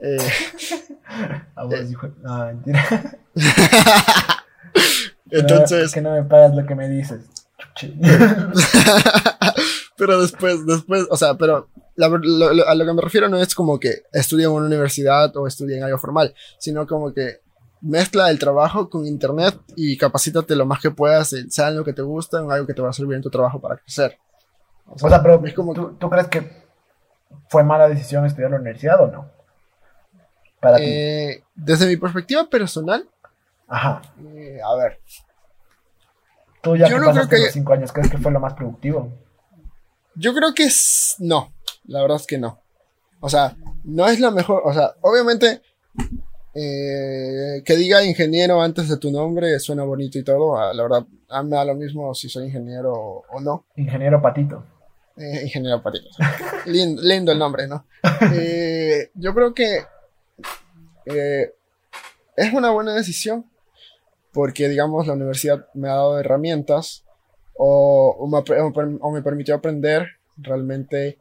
Eh, 0.00 0.16
A 1.56 1.64
vos, 1.64 1.90
hijo. 1.90 2.06
No, 2.22 2.46
mentira. 2.46 2.84
entonces, 5.30 5.92
Que 5.92 6.00
no 6.00 6.12
me 6.12 6.22
pagas 6.22 6.54
lo 6.54 6.64
que 6.66 6.76
me 6.76 6.88
dices. 6.88 7.22
Pero 10.00 10.20
después, 10.20 10.66
después, 10.66 11.06
o 11.10 11.16
sea, 11.16 11.34
pero 11.34 11.68
la 11.94 12.08
lo- 12.08 12.18
lo- 12.54 12.66
a 12.68 12.74
lo 12.74 12.84
que 12.86 12.92
me 12.94 13.02
refiero 13.02 13.28
no 13.28 13.36
es 13.36 13.54
como 13.54 13.78
que 13.78 14.02
estudie 14.12 14.46
en 14.46 14.50
una 14.52 14.66
universidad 14.66 15.36
o 15.36 15.46
estudie 15.46 15.76
en 15.76 15.84
algo 15.84 15.98
formal, 15.98 16.34
sino 16.58 16.86
como 16.86 17.12
que 17.12 17.40
mezcla 17.82 18.30
el 18.30 18.38
trabajo 18.38 18.88
con 18.90 19.06
internet 19.06 19.58
y 19.76 19.96
capacítate 19.96 20.56
lo 20.56 20.66
más 20.66 20.80
que 20.80 20.90
puedas, 20.90 21.32
en- 21.34 21.50
sea 21.50 21.68
en 21.68 21.76
lo 21.76 21.84
que 21.84 21.92
te 21.92 22.02
gusta, 22.02 22.40
en 22.40 22.50
algo 22.50 22.66
que 22.66 22.74
te 22.74 22.82
va 22.82 22.90
a 22.90 22.92
servir 22.94 23.16
en 23.16 23.22
tu 23.22 23.30
trabajo 23.30 23.60
para 23.60 23.76
crecer. 23.76 24.18
O 24.86 24.94
O 25.06 25.08
sea, 25.08 25.22
pero 25.22 25.44
es 25.46 25.54
como 25.54 25.72
¿tú, 25.74 25.94
tú 25.98 26.10
crees 26.10 26.26
que 26.28 26.50
fue 27.48 27.62
mala 27.62 27.88
decisión 27.88 28.24
estudiar 28.26 28.48
en 28.48 28.54
la 28.54 28.60
universidad 28.60 29.00
o 29.02 29.06
no? 29.06 29.30
Para 30.60 30.76
ti. 30.78 30.82
eh, 30.86 31.44
desde 31.54 31.86
mi 31.86 31.96
perspectiva 31.96 32.48
personal, 32.48 33.08
Ajá. 33.68 34.02
eh, 34.34 34.58
a 34.64 34.74
ver, 34.76 34.98
Tú 36.62 36.76
ya 36.76 36.88
yo 36.88 36.96
que 36.96 37.00
no 37.00 37.00
creo 37.06 37.14
pasaste 37.14 37.36
que- 37.36 37.42
los 37.44 37.52
cinco 37.52 37.72
años, 37.72 37.92
¿crees 37.92 38.10
que 38.10 38.18
fue 38.18 38.30
lo 38.32 38.40
más 38.40 38.52
productivo? 38.54 39.10
Yo 40.14 40.34
creo 40.34 40.54
que 40.54 40.64
es, 40.64 41.16
no, 41.18 41.52
la 41.84 42.02
verdad 42.02 42.16
es 42.18 42.26
que 42.26 42.38
no. 42.38 42.60
O 43.20 43.28
sea, 43.28 43.56
no 43.84 44.06
es 44.08 44.20
la 44.20 44.30
mejor, 44.30 44.62
o 44.64 44.72
sea, 44.72 44.94
obviamente 45.02 45.62
eh, 46.54 47.62
que 47.64 47.76
diga 47.76 48.04
ingeniero 48.04 48.60
antes 48.60 48.88
de 48.88 48.96
tu 48.96 49.10
nombre 49.10 49.58
suena 49.60 49.84
bonito 49.84 50.18
y 50.18 50.24
todo, 50.24 50.56
ah, 50.56 50.72
la 50.74 50.82
verdad, 50.82 51.06
a 51.28 51.42
mí 51.42 51.50
me 51.50 51.56
da 51.56 51.64
lo 51.64 51.74
mismo 51.74 52.14
si 52.14 52.28
soy 52.28 52.46
ingeniero 52.46 52.92
o, 52.92 53.40
no. 53.40 53.66
Ingeniero 53.76 54.20
Patito. 54.20 54.64
Eh, 55.16 55.42
ingeniero 55.44 55.82
Patito. 55.82 56.08
lindo, 56.66 57.02
lindo 57.02 57.32
el 57.32 57.38
nombre, 57.38 57.66
¿no? 57.66 57.84
Eh, 58.34 59.10
yo 59.14 59.34
creo 59.34 59.54
que 59.54 59.84
es 62.36 62.52
una 62.52 62.70
buena 62.70 62.94
decisión 62.94 63.50
porque, 64.32 64.68
digamos, 64.68 65.06
la 65.06 65.14
universidad 65.14 65.66
me 65.74 65.88
ha 65.88 65.94
dado 65.94 66.18
herramientas 66.18 67.04
o, 67.62 68.16
o 68.18 68.26
me, 68.26 68.98
o 69.02 69.10
me 69.10 69.20
permitió 69.22 69.54
aprender 69.54 70.06
realmente 70.38 71.18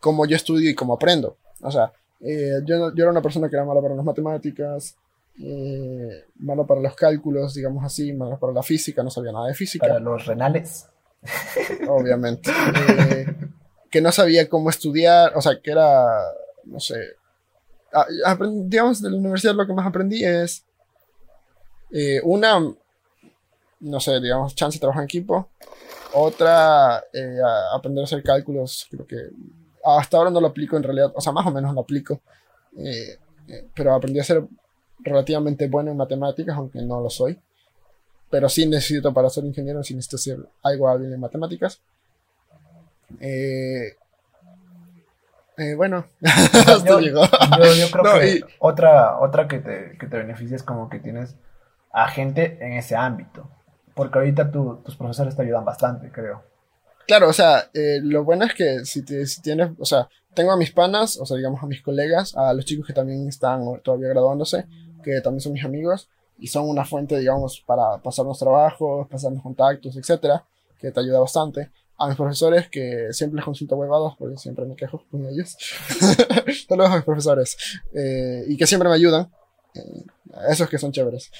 cómo 0.00 0.26
yo 0.26 0.34
estudio 0.34 0.68
y 0.68 0.74
cómo 0.74 0.94
aprendo. 0.94 1.36
O 1.62 1.70
sea, 1.70 1.92
eh, 2.20 2.60
yo, 2.64 2.76
no- 2.78 2.94
yo 2.94 3.04
era 3.04 3.10
una 3.12 3.22
persona 3.22 3.48
que 3.48 3.54
era 3.54 3.64
mala 3.64 3.80
para 3.80 3.94
las 3.94 4.04
matemáticas, 4.04 4.96
eh, 5.40 6.24
mala 6.40 6.64
para 6.64 6.80
los 6.80 6.94
cálculos, 6.96 7.54
digamos 7.54 7.84
así, 7.84 8.12
mala 8.12 8.36
para 8.36 8.52
la 8.52 8.62
física, 8.64 9.04
no 9.04 9.10
sabía 9.10 9.30
nada 9.30 9.46
de 9.46 9.54
física 9.54 9.86
Para 9.86 10.00
los 10.00 10.26
renales. 10.26 10.86
obviamente. 11.88 12.50
Eh, 12.50 13.26
que 13.88 14.00
no 14.00 14.10
sabía 14.10 14.48
cómo 14.48 14.70
estudiar, 14.70 15.36
o 15.36 15.40
sea, 15.40 15.60
que 15.62 15.70
era, 15.70 16.04
no 16.64 16.80
sé, 16.80 16.96
digamos, 18.64 19.00
de 19.00 19.10
la 19.10 19.16
universidad 19.16 19.54
lo 19.54 19.66
que 19.66 19.72
más 19.72 19.86
aprendí 19.86 20.24
es, 20.24 20.64
eh, 21.92 22.20
una, 22.24 22.58
no 23.80 24.00
sé, 24.00 24.20
digamos, 24.20 24.54
chance 24.54 24.76
de 24.76 24.80
trabajar 24.80 25.02
en 25.02 25.06
equipo, 25.06 25.48
otra, 26.14 26.98
eh, 27.12 27.38
a- 27.44 27.76
aprender 27.76 28.02
a 28.02 28.06
hacer 28.06 28.22
cálculos, 28.22 28.86
creo 28.90 29.06
que 29.06 29.16
hasta 29.84 30.16
ahora 30.16 30.30
no 30.30 30.40
lo 30.40 30.48
aplico 30.48 30.76
en 30.76 30.82
realidad, 30.82 31.12
o 31.14 31.20
sea, 31.20 31.32
más 31.32 31.46
o 31.46 31.50
menos 31.50 31.74
lo 31.74 31.80
aplico, 31.82 32.20
eh, 32.78 33.18
eh, 33.48 33.68
pero 33.74 33.94
aprendí 33.94 34.18
a 34.20 34.24
ser 34.24 34.42
relativamente 35.00 35.68
bueno 35.68 35.90
en 35.90 35.96
matemáticas, 35.96 36.56
aunque 36.56 36.80
no 36.82 37.00
lo 37.00 37.10
soy 37.10 37.38
pero 38.28 38.48
sí 38.48 38.66
necesito 38.66 39.14
para 39.14 39.30
ser 39.30 39.44
ingeniero, 39.44 39.84
sí 39.84 39.94
necesito 39.94 40.18
ser 40.18 40.38
algo 40.64 40.88
hábil 40.88 41.12
en 41.12 41.20
matemáticas. 41.20 41.80
Eh, 43.20 43.96
eh, 45.58 45.74
bueno, 45.74 46.06
hasta 46.22 46.84
yo, 46.84 47.00
llegó. 47.00 47.22
yo- 47.22 47.74
yo 47.74 47.90
creo 47.90 48.04
No, 48.04 48.20
que 48.20 48.28
y- 48.38 48.44
otra, 48.58 49.20
otra 49.20 49.48
que 49.48 49.58
te, 49.60 49.96
que 49.98 50.06
te 50.06 50.16
beneficia 50.18 50.56
es 50.56 50.62
como 50.62 50.90
que 50.90 50.98
tienes 50.98 51.36
a 51.92 52.08
gente 52.08 52.58
en 52.60 52.72
ese 52.74 52.96
ámbito. 52.96 53.48
Porque 53.96 54.18
ahorita 54.18 54.52
tu- 54.52 54.76
tus 54.84 54.94
profesores 54.94 55.34
te 55.34 55.42
ayudan 55.42 55.64
bastante, 55.64 56.12
creo. 56.12 56.42
Claro, 57.08 57.28
o 57.28 57.32
sea, 57.32 57.70
eh, 57.74 57.98
lo 58.02 58.22
bueno 58.24 58.44
es 58.44 58.54
que 58.54 58.84
si, 58.84 59.02
te- 59.04 59.26
si 59.26 59.40
tienes, 59.42 59.70
o 59.78 59.84
sea, 59.84 60.08
tengo 60.34 60.52
a 60.52 60.56
mis 60.56 60.70
panas, 60.70 61.18
o 61.18 61.24
sea, 61.26 61.36
digamos 61.36 61.62
a 61.62 61.66
mis 61.66 61.82
colegas, 61.82 62.36
a 62.36 62.52
los 62.52 62.64
chicos 62.66 62.86
que 62.86 62.92
también 62.92 63.26
están 63.28 63.62
todavía 63.82 64.08
graduándose, 64.08 64.66
que 65.02 65.20
también 65.22 65.40
son 65.40 65.52
mis 65.54 65.64
amigos, 65.64 66.08
y 66.38 66.48
son 66.48 66.68
una 66.68 66.84
fuente, 66.84 67.16
digamos, 67.18 67.62
para 67.66 67.96
pasarnos 68.02 68.38
trabajos, 68.38 69.08
pasarnos 69.08 69.42
contactos, 69.42 69.96
etcétera, 69.96 70.44
que 70.78 70.90
te 70.92 71.00
ayuda 71.00 71.18
bastante. 71.20 71.70
A 71.98 72.08
mis 72.08 72.16
profesores, 72.16 72.68
que 72.68 73.08
siempre 73.12 73.36
les 73.36 73.44
consulto 73.46 73.76
huevadas, 73.76 74.12
porque 74.18 74.36
siempre 74.36 74.66
me 74.66 74.76
quejo 74.76 75.02
con 75.10 75.24
ellos. 75.26 75.56
Saludos 76.68 76.90
a 76.90 76.96
mis 76.96 77.04
profesores. 77.04 77.56
eh, 77.94 78.44
y 78.48 78.56
que 78.58 78.66
siempre 78.66 78.88
me 78.90 78.94
ayudan. 78.96 79.30
eh, 79.74 80.04
esos 80.50 80.68
que 80.68 80.76
son 80.76 80.92
chéveres. 80.92 81.30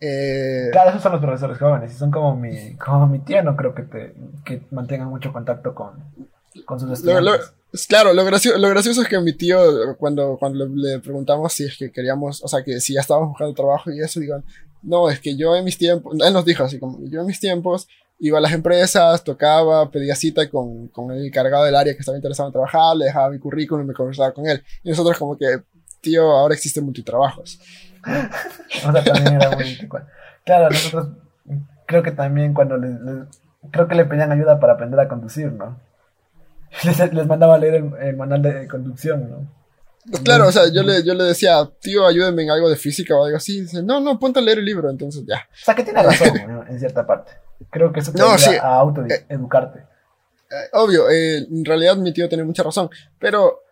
Eh, 0.00 0.68
Claro, 0.72 0.90
esos 0.90 1.02
son 1.02 1.12
los 1.12 1.20
profesores 1.20 1.58
jóvenes 1.58 1.92
y 1.92 1.96
son 1.96 2.10
como 2.10 2.36
mi, 2.36 2.74
como 2.76 3.06
mi 3.06 3.18
tío, 3.20 3.42
no 3.42 3.56
creo 3.56 3.74
que, 3.74 3.82
te, 3.82 4.14
que 4.44 4.62
mantengan 4.70 5.08
mucho 5.08 5.32
contacto 5.32 5.74
con, 5.74 5.92
con 6.64 6.78
sus 6.78 6.88
Lo- 6.88 6.94
estudiantes. 6.94 7.24
lo- 7.24 7.56
es 7.72 7.86
claro, 7.86 8.12
lo 8.14 8.24
gracioso, 8.24 8.58
lo 8.58 8.68
gracioso 8.70 9.02
es 9.02 9.08
que 9.08 9.20
mi 9.20 9.32
tío, 9.34 9.58
cuando, 9.98 10.36
cuando 10.38 10.64
le, 10.66 10.92
le 10.94 10.98
preguntamos 11.00 11.52
si 11.52 11.64
es 11.64 11.76
que 11.76 11.90
queríamos, 11.90 12.42
o 12.42 12.48
sea, 12.48 12.62
que 12.62 12.80
si 12.80 12.94
ya 12.94 13.00
estábamos 13.00 13.30
buscando 13.30 13.52
trabajo 13.54 13.90
y 13.90 14.00
eso, 14.00 14.20
digan, 14.20 14.44
no, 14.82 15.10
es 15.10 15.20
que 15.20 15.36
yo 15.36 15.54
en 15.56 15.64
mis 15.64 15.76
tiempos, 15.76 16.16
él 16.24 16.32
nos 16.32 16.44
dijo 16.44 16.62
así 16.64 16.78
como, 16.78 16.98
yo 17.10 17.20
en 17.20 17.26
mis 17.26 17.40
tiempos 17.40 17.88
iba 18.18 18.38
a 18.38 18.40
las 18.40 18.52
empresas, 18.52 19.22
tocaba, 19.24 19.90
pedía 19.90 20.14
cita 20.14 20.48
con, 20.48 20.88
con 20.88 21.10
el 21.10 21.26
encargado 21.26 21.64
del 21.64 21.74
área 21.76 21.92
que 21.92 21.98
estaba 22.00 22.16
interesado 22.16 22.48
en 22.48 22.52
trabajar, 22.54 22.96
le 22.96 23.06
dejaba 23.06 23.28
mi 23.30 23.38
currículum 23.38 23.84
y 23.84 23.88
me 23.88 23.94
conversaba 23.94 24.32
con 24.32 24.46
él. 24.46 24.62
Y 24.82 24.88
nosotros 24.90 25.18
como 25.18 25.36
que, 25.36 25.60
tío, 26.00 26.22
ahora 26.30 26.54
existen 26.54 26.84
multitrabajos. 26.84 27.58
O 28.86 28.92
sea, 28.92 29.04
también 29.04 29.34
era 29.40 29.50
muy. 29.50 29.88
Claro, 30.44 30.70
nosotros 30.70 31.08
creo 31.86 32.02
que 32.02 32.12
también 32.12 32.54
cuando 32.54 32.76
les, 32.76 33.00
les- 33.00 33.26
creo 33.70 33.88
que 33.88 33.94
le 33.94 34.04
pedían 34.04 34.32
ayuda 34.32 34.60
para 34.60 34.74
aprender 34.74 35.00
a 35.00 35.08
conducir, 35.08 35.52
¿no? 35.52 35.78
Les, 36.84 36.98
les 37.12 37.26
mandaba 37.26 37.54
a 37.54 37.58
leer 37.58 37.74
el, 37.76 37.92
el 38.00 38.16
manual 38.16 38.42
de 38.42 38.68
conducción, 38.68 39.30
¿no? 39.30 39.48
Pues 40.10 40.22
claro, 40.22 40.46
o 40.48 40.52
sea, 40.52 40.64
yo 40.72 40.82
le, 40.84 41.02
yo 41.04 41.14
le 41.14 41.24
decía, 41.24 41.68
tío, 41.80 42.06
ayúdeme 42.06 42.42
en 42.44 42.50
algo 42.50 42.68
de 42.68 42.76
física 42.76 43.16
o 43.16 43.24
algo 43.24 43.36
así. 43.38 43.58
Y 43.58 43.60
dice, 43.62 43.82
no, 43.82 43.98
no, 44.00 44.18
ponte 44.20 44.38
a 44.38 44.42
leer 44.42 44.58
el 44.58 44.64
libro, 44.64 44.88
entonces 44.90 45.24
ya. 45.26 45.36
O 45.52 45.64
sea, 45.64 45.74
que 45.74 45.82
tiene 45.82 46.00
razón 46.02 46.28
¿no? 46.48 46.66
en 46.66 46.78
cierta 46.78 47.04
parte. 47.06 47.32
Creo 47.70 47.92
que 47.92 48.00
eso 48.00 48.12
te 48.12 48.18
No, 48.18 48.26
ayuda 48.26 48.38
sí. 48.38 48.56
a 48.56 48.74
autoeducarte. 48.76 49.78
Eh, 49.80 50.68
obvio, 50.74 51.08
eh, 51.10 51.38
en 51.38 51.64
realidad 51.64 51.96
mi 51.96 52.12
tío 52.12 52.28
tiene 52.28 52.44
mucha 52.44 52.62
razón, 52.62 52.88
pero 53.18 53.62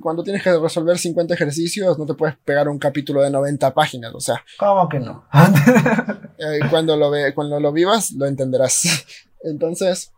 cuando 0.00 0.22
tienes 0.22 0.42
que 0.42 0.56
resolver 0.58 0.98
50 0.98 1.34
ejercicios 1.34 1.98
no 1.98 2.06
te 2.06 2.14
puedes 2.14 2.36
pegar 2.44 2.68
un 2.68 2.78
capítulo 2.78 3.22
de 3.22 3.30
90 3.30 3.74
páginas, 3.74 4.14
o 4.14 4.20
sea, 4.20 4.42
¿Cómo 4.58 4.88
que 4.88 5.00
no? 5.00 5.24
eh, 6.38 6.60
cuando, 6.70 6.96
lo 6.96 7.10
ve, 7.10 7.34
cuando 7.34 7.58
lo 7.60 7.72
vivas 7.72 8.12
lo 8.12 8.26
entenderás. 8.26 9.04
Entonces, 9.42 10.12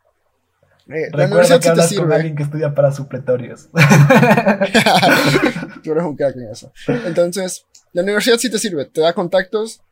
eh, 0.88 1.08
la 1.12 1.24
Recuerda 1.24 1.26
universidad 1.26 1.56
que 1.56 1.62
sí 1.62 1.62
te 1.62 1.70
hablas 1.70 1.88
con 1.88 1.96
sirve. 1.96 2.14
alguien 2.14 2.36
que 2.36 2.42
estudia 2.42 2.74
para 2.74 2.92
supletorios. 2.92 3.68
Tú 5.84 5.92
eres 5.92 6.04
un 6.04 6.16
crack 6.16 6.36
en 6.36 6.50
eso. 6.50 6.72
Entonces, 7.06 7.64
la 7.92 8.02
universidad 8.02 8.38
sí 8.38 8.50
te 8.50 8.58
sirve, 8.58 8.86
te 8.86 9.00
da 9.00 9.12
contactos, 9.12 9.82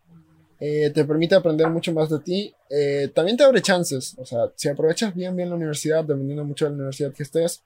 eh, 0.61 0.91
te 0.91 1.05
permite 1.05 1.37
aprender 1.37 1.69
mucho 1.69 1.93
más 1.93 2.11
de 2.11 2.19
ti, 2.19 2.55
eh, 2.69 3.11
también 3.15 3.37
te 3.37 3.45
abre 3.45 3.63
chances, 3.63 4.17
o 4.19 4.27
sea, 4.27 4.51
si 4.57 4.69
aprovechas 4.69 5.15
bien 5.15 5.37
bien 5.37 5.51
la 5.51 5.55
universidad, 5.55 6.05
dependiendo 6.05 6.45
mucho 6.45 6.65
de 6.65 6.73
la 6.73 6.77
universidad 6.77 7.13
que 7.13 7.23
estés, 7.23 7.63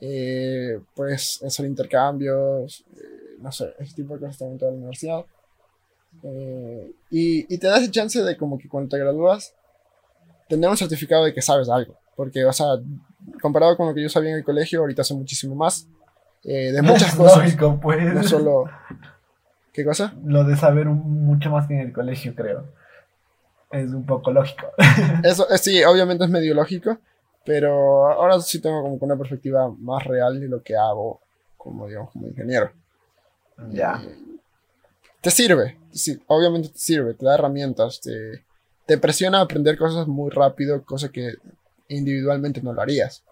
eh, 0.00 0.80
puedes 0.94 1.42
hacer 1.42 1.66
intercambios, 1.66 2.84
eh, 2.96 3.36
no 3.40 3.50
sé, 3.52 3.74
ese 3.78 3.94
tipo 3.94 4.14
de 4.14 4.20
cosas 4.20 4.38
también 4.38 4.58
te 4.58 4.64
da 4.64 4.70
la 4.70 4.76
universidad. 4.76 5.24
Eh, 6.22 6.92
y, 7.10 7.54
y 7.54 7.58
te 7.58 7.66
da 7.66 7.78
ese 7.78 7.90
chance 7.90 8.22
de 8.22 8.36
como 8.36 8.58
que 8.58 8.68
cuando 8.68 8.88
te 8.88 8.98
gradúas, 8.98 9.54
tener 10.48 10.68
un 10.70 10.76
certificado 10.76 11.24
de 11.24 11.34
que 11.34 11.42
sabes 11.42 11.68
algo. 11.68 11.94
Porque, 12.16 12.44
o 12.44 12.52
sea, 12.52 12.66
comparado 13.40 13.76
con 13.76 13.86
lo 13.88 13.94
que 13.94 14.02
yo 14.02 14.08
sabía 14.08 14.30
en 14.30 14.36
el 14.38 14.44
colegio, 14.44 14.80
ahorita 14.80 15.04
sé 15.04 15.14
muchísimo 15.14 15.54
más. 15.54 15.86
eh, 16.44 16.72
de 16.72 16.82
muchas 16.82 17.14
cosas. 17.14 17.38
Lógico, 17.44 17.78
pues. 17.80 18.02
No 18.14 18.22
solo. 18.24 18.64
¿Qué 19.72 19.84
cosa? 19.84 20.14
Lo 20.24 20.42
de 20.44 20.56
saber 20.56 20.86
mucho 20.86 21.50
más 21.50 21.68
que 21.68 21.74
en 21.74 21.80
el 21.80 21.92
colegio, 21.92 22.34
creo. 22.34 22.64
Es 23.70 23.90
un 23.92 24.04
poco 24.06 24.32
lógico. 24.32 24.66
Eso, 25.22 25.48
eh, 25.50 25.58
sí, 25.58 25.84
obviamente 25.84 26.24
es 26.24 26.30
medio 26.30 26.54
lógico, 26.54 26.98
pero 27.48 28.10
ahora 28.12 28.38
sí 28.40 28.60
tengo 28.60 28.82
como 28.82 28.96
una 29.00 29.16
perspectiva 29.16 29.70
más 29.78 30.04
real 30.04 30.38
de 30.38 30.48
lo 30.48 30.62
que 30.62 30.76
hago 30.76 31.20
como, 31.56 31.86
digamos, 31.88 32.10
como 32.12 32.26
ingeniero. 32.28 32.70
ya. 33.70 34.00
Te 35.22 35.30
sirve, 35.30 35.78
sí, 35.90 36.22
obviamente 36.28 36.68
te 36.68 36.78
sirve, 36.78 37.14
te 37.14 37.24
da 37.26 37.34
herramientas, 37.34 38.00
te, 38.00 38.44
te 38.86 38.98
presiona 38.98 39.38
a 39.38 39.42
aprender 39.42 39.76
cosas 39.78 40.06
muy 40.06 40.30
rápido, 40.30 40.84
cosa 40.84 41.08
que 41.08 41.32
individualmente 41.88 42.60
no 42.62 42.72
lo 42.74 42.82
harías. 42.82 43.24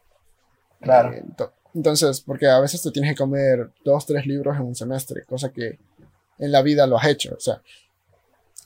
Claro. 0.81 1.13
Eh, 1.13 1.23
ento- 1.25 1.53
Entonces, 1.75 2.21
porque 2.23 2.49
a 2.49 2.59
veces 2.59 2.83
te 2.83 2.91
tienes 2.91 3.13
que 3.13 3.19
comer 3.19 3.71
dos, 3.85 4.05
tres 4.07 4.27
libros 4.27 4.57
en 4.57 4.63
un 4.63 4.75
semestre, 4.75 5.25
cosa 5.27 5.51
que 5.53 5.79
en 6.39 6.51
la 6.53 6.63
vida 6.63 6.87
lo 6.87 6.97
has 6.99 7.07
hecho. 7.07 7.35
O 7.37 7.41
sea, 7.41 7.61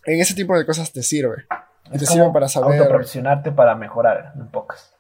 en 0.07 0.21
ese 0.21 0.35
tipo 0.35 0.57
de 0.57 0.65
cosas 0.65 0.93
te 0.93 1.03
sirve. 1.03 1.45
Y 1.93 1.99
te 1.99 2.05
Es 2.05 2.09
sirve 2.09 2.23
como 2.23 2.33
para 2.33 2.49
saber. 2.49 2.79
Autoprofesionarte 2.79 3.51
para 3.53 3.75
mejorar, 3.75 4.33
en 4.37 4.47
pocas. 4.49 4.95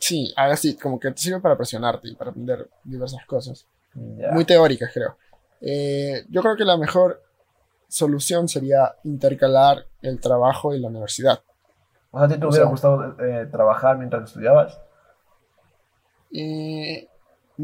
Sí, 0.00 0.32
así, 0.36 0.76
como 0.76 0.98
que 0.98 1.10
te 1.12 1.18
sirve 1.18 1.40
para 1.40 1.56
presionarte 1.56 2.08
y 2.08 2.14
para 2.16 2.30
aprender 2.30 2.68
diversas 2.82 3.24
cosas. 3.26 3.66
Ya. 3.94 4.32
Muy 4.32 4.44
teóricas, 4.44 4.90
creo. 4.92 5.16
Eh, 5.60 6.24
yo 6.30 6.40
creo 6.40 6.56
que 6.56 6.64
la 6.64 6.76
mejor 6.78 7.22
solución 7.86 8.48
sería 8.48 8.96
intercalar 9.04 9.84
el 10.02 10.18
trabajo 10.18 10.74
y 10.74 10.80
la 10.80 10.88
universidad. 10.88 11.40
O 12.12 12.18
sea, 12.18 12.26
¿a 12.26 12.28
ti 12.30 12.38
te 12.38 12.44
o 12.46 12.48
hubiera 12.48 12.64
sea- 12.64 12.70
gustado 12.70 13.16
eh, 13.20 13.46
trabajar 13.52 13.98
mientras 13.98 14.24
estudiabas? 14.24 14.80
Eh, 16.32 17.08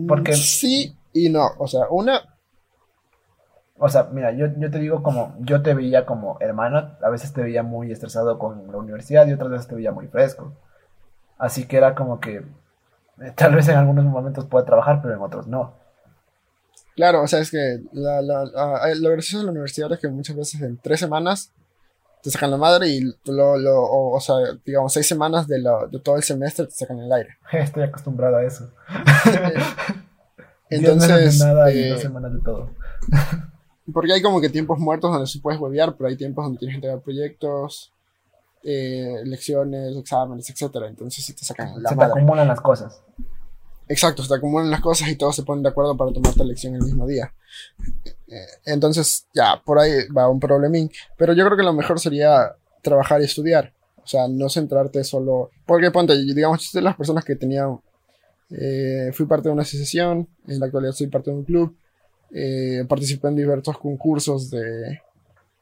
Porque- 0.07 0.35
Sí 0.35 0.95
y 1.13 1.31
no. 1.31 1.49
O 1.59 1.67
sea, 1.67 1.87
una. 1.91 2.21
O 3.79 3.89
sea, 3.89 4.05
mira, 4.13 4.33
yo, 4.33 4.47
yo 4.59 4.71
te 4.71 4.79
digo 4.79 5.03
como, 5.03 5.35
yo 5.41 5.63
te 5.63 5.75
veía 5.75 6.07
como 6.07 6.39
hermano, 6.41 6.97
a 7.03 7.11
veces 7.11 7.33
te 7.33 7.43
veía 7.43 7.63
muy 7.63 7.93
estresado 7.93 8.39
con 8.39 8.71
la 8.73 8.79
universidad 8.79 9.27
y 9.27 9.33
otras 9.35 9.51
veces 9.51 9.67
te 9.69 9.75
veía 9.75 9.93
muy 9.93 10.07
fresco. 10.09 10.53
Así 11.39 11.67
que 11.67 11.77
era 11.77 11.95
como 11.95 12.19
que 12.21 12.37
eh, 13.21 13.33
tal 13.35 13.55
vez 13.55 13.69
en 13.69 13.77
algunos 13.77 14.05
momentos 14.05 14.45
pueda 14.47 14.65
trabajar, 14.65 15.01
pero 15.03 15.15
en 15.15 15.21
otros 15.21 15.47
no. 15.47 15.75
Claro, 16.95 17.23
o 17.23 17.27
sea, 17.29 17.41
es 17.41 17.51
que 17.51 17.81
la, 17.93 18.23
la, 18.23 18.45
la- 18.47 18.95
lo 18.95 19.11
gracioso 19.11 19.39
de 19.39 19.45
la 19.45 19.51
universidad 19.51 19.93
es 19.93 19.99
que 20.01 20.09
muchas 20.09 20.35
veces 20.37 20.63
en 20.63 20.79
tres 20.79 20.99
semanas 21.01 21.53
te 22.23 22.31
sacan 22.31 22.51
la 22.51 22.57
madre 22.57 22.89
y 22.89 23.01
lo, 23.27 23.57
lo, 23.59 23.83
o, 23.83 24.17
o 24.17 24.21
sea, 24.21 24.37
digamos, 24.65 24.93
seis 24.95 25.07
semanas 25.07 25.47
de, 25.47 25.59
lo- 25.61 25.87
de 25.89 26.01
todo 26.01 26.17
el 26.17 26.23
semestre 26.23 26.65
te 26.67 26.73
sacan 26.73 26.99
el 27.01 27.13
aire. 27.13 27.37
Estoy 27.53 27.83
acostumbrado 27.85 28.37
a 28.37 28.45
eso. 28.45 28.71
Entonces, 30.71 31.39
de 31.39 31.45
nada 31.45 31.73
y 31.73 31.79
eh, 31.79 31.91
dos 31.91 32.01
semanas 32.01 32.33
de 32.33 32.41
todo. 32.41 32.71
porque 33.93 34.13
hay 34.13 34.23
como 34.23 34.41
que 34.41 34.49
tiempos 34.49 34.79
muertos 34.79 35.13
donde 35.13 35.27
sí 35.27 35.39
puedes 35.39 35.61
huevear, 35.61 35.95
pero 35.97 36.09
hay 36.09 36.17
tiempos 36.17 36.45
donde 36.45 36.59
tienes 36.59 36.75
que 36.75 36.77
entregar 36.79 37.01
proyectos, 37.01 37.93
eh, 38.69 39.21
lecciones, 39.25 39.97
exámenes, 39.97 40.51
etcétera. 40.51 40.89
Entonces 40.89 41.25
sí 41.25 41.33
te 41.35 41.45
sacan 41.45 41.81
la 41.81 41.89
Se 41.89 41.97
te 41.97 42.05
acumulan 42.05 42.49
las 42.49 42.61
cosas. 42.61 43.01
Exacto, 43.89 44.23
se 44.25 44.29
te 44.29 44.35
acumulan 44.35 44.69
las 44.69 44.81
cosas 44.81 45.09
y 45.09 45.15
todos 45.15 45.37
se 45.37 45.45
ponen 45.45 45.63
de 45.63 45.69
acuerdo 45.69 45.97
para 45.97 46.13
tomar 46.13 46.37
la 46.37 46.45
lección 46.45 46.75
el 46.75 46.83
mismo 46.83 47.07
día. 47.07 47.33
Eh, 48.27 48.47
Entonces, 48.65 49.29
ya, 49.33 49.63
por 49.65 49.79
ahí 49.79 50.09
va 50.09 50.29
un 50.29 50.41
problemín. 50.41 50.91
Pero 51.17 51.33
yo 51.35 51.45
creo 51.45 51.57
que 51.57 51.63
lo 51.63 51.73
mejor 51.73 52.01
sería 52.01 52.57
trabajar 52.83 53.21
y 53.21 53.25
estudiar. 53.27 53.73
O 54.03 54.07
sea, 54.09 54.27
no 54.27 54.49
centrarte 54.49 55.05
solo. 55.05 55.51
Porque 55.65 55.93
ponte, 55.93 56.17
digamos, 56.17 56.73
de 56.73 56.83
las 56.83 56.97
personas 56.97 57.25
que 57.25 57.37
tenían. 57.37 57.81
eh, 58.51 59.11
fui 59.13 59.27
parte 59.27 59.49
de 59.49 59.53
una 59.53 59.63
asociación, 59.63 60.29
en 60.49 60.59
la 60.61 60.67
actualidad 60.67 60.93
soy 60.93 61.07
parte 61.07 61.31
de 61.31 61.37
un 61.37 61.45
club. 61.45 61.77
eh, 62.33 62.85
participé 62.89 63.29
en 63.29 63.37
diversos 63.37 63.79
concursos 63.79 64.51
de, 64.51 65.01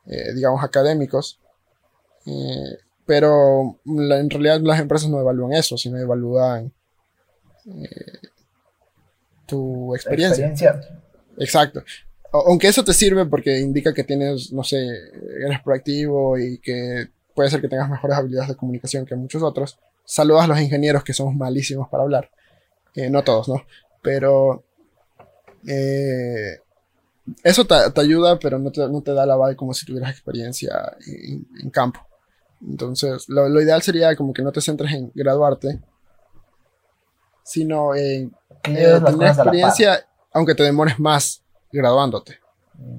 eh, 0.07 0.33
digamos, 0.35 0.65
académicos. 0.65 1.39
eh, 2.27 2.79
pero 3.07 3.79
la- 3.85 4.19
en 4.21 4.31
realidad 4.31 4.61
las 4.61 4.81
empresas 4.81 5.09
no 5.11 5.21
evalúan 5.21 5.53
eso, 5.53 5.77
sino 5.77 5.99
evalúan 5.99 6.73
eh, 7.67 8.29
tu 9.47 9.95
experiencia. 9.95 10.49
Experiencia. 10.49 11.01
Exacto. 11.39 11.83
O- 12.33 12.45
Aunque 12.49 12.69
eso 12.69 12.85
te 12.85 12.93
sirve 12.95 13.27
porque 13.27 13.59
indica 13.61 13.93
que 13.93 14.05
tienes, 14.05 14.53
no 14.53 14.65
sé, 14.65 14.79
eres 15.45 15.61
proactivo 15.63 16.39
y 16.39 16.59
que 16.59 17.09
puede 17.35 17.51
ser 17.51 17.61
que 17.61 17.69
tengas 17.69 17.91
mejores 17.91 18.17
habilidades 18.17 18.49
de 18.51 18.57
comunicación 18.57 19.05
que 19.07 19.17
muchos 19.17 19.43
otros. 19.43 19.79
Saludas 20.05 20.45
a 20.45 20.49
los 20.49 20.61
ingenieros 20.61 21.03
que 21.05 21.13
somos 21.15 21.35
malísimos 21.35 21.89
para 21.89 22.03
hablar. 22.05 22.31
Eh, 22.95 23.11
no 23.11 23.25
todos, 23.25 23.49
¿no? 23.49 23.65
Pero 24.03 24.65
eh, 25.67 26.59
eso 27.43 27.67
te, 27.67 27.75
te 27.93 28.01
ayuda, 28.01 28.39
pero 28.39 28.59
no 28.59 28.71
te, 28.71 28.87
no 28.89 29.01
te 29.03 29.13
da 29.15 29.25
la 29.27 29.37
vibe 29.37 29.57
como 29.57 29.73
si 29.75 29.87
tuvieras 29.87 30.11
experiencia 30.11 30.95
en, 31.07 31.47
en 31.63 31.71
campo. 31.71 32.01
Entonces, 32.69 33.29
lo, 33.29 33.49
lo 33.49 33.61
ideal 33.61 33.83
sería 33.83 34.15
como 34.17 34.33
que 34.33 34.43
no 34.43 34.51
te 34.53 34.61
centres 34.61 34.93
en 34.93 35.11
graduarte, 35.15 35.81
sino 37.43 37.95
en 37.95 38.35
eh, 38.65 39.01
tener 39.07 39.29
experiencia, 39.45 40.07
aunque 40.33 40.55
te 40.55 40.63
demores 40.63 40.99
más 40.99 41.43
graduándote. 41.71 42.39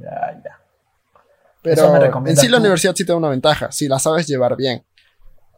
Ya, 0.01 0.41
ya. 0.43 0.59
Pero 1.61 1.81
en 2.29 2.37
sí 2.37 2.47
la 2.47 2.57
universidad 2.59 2.95
sí 2.95 3.05
te 3.05 3.11
da 3.11 3.17
una 3.17 3.29
ventaja, 3.29 3.71
si 3.71 3.87
la 3.87 3.97
sabes 3.97 4.27
llevar 4.27 4.55
bien. 4.55 4.83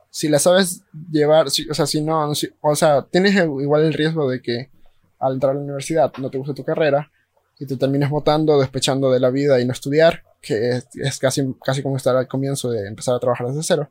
Si 0.09 0.29
la 0.29 0.39
sabes 0.39 0.83
llevar, 1.11 1.49
si- 1.49 1.69
o 1.69 1.73
sea, 1.73 1.85
si 1.85 2.01
no, 2.01 2.33
si- 2.33 2.49
o 2.61 2.75
sea, 2.75 3.01
tienes 3.03 3.35
igual 3.35 3.83
el 3.83 3.93
riesgo 3.93 4.29
de 4.29 4.41
que 4.41 4.71
al 5.19 5.33
entrar 5.33 5.51
a 5.51 5.55
la 5.55 5.61
universidad 5.61 6.13
no 6.17 6.29
te 6.29 6.37
guste 6.37 6.53
tu 6.53 6.63
carrera 6.63 7.11
y 7.59 7.65
te 7.65 7.75
termines 7.75 8.09
votando, 8.09 8.57
despechando 8.59 9.11
de 9.11 9.19
la 9.19 9.29
vida 9.31 9.59
y 9.59 9.65
no 9.65 9.73
estudiar, 9.73 10.23
que 10.47 10.69
es, 10.69 10.87
es 10.95 11.19
casi, 11.19 11.53
casi 11.63 11.83
como 11.83 11.97
estar 11.97 12.15
al 12.15 12.27
comienzo 12.27 12.69
de 12.71 12.87
empezar 12.87 13.15
a 13.15 13.19
trabajar 13.19 13.47
desde 13.47 13.63
cero. 13.63 13.89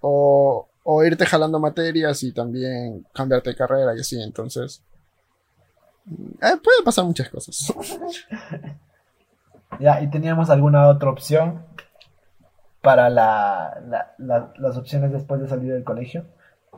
O, 0.00 0.68
o 0.82 1.04
irte 1.04 1.24
jalando 1.26 1.58
materias 1.60 2.22
y 2.22 2.32
también 2.32 3.06
cambiarte 3.14 3.50
de 3.50 3.56
carrera 3.56 3.94
y 3.96 4.00
así, 4.00 4.20
entonces... 4.22 4.82
eh, 6.42 6.56
puede 6.62 6.82
pasar 6.84 7.04
muchas 7.04 7.28
cosas. 7.28 7.72
Ya, 9.80 10.00
¿y 10.00 10.08
teníamos 10.08 10.50
alguna 10.50 10.86
otra 10.88 11.10
opción 11.10 11.64
para 12.80 13.10
la, 13.10 13.82
la- 13.88 14.14
la- 14.18 14.52
las 14.58 14.76
opciones 14.76 15.10
después 15.12 15.40
de 15.40 15.48
salir 15.48 15.72
del 15.72 15.82
colegio? 15.82 16.26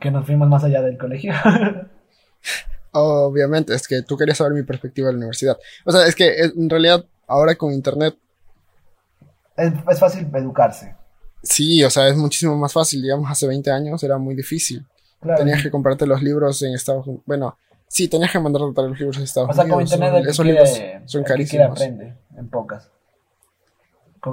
Que 0.01 0.09
nos 0.09 0.25
fuimos 0.25 0.47
más 0.47 0.63
allá 0.63 0.81
del 0.81 0.97
colegio. 0.97 1.31
Obviamente, 2.93 3.75
es 3.75 3.87
que 3.87 4.01
tú 4.01 4.17
querías 4.17 4.37
saber 4.39 4.53
mi 4.53 4.63
perspectiva 4.63 5.07
de 5.07 5.13
la 5.13 5.17
universidad. 5.17 5.57
O 5.85 5.91
sea, 5.91 6.07
es 6.07 6.15
que 6.15 6.37
en 6.41 6.69
realidad 6.69 7.05
ahora 7.27 7.53
con 7.55 7.71
internet, 7.71 8.15
es, 9.57 9.73
es 9.89 9.99
fácil 9.99 10.29
educarse. 10.33 10.95
sí, 11.43 11.83
o 11.83 11.89
sea, 11.89 12.07
es 12.07 12.15
muchísimo 12.15 12.55
más 12.57 12.71
fácil. 12.73 13.01
Digamos, 13.01 13.29
hace 13.29 13.47
20 13.47 13.69
años 13.71 14.01
era 14.03 14.17
muy 14.17 14.35
difícil. 14.35 14.85
Claro. 15.19 15.39
Tenías 15.39 15.61
que 15.63 15.71
comprarte 15.71 16.05
los 16.05 16.21
libros 16.21 16.61
en 16.61 16.73
Estados 16.73 17.05
Unidos. 17.07 17.23
Bueno, 17.25 17.57
sí, 17.87 18.07
tenías 18.07 18.31
que 18.31 18.39
mandarte 18.39 18.81
a 18.81 18.83
los 18.83 18.99
libros 18.99 19.17
de 19.17 19.23
Estados 19.23 19.49
o 19.49 19.53
sea, 19.53 19.63
con 19.63 19.73
Unidos. 19.73 19.91
internet 19.93 20.09
son- 20.09 20.17
el 20.19 20.23
que 20.25 20.31
esos 20.31 20.43
quiere, 20.45 20.59
libros 20.95 21.11
son 21.11 21.23
quiere 21.23 21.27
carísimos. 21.27 21.71
aprende, 21.71 22.17
en 22.37 22.49
pocas. 22.49 22.91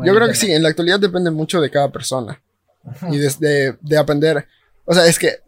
Yo 0.05 0.15
creo 0.15 0.27
que 0.29 0.35
sí, 0.35 0.47
internet. 0.47 0.57
en 0.57 0.63
la 0.65 0.69
actualidad 0.71 1.01
depende 1.01 1.31
mucho 1.31 1.61
de 1.61 1.71
cada 1.71 1.91
persona. 1.91 2.41
Y 3.11 3.17
desde 3.19 3.79
de 3.81 3.97
aprender. 3.97 4.47
O 4.85 4.93
sea, 4.93 5.07
es 5.07 5.19
que 5.19 5.39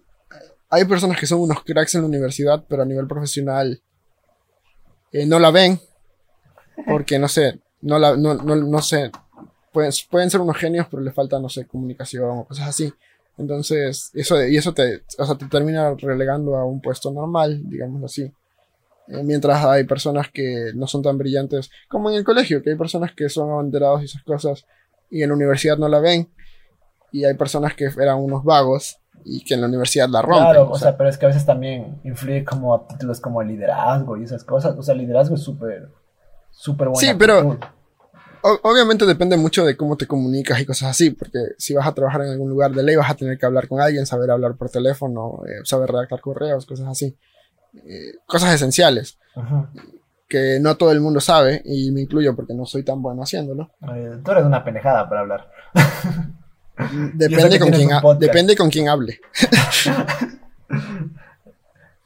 hay 0.70 0.84
personas 0.86 1.18
que 1.20 1.26
son 1.26 1.40
unos 1.40 1.62
cracks 1.64 1.94
en 1.96 2.00
la 2.02 2.06
universidad, 2.06 2.64
pero 2.68 2.82
a 2.82 2.86
nivel 2.86 3.06
profesional 3.06 3.82
eh, 5.12 5.26
no 5.26 5.38
la 5.38 5.50
ven. 5.50 5.78
Porque 6.86 7.18
no 7.18 7.28
sé, 7.28 7.60
no 7.82 7.98
la, 7.98 8.16
no, 8.16 8.34
no, 8.34 8.56
no 8.56 8.82
sé. 8.82 9.10
Pueden, 9.76 9.92
pueden 10.10 10.30
ser 10.30 10.40
unos 10.40 10.56
genios, 10.56 10.86
pero 10.90 11.02
les 11.02 11.12
falta, 11.12 11.38
no 11.38 11.50
sé, 11.50 11.66
comunicación 11.66 12.30
o 12.38 12.44
cosas 12.46 12.66
así. 12.68 12.90
Entonces, 13.36 14.10
eso, 14.14 14.42
y 14.42 14.56
eso 14.56 14.72
te, 14.72 15.02
o 15.18 15.26
sea, 15.26 15.34
te 15.36 15.44
termina 15.48 15.92
relegando 15.98 16.56
a 16.56 16.64
un 16.64 16.80
puesto 16.80 17.10
normal, 17.10 17.60
digamos 17.68 18.02
así. 18.02 18.22
Eh, 19.08 19.22
mientras 19.22 19.62
hay 19.66 19.84
personas 19.84 20.30
que 20.32 20.70
no 20.74 20.86
son 20.86 21.02
tan 21.02 21.18
brillantes, 21.18 21.70
como 21.90 22.08
en 22.08 22.16
el 22.16 22.24
colegio, 22.24 22.62
que 22.62 22.70
hay 22.70 22.76
personas 22.76 23.12
que 23.14 23.28
son 23.28 23.50
abanderados 23.50 24.00
y 24.00 24.06
esas 24.06 24.22
cosas, 24.22 24.64
y 25.10 25.22
en 25.22 25.28
la 25.28 25.34
universidad 25.34 25.76
no 25.76 25.88
la 25.90 26.00
ven, 26.00 26.26
y 27.12 27.26
hay 27.26 27.34
personas 27.34 27.74
que 27.74 27.84
eran 27.84 28.16
unos 28.16 28.42
vagos 28.44 28.96
y 29.26 29.44
que 29.44 29.52
en 29.52 29.60
la 29.60 29.66
universidad 29.66 30.08
la 30.08 30.22
rompen. 30.22 30.42
Claro, 30.42 30.70
o 30.70 30.78
sea, 30.78 30.88
sea, 30.88 30.96
pero 30.96 31.10
es 31.10 31.18
que 31.18 31.26
a 31.26 31.28
veces 31.28 31.44
también 31.44 32.00
influye 32.02 32.46
como 32.46 32.72
aptitudes 32.72 33.20
como 33.20 33.42
el 33.42 33.48
liderazgo 33.48 34.16
y 34.16 34.24
esas 34.24 34.42
cosas. 34.42 34.74
O 34.78 34.82
sea, 34.82 34.94
el 34.94 35.00
liderazgo 35.02 35.34
es 35.34 35.42
súper, 35.42 35.90
súper 36.50 36.88
buena 36.88 37.00
Sí, 37.12 37.14
pero- 37.18 37.38
actitud. 37.40 37.75
Obviamente 38.62 39.06
depende 39.06 39.36
mucho 39.36 39.64
de 39.64 39.76
cómo 39.76 39.96
te 39.96 40.06
comunicas 40.06 40.60
y 40.60 40.66
cosas 40.66 40.90
así, 40.90 41.10
porque 41.10 41.38
si 41.58 41.74
vas 41.74 41.86
a 41.86 41.94
trabajar 41.94 42.22
en 42.22 42.28
algún 42.32 42.48
lugar 42.50 42.72
de 42.72 42.82
ley 42.82 42.96
vas 42.96 43.10
a 43.10 43.14
tener 43.14 43.38
que 43.38 43.46
hablar 43.46 43.66
con 43.68 43.80
alguien, 43.80 44.06
saber 44.06 44.30
hablar 44.30 44.56
por 44.56 44.70
teléfono, 44.70 45.42
eh, 45.46 45.60
saber 45.64 45.90
redactar 45.90 46.20
correos, 46.20 46.66
cosas 46.66 46.86
así. 46.88 47.16
Eh, 47.84 48.14
cosas 48.26 48.54
esenciales 48.54 49.18
que 50.28 50.58
no 50.60 50.76
todo 50.76 50.92
el 50.92 51.00
mundo 51.00 51.20
sabe, 51.20 51.62
y 51.64 51.90
me 51.92 52.00
incluyo 52.00 52.34
porque 52.34 52.54
no 52.54 52.66
soy 52.66 52.82
tan 52.82 53.00
bueno 53.02 53.22
haciéndolo. 53.22 53.70
Eh, 53.94 54.18
tú 54.24 54.30
eres 54.32 54.44
una 54.44 54.64
pendejada 54.64 55.08
para 55.08 55.20
hablar. 55.20 55.50
Depende 57.14 57.58
con, 57.58 57.70
quién 57.70 57.92
ha- 57.92 58.02
depende 58.18 58.56
con 58.56 58.70
quién 58.70 58.88
hable. 58.88 59.20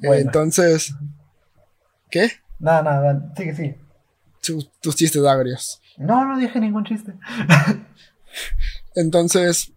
Bueno. 0.02 0.22
Entonces, 0.22 0.94
¿qué? 2.10 2.30
Nada, 2.58 2.82
nada, 2.82 3.12
nada. 3.12 3.32
Sigue, 3.36 3.54
sigue. 3.54 3.78
Tus, 4.42 4.70
tus 4.80 4.96
chistes 4.96 5.22
agrios. 5.24 5.79
No, 6.00 6.24
no 6.24 6.38
dije 6.38 6.58
ningún 6.58 6.84
chiste. 6.84 7.14
Entonces, 8.94 9.72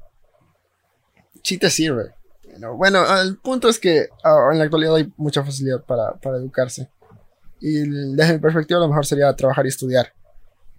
sí 1.44 1.58
te 1.58 1.70
sirve. 1.70 2.16
Bueno, 2.78 3.00
el 3.22 3.38
punto 3.38 3.68
es 3.68 3.78
que 3.78 4.08
ah, 4.24 4.50
en 4.52 4.60
la 4.60 4.64
actualidad 4.64 4.96
hay 4.96 5.12
mucha 5.18 5.44
facilidad 5.44 5.84
para, 5.84 6.14
para 6.14 6.38
educarse. 6.38 6.90
Y 7.60 8.16
desde 8.16 8.34
mi 8.34 8.40
perspectiva, 8.40 8.80
lo 8.80 8.88
mejor 8.88 9.06
sería 9.06 9.36
trabajar 9.36 9.66
y 9.66 9.70
estudiar. 9.70 10.14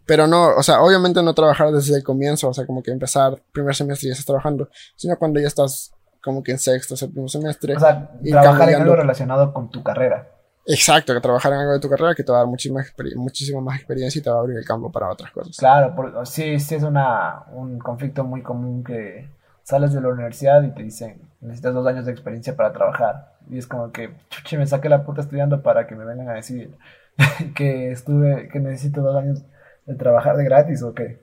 Pero 0.07 0.27
no, 0.27 0.57
o 0.57 0.63
sea, 0.63 0.81
obviamente 0.83 1.23
no 1.23 1.35
trabajar 1.35 1.73
desde 1.73 1.97
el 1.97 2.05
comienzo, 2.05 2.49
o 2.49 2.55
sea, 2.55 2.67
como 2.67 2.83
que 2.83 2.91
empezar 2.91 3.43
primer 3.53 3.75
semestre 3.75 4.07
y 4.07 4.11
ya 4.11 4.13
estás 4.13 4.27
trabajando, 4.27 4.69
sino 4.97 5.17
cuando 5.19 5.41
ya 5.41 5.47
estás 5.47 5.93
como 6.23 6.43
que 6.43 6.53
en 6.53 6.59
sexto, 6.59 6.97
séptimo 6.97 7.29
semestre. 7.29 7.77
O 7.77 7.81
sea, 7.81 8.11
trabajar 8.23 8.71
en 8.71 8.83
algo 8.83 8.97
relacionado 8.97 9.53
con 9.53 9.71
tu 9.71 9.83
carrera. 9.83 10.34
Exacto, 10.67 11.13
que 11.15 11.21
trabajar 11.21 11.53
en 11.53 11.59
algo 11.61 11.73
de 11.75 11.81
tu 11.81 11.89
carrera 11.91 12.15
que 12.15 12.23
te 12.25 12.33
va 12.33 12.39
a 12.39 12.41
dar 12.43 12.49
muchísima, 12.49 12.83
muchísima 13.17 13.61
más 13.61 13.77
experiencia 13.77 14.19
y 14.19 14.23
te 14.23 14.31
va 14.31 14.37
a 14.37 14.41
abrir 14.41 14.57
el 14.59 14.65
campo 14.65 14.91
para 14.91 15.11
otras 15.11 15.31
cosas. 15.31 15.57
Claro, 15.57 15.95
por- 15.95 16.27
sí, 16.27 16.59
sí 16.59 16.75
es 16.75 16.83
una, 16.83 17.45
un 17.53 17.79
conflicto 17.79 18.25
muy 18.25 18.43
común 18.43 18.83
que 18.83 19.29
sales 19.63 19.93
de 19.93 20.01
la 20.01 20.09
universidad 20.09 20.63
y 20.63 20.71
te 20.75 20.83
dicen, 20.83 21.21
necesitas 21.41 21.75
dos 21.75 21.87
años 21.87 22.07
de 22.07 22.13
experiencia 22.13 22.57
para 22.57 22.73
trabajar. 22.73 23.33
Y 23.51 23.59
es 23.59 23.67
como 23.67 23.93
que, 23.93 24.11
chuche, 24.31 24.59
me 24.59 24.67
saqué 24.67 24.89
la 24.89 25.05
puta 25.05 25.21
estudiando 25.21 25.63
para 25.63 25.87
que 25.87 25.95
me 25.95 26.05
vengan 26.05 26.29
a 26.29 26.35
decir 26.35 26.77
que 27.55 27.93
estuve, 27.93 28.49
que 28.49 28.59
necesito 28.61 29.03
dos 29.03 29.17
años 29.17 29.43
de 29.87 29.95
trabajar 29.95 30.37
de 30.37 30.45
gratis 30.45 30.83
o 30.83 30.95
qué. 30.95 31.19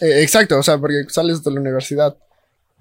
Eh, 0.00 0.22
exacto, 0.22 0.58
o 0.58 0.62
sea, 0.62 0.78
porque 0.78 1.04
sales 1.08 1.42
de 1.42 1.50
la 1.50 1.60
universidad 1.60 2.16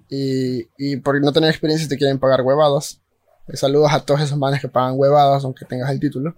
y, 0.10 0.68
y 0.78 0.98
por 0.98 1.20
no 1.22 1.34
tener 1.34 1.50
experiencia 1.52 1.88
te 1.90 1.98
quieren 1.98 2.20
pagar 2.20 2.42
huevadas. 2.42 3.02
Saludos 3.54 3.92
a 3.92 4.00
todos 4.00 4.22
esos 4.22 4.38
manes 4.38 4.62
que 4.62 4.68
pagan 4.68 4.94
huevadas, 4.96 5.44
aunque 5.44 5.66
tengas 5.66 5.90
el 5.92 6.00
título. 6.00 6.36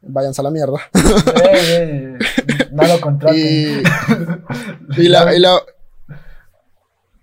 Váyanse 0.00 0.40
a 0.40 0.44
la 0.44 0.50
mierda. 0.50 0.78
Eh, 0.94 2.16
eh, 2.16 2.18
no 2.72 2.86
lo 2.86 3.00
contraten. 3.00 3.82
Y, 4.96 5.02
y 5.02 5.08
la, 5.08 5.34
y, 5.34 5.40
la, 5.40 5.60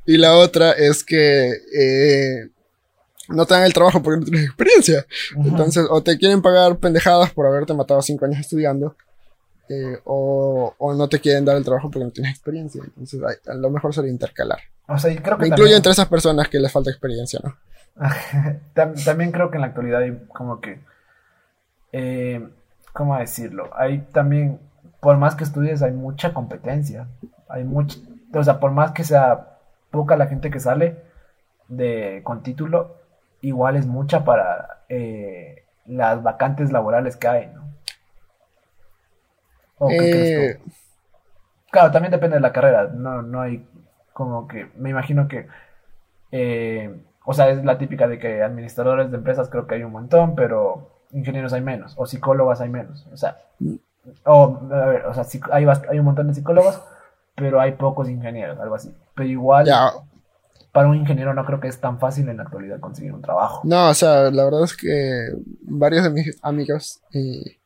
y 0.06 0.18
la 0.18 0.36
otra 0.36 0.72
es 0.72 1.04
que 1.04 1.52
eh, 1.78 2.50
no 3.30 3.46
te 3.46 3.54
dan 3.54 3.64
el 3.64 3.74
trabajo 3.74 4.04
porque 4.04 4.20
no 4.20 4.26
tienes 4.26 4.46
experiencia. 4.46 5.06
Entonces, 5.38 5.86
o 5.90 6.04
te 6.04 6.18
quieren 6.18 6.42
pagar 6.42 6.78
pendejadas 6.78 7.32
por 7.32 7.46
haberte 7.46 7.74
matado 7.74 8.02
cinco 8.02 8.26
años 8.26 8.40
estudiando, 8.40 8.96
eh, 9.70 10.00
o, 10.06 10.74
o 10.78 10.94
no 10.94 11.08
te 11.10 11.20
quieren 11.20 11.46
dar 11.46 11.58
el 11.58 11.64
trabajo 11.66 11.90
porque 11.90 12.06
no 12.06 12.12
tienes 12.12 12.32
experiencia. 12.34 12.82
Entonces, 12.86 13.22
a 13.48 13.54
lo 13.56 13.70
mejor 13.70 13.94
sería 13.94 14.12
intercalar. 14.12 14.60
O 14.88 14.98
sea, 14.98 15.10
creo 15.22 15.38
que 15.38 15.42
Me 15.44 15.48
incluyo 15.48 15.56
también- 15.64 15.78
entre 15.78 15.92
esas 15.94 16.08
personas 16.08 16.48
que 16.50 16.60
les 16.60 16.72
falta 16.72 16.90
experiencia, 16.92 17.40
¿no? 17.44 17.56
Tam- 18.76 19.04
También 19.06 19.32
creo 19.32 19.50
que 19.50 19.58
en 19.58 19.62
la 19.62 19.68
actualidad 19.68 20.02
hay 20.02 20.18
como 20.34 20.60
que, 20.62 20.80
eh, 21.92 22.48
¿cómo 22.94 23.18
decirlo? 23.18 23.70
Hay 23.76 24.00
también, 24.12 24.60
por 25.00 25.18
más 25.18 25.36
que 25.36 25.44
estudies, 25.44 25.82
hay 25.82 25.92
mucha 25.92 26.34
competencia. 26.34 27.08
Hay 27.48 27.64
mucha, 27.64 27.98
o 28.34 28.44
sea, 28.44 28.60
por 28.60 28.72
más 28.72 28.92
que 28.92 29.04
sea 29.04 29.58
poca 29.92 30.18
la 30.18 30.28
gente 30.28 30.50
que 30.50 30.60
sale 30.60 30.98
de, 31.68 32.22
con 32.24 32.44
título, 32.44 32.98
igual 33.42 33.76
es 33.76 33.86
mucha 33.88 34.26
para 34.26 34.84
eh, 34.90 35.64
las 35.86 36.22
vacantes 36.22 36.72
laborales 36.72 37.16
que 37.18 37.28
hay, 37.28 37.48
¿no? 37.48 37.64
¿O 39.78 39.96
qué 39.98 40.08
crees 40.10 40.34
tú? 40.34 40.42
Eh, 40.42 40.60
Claro, 41.72 41.92
también 41.92 42.12
depende 42.12 42.38
de 42.38 42.42
la 42.42 42.54
carrera. 42.54 42.88
No, 42.94 43.22
no 43.22 43.42
hay 43.42 43.68
como 44.14 44.48
que. 44.48 44.72
Me 44.78 44.90
imagino 44.92 45.28
que. 45.28 45.48
eh, 46.32 47.02
o 47.26 47.34
sea, 47.34 47.50
es 47.50 47.64
la 47.66 47.78
típica 47.78 48.08
de 48.08 48.20
que 48.20 48.44
administradores 48.44 49.12
de 49.12 49.18
empresas 49.18 49.50
creo 49.50 49.68
que 49.68 49.76
hay 49.76 49.84
un 49.84 49.92
montón, 49.92 50.36
pero 50.36 51.04
ingenieros 51.12 51.54
hay 51.54 51.62
menos. 51.62 51.94
O 51.98 52.06
psicólogas 52.06 52.62
hay 52.62 52.70
menos. 52.70 53.08
O 53.12 53.18
sea. 53.18 53.42
O, 54.24 54.60
a 54.72 54.86
ver, 54.86 55.06
o 55.06 55.14
sea, 55.14 55.26
hay, 55.52 55.66
hay 55.90 56.00
un 56.00 56.06
montón 56.06 56.28
de 56.28 56.36
psicólogos, 56.36 56.82
pero 57.36 57.60
hay 57.60 57.74
pocos 57.74 58.08
ingenieros, 58.10 58.60
algo 58.60 58.76
así. 58.76 58.96
Pero 59.16 59.28
igual, 59.28 59.66
ya, 59.66 59.92
para 60.72 60.88
un 60.88 60.96
ingeniero 60.98 61.34
no 61.34 61.46
creo 61.46 61.60
que 61.60 61.68
es 61.70 61.80
tan 61.80 62.00
fácil 62.00 62.30
en 62.30 62.38
la 62.38 62.44
actualidad 62.44 62.80
conseguir 62.80 63.14
un 63.14 63.22
trabajo. 63.22 63.62
no, 63.64 63.90
o 63.90 63.94
sea, 63.94 64.30
la 64.30 64.44
verdad 64.46 64.64
es 64.64 64.78
que 64.78 65.30
varios 65.62 66.04
de 66.04 66.10
mis 66.12 66.40
amigos 66.44 67.02
eh, 67.14 67.58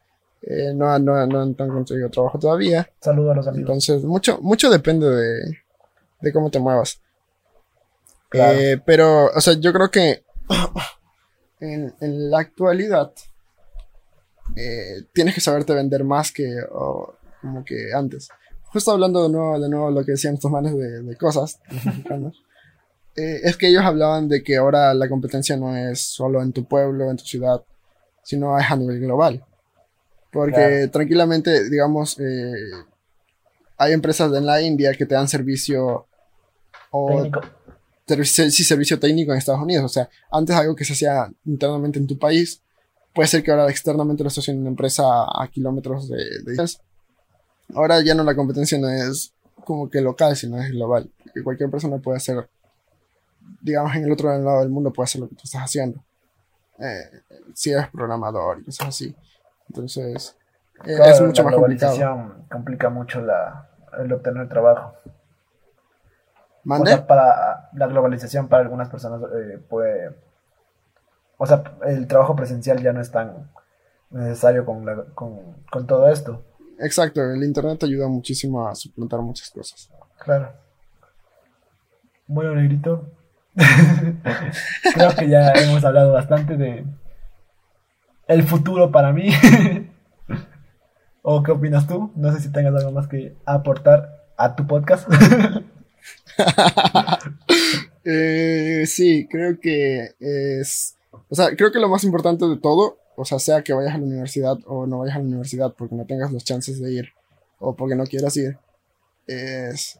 eh, 0.41 0.73
no, 0.73 0.89
han- 0.89 1.05
no, 1.05 1.15
han- 1.15 1.29
no 1.29 1.39
han 1.41 1.53
conseguido 1.53 2.09
trabajo 2.09 2.39
todavía. 2.39 2.89
Saludos 3.01 3.31
a 3.31 3.35
los 3.35 3.47
amigos. 3.47 3.61
Entonces, 3.69 4.03
mucho, 4.03 4.39
mucho 4.41 4.69
depende 4.69 5.09
de, 5.09 5.57
de 6.21 6.33
cómo 6.33 6.49
te 6.49 6.59
muevas. 6.59 7.01
Claro. 8.29 8.57
Eh, 8.59 8.81
pero, 8.85 9.25
o 9.35 9.41
sea, 9.41 9.53
yo 9.53 9.73
creo 9.73 9.89
que 9.91 10.23
en, 11.59 11.93
en 11.99 12.29
la 12.31 12.39
actualidad 12.39 13.11
eh, 14.55 15.03
tienes 15.13 15.35
que 15.35 15.41
saberte 15.41 15.73
vender 15.73 16.03
más 16.03 16.31
que 16.31 16.47
o, 16.71 17.13
como 17.41 17.63
que 17.63 17.93
antes. 17.93 18.29
Justo 18.71 18.91
hablando 18.91 19.23
de 19.23 19.29
nuevo, 19.29 19.59
de 19.59 19.69
nuevo 19.69 19.91
lo 19.91 20.03
que 20.05 20.11
decían 20.11 20.35
estos 20.35 20.51
manes 20.51 20.75
de, 20.75 21.01
de 21.01 21.15
cosas, 21.15 21.59
mexicanos, 21.85 22.43
eh, 23.15 23.41
es 23.43 23.57
que 23.57 23.67
ellos 23.67 23.83
hablaban 23.83 24.27
de 24.29 24.43
que 24.43 24.57
ahora 24.57 24.93
la 24.93 25.09
competencia 25.09 25.57
no 25.57 25.75
es 25.75 25.99
solo 26.01 26.41
en 26.41 26.53
tu 26.53 26.65
pueblo, 26.65 27.09
en 27.09 27.17
tu 27.17 27.25
ciudad, 27.25 27.63
sino 28.23 28.57
es 28.59 28.69
a 28.69 28.75
nivel 28.75 28.99
global. 28.99 29.43
Porque 30.32 30.53
Claro. 30.53 30.91
tranquilamente, 30.91 31.69
digamos, 31.69 32.19
eh, 32.19 32.53
hay 33.77 33.93
empresas 33.93 34.32
en 34.34 34.45
la 34.45 34.61
India 34.61 34.93
que 34.93 35.05
te 35.05 35.15
dan 35.15 35.27
servicio 35.27 36.07
o 36.91 37.23
Técnico. 38.05 38.25
sí, 38.25 38.63
servicio 38.63 38.99
técnico 38.99 39.32
en 39.32 39.38
Estados 39.38 39.61
Unidos. 39.61 39.86
O 39.86 39.89
sea, 39.89 40.09
antes 40.32 40.55
algo 40.55 40.75
que 40.75 40.86
se 40.86 40.93
hacía 40.93 41.32
internamente 41.45 41.99
en 41.99 42.07
tu 42.07 42.17
país, 42.17 42.61
puede 43.13 43.27
ser 43.27 43.43
que 43.43 43.51
ahora 43.51 43.69
externamente 43.69 44.23
lo 44.23 44.27
esté 44.30 44.41
haciendo 44.41 44.61
una 44.61 44.69
empresa 44.69 45.03
a 45.03 45.47
kilómetros 45.51 46.09
de, 46.09 46.17
de 46.17 46.43
distancia. 46.51 46.82
Ahora 47.73 48.01
ya 48.01 48.15
no 48.15 48.23
la 48.23 48.36
competencia 48.36 48.77
no 48.80 48.89
es 48.89 49.34
como 49.63 49.89
que 49.89 50.01
local, 50.01 50.36
sino 50.36 50.59
es 50.61 50.71
global. 50.71 51.09
Que 51.34 51.43
cualquier 51.43 51.69
persona 51.69 51.97
puede 51.99 52.17
hacer, 52.17 52.49
digamos, 53.61 53.95
en 53.95 54.05
el 54.05 54.11
otro 54.11 54.36
lado 54.39 54.59
del 54.61 54.69
mundo 54.69 54.91
puede 54.91 55.05
hacer 55.05 55.21
lo 55.21 55.30
que 55.30 55.36
tú 55.36 55.41
estás 55.43 55.61
haciendo. 55.61 56.03
Eh, 56.80 57.21
si 57.53 57.71
eres 57.71 57.89
programador 57.89 58.59
y 58.61 58.63
cosas 58.63 58.88
así. 58.88 59.15
Entonces, 59.70 60.38
eh, 60.86 60.95
Claro, 60.95 61.11
es 61.11 61.22
mucho 61.22 61.43
la 61.43 61.49
más 61.49 61.55
complicado. 61.55 61.93
globalización 61.95 62.45
complica 62.51 62.89
mucho 62.89 63.22
la, 63.22 63.70
el 63.99 64.11
obtener 64.13 64.49
trabajo. 64.49 64.93
O 66.67 67.07
para 67.07 67.70
la 67.74 67.88
globalización 67.88 68.47
para 68.47 68.63
algunas 68.63 68.89
personas 68.89 69.22
eh, 69.36 69.57
puede... 69.70 70.15
O 71.38 71.45
sea, 71.45 71.63
el 71.86 72.05
trabajo 72.07 72.36
presencial 72.36 72.82
ya 72.82 72.91
no 72.93 72.99
es 73.01 73.09
tan 73.11 73.49
necesario 74.09 74.65
con, 74.65 74.86
la- 74.86 75.05
con, 75.15 75.53
con 75.72 75.88
todo 75.88 76.09
esto. 76.09 76.43
Exacto, 76.80 77.22
el 77.24 77.43
internet 77.43 77.80
te 77.80 77.86
ayuda 77.86 78.07
muchísimo 78.07 78.67
a 78.67 78.76
suplantar 78.76 79.20
muchas 79.22 79.49
cosas. 79.49 79.89
Claro. 80.20 80.51
Bueno, 82.28 82.55
negrito. 82.55 83.09
Creo 84.93 85.15
que 85.17 85.28
ya 85.30 85.51
hemos 85.53 85.84
hablado 85.84 86.13
bastante 86.13 86.55
de 86.57 86.86
el 88.30 88.43
futuro 88.43 88.91
para 88.91 89.11
mí. 89.11 89.30
¿O 91.21 91.43
qué 91.43 91.51
opinas 91.51 91.88
tú? 91.88 92.11
No 92.15 92.32
sé 92.32 92.39
si 92.39 92.51
tengas 92.51 92.73
algo 92.75 92.91
más 92.91 93.07
que 93.07 93.36
aportar 93.45 94.23
a 94.38 94.55
tu 94.55 94.65
podcast. 94.65 95.07
Eh, 98.05 98.86
sí, 98.88 99.27
creo 99.30 99.59
que 99.59 100.15
es, 100.19 100.95
o 101.27 101.36
sea, 101.36 101.55
creo 101.55 101.71
que 101.71 101.80
lo 101.80 101.89
más 101.89 102.03
importante 102.05 102.45
de 102.45 102.57
todo, 102.57 102.97
o 103.17 103.25
sea, 103.25 103.38
sea 103.38 103.61
que 103.61 103.73
vayas 103.73 103.93
a 103.93 103.97
la 103.97 104.05
universidad 104.05 104.57
o 104.65 104.88
no 104.88 104.99
vayas 104.99 105.17
a 105.17 105.19
la 105.19 105.25
universidad 105.25 105.75
porque 105.77 105.95
no 105.95 106.05
tengas 106.05 106.32
los 106.32 106.43
chances 106.45 106.80
de 106.80 106.91
ir 106.91 107.09
o 107.59 107.75
porque 107.75 107.95
no 107.95 108.05
quieras 108.05 108.36
ir, 108.38 108.57
es, 109.27 109.99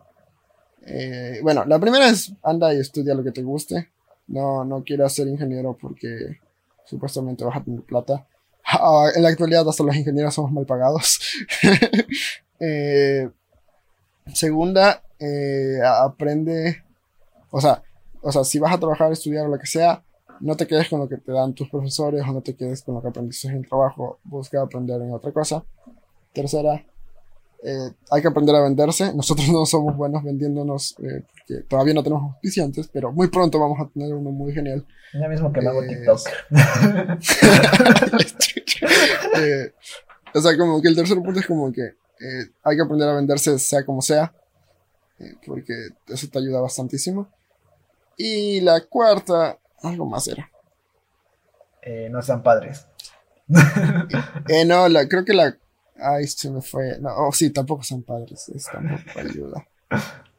eh, 0.88 1.39
bueno, 1.43 1.65
la 1.65 1.77
primera 1.77 2.09
es 2.09 2.34
anda 2.41 2.73
y 2.73 2.80
estudia 2.80 3.13
lo 3.13 3.23
que 3.23 3.34
te 3.34 3.43
guste, 3.43 3.89
no, 4.27 4.63
no 4.63 4.84
quieras 4.84 5.13
ser 5.13 5.27
ingeniero 5.27 5.77
porque 5.80 6.39
supuestamente 6.89 7.43
vas 7.45 7.57
a 7.57 7.63
tener 7.63 7.81
plata. 7.81 8.25
Ah, 8.65 9.09
en 9.15 9.23
la 9.23 9.29
actualidad 9.29 9.67
hasta 9.67 9.83
los 9.83 9.95
ingenieros 9.95 10.33
somos 10.33 10.51
mal 10.51 10.65
pagados. 10.65 11.19
Eh, 12.61 13.29
segunda, 14.33 15.01
eh, 15.17 15.79
aprende, 15.81 16.83
o 17.51 17.61
sea, 17.61 17.81
o 18.21 18.33
sea, 18.33 18.43
si 18.43 18.59
vas 18.59 18.73
a 18.73 18.77
trabajar, 18.77 19.13
estudiar 19.13 19.45
o 19.45 19.47
lo 19.47 19.57
que 19.57 19.65
sea, 19.65 20.03
no 20.41 20.57
te 20.57 20.67
quedes 20.67 20.89
con 20.89 20.99
lo 20.99 21.07
que 21.07 21.15
te 21.15 21.31
dan 21.31 21.53
tus 21.53 21.69
profesores 21.69 22.21
o 22.27 22.33
no 22.33 22.41
te 22.41 22.57
quedes 22.57 22.81
con 22.81 22.95
lo 22.95 23.01
que 23.01 23.07
aprendiste 23.07 23.47
en 23.47 23.55
el 23.59 23.69
trabajo, 23.69 24.19
busca 24.25 24.61
aprender 24.61 25.01
en 25.01 25.13
otra 25.13 25.31
cosa. 25.31 25.63
Tercera, 26.33 26.83
eh, 27.64 27.91
hay 28.12 28.22
que 28.22 28.28
aprender 28.28 28.55
a 28.55 28.62
venderse. 28.62 29.14
Nosotros 29.16 29.49
no 29.49 29.66
somos 29.66 29.95
buenos 29.97 30.24
vendiéndonos 30.24 30.95
eh, 30.99 31.24
porque 31.28 31.64
todavía 31.64 31.93
no 31.93 32.03
tenemos 32.03 32.24
auspiciantes, 32.34 32.88
pero 32.91 33.12
muy 33.12 33.28
pronto 33.30 33.60
vamos 33.60 33.80
a 33.80 33.88
tener 33.89 34.14
uno 34.14 34.32
muy 34.32 34.53
genial. 34.53 34.86
Ya 35.14 35.28
mismo 35.28 35.51
que 35.51 35.62
me 35.62 35.68
hago 35.70 35.82
Es- 35.84 35.89
TikTok. 35.89 36.20
Eh, 39.38 39.74
o 40.34 40.41
sea, 40.41 40.57
como 40.57 40.82
que 40.82 40.88
el 40.88 40.95
tercer 40.95 41.18
punto 41.18 41.39
es 41.39 41.47
como 41.47 41.72
que 41.72 41.82
eh, 41.84 42.45
hay 42.64 42.76
que 42.76 42.82
aprender 42.84 43.07
a 43.10 43.16
venderse 43.16 43.57
sea 43.60 43.86
como 43.86 44.01
sea, 44.01 44.34
eh, 45.20 45.36
porque 45.45 45.74
eso 46.07 46.28
te 46.30 46.39
ayuda 46.39 46.62
bastantísimo. 46.62 47.28
Y 48.18 48.62
la 48.62 48.82
cuarta, 48.82 49.57
algo 49.82 50.05
más 50.05 50.28
era. 50.28 50.49
eh, 51.82 52.10
no 52.12 52.22
sean 52.22 52.43
padres. 52.43 52.86
Eh, 54.49 54.66
no, 54.66 54.88
la, 54.89 55.07
creo 55.07 55.24
que 55.26 55.34
la. 55.34 55.57
Ay, 56.02 56.28
se 56.28 56.50
me 56.52 56.62
fue. 56.62 57.00
No, 57.00 57.10
oh, 57.16 57.32
sí, 57.32 57.50
tampoco 57.52 57.84
son 57.84 58.04
padres. 58.04 58.50
Es 58.50 58.66
tampoco 58.66 59.20
ayuda. 59.20 59.66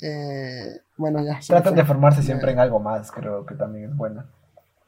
Eh, 0.00 0.80
bueno, 0.96 1.24
ya. 1.24 1.38
Tratan 1.46 1.76
de 1.76 1.84
formarse 1.84 2.22
siempre 2.22 2.50
en 2.52 2.58
algo 2.58 2.80
más, 2.80 3.12
creo 3.12 3.46
que 3.46 3.54
también 3.54 3.90
es 3.90 3.96
bueno. 3.96 4.24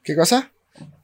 ¿Qué 0.03 0.15
cosa? 0.15 0.51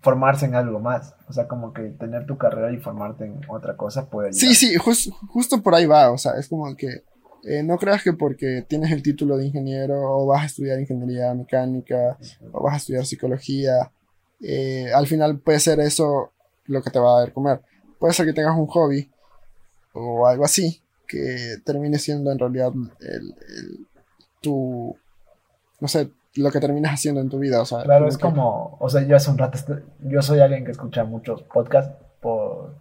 Formarse 0.01 0.45
en 0.47 0.55
algo 0.55 0.79
más. 0.79 1.15
O 1.29 1.33
sea, 1.33 1.47
como 1.47 1.71
que 1.73 1.83
tener 1.91 2.25
tu 2.25 2.37
carrera 2.37 2.71
y 2.73 2.77
formarte 2.77 3.25
en 3.25 3.39
otra 3.47 3.77
cosa 3.77 4.09
puede 4.09 4.29
ayudar. 4.29 4.39
Sí, 4.41 4.53
sí, 4.55 4.75
jus- 4.77 5.11
justo 5.29 5.61
por 5.63 5.75
ahí 5.75 5.85
va. 5.85 6.11
O 6.11 6.17
sea, 6.17 6.33
es 6.33 6.49
como 6.49 6.75
que. 6.75 7.03
eh, 7.45 7.63
no 7.63 7.77
creas 7.77 8.03
que 8.03 8.13
porque 8.13 8.65
tienes 8.67 8.91
el 8.91 9.01
título 9.01 9.37
de 9.37 9.45
ingeniero 9.45 9.95
o 10.01 10.25
vas 10.27 10.43
a 10.43 10.45
estudiar 10.47 10.79
ingeniería 10.79 11.33
mecánica 11.33 12.17
o 12.51 12.61
vas 12.63 12.73
a 12.73 12.77
estudiar 12.77 13.05
psicología, 13.05 13.91
eh, 14.41 14.91
al 14.93 15.07
final 15.07 15.39
puede 15.39 15.59
ser 15.59 15.79
eso 15.79 16.33
lo 16.65 16.83
que 16.83 16.91
te 16.91 16.99
va 16.99 17.15
a 17.17 17.19
dar 17.21 17.31
comer. 17.33 17.61
Puede 18.01 18.13
ser 18.13 18.25
que 18.25 18.33
tengas 18.33 18.57
un 18.57 18.65
hobby 18.67 19.09
o 19.93 20.27
algo 20.27 20.43
así 20.43 20.81
que 21.07 21.55
termine 21.63 21.99
siendo 21.99 22.31
en 22.31 22.39
realidad 22.39 22.71
el, 22.99 23.35
el- 23.47 23.87
tu, 24.41 24.97
no 25.79 25.87
sé, 25.87 26.09
lo 26.35 26.49
que 26.51 26.59
terminas 26.59 26.93
haciendo 26.95 27.21
en 27.21 27.29
tu 27.29 27.37
vida. 27.37 27.61
O 27.61 27.65
sea, 27.65 27.83
Claro, 27.83 28.07
es 28.07 28.17
que- 28.17 28.21
como, 28.23 28.75
o 28.79 28.89
sea, 28.89 29.03
yo 29.03 29.15
hace 29.15 29.29
un 29.29 29.37
rato, 29.37 29.59
yo 29.99 30.21
soy 30.23 30.39
alguien 30.39 30.65
que 30.65 30.71
escucha 30.71 31.03
muchos 31.03 31.43
podcasts 31.43 31.93
por, 32.21 32.73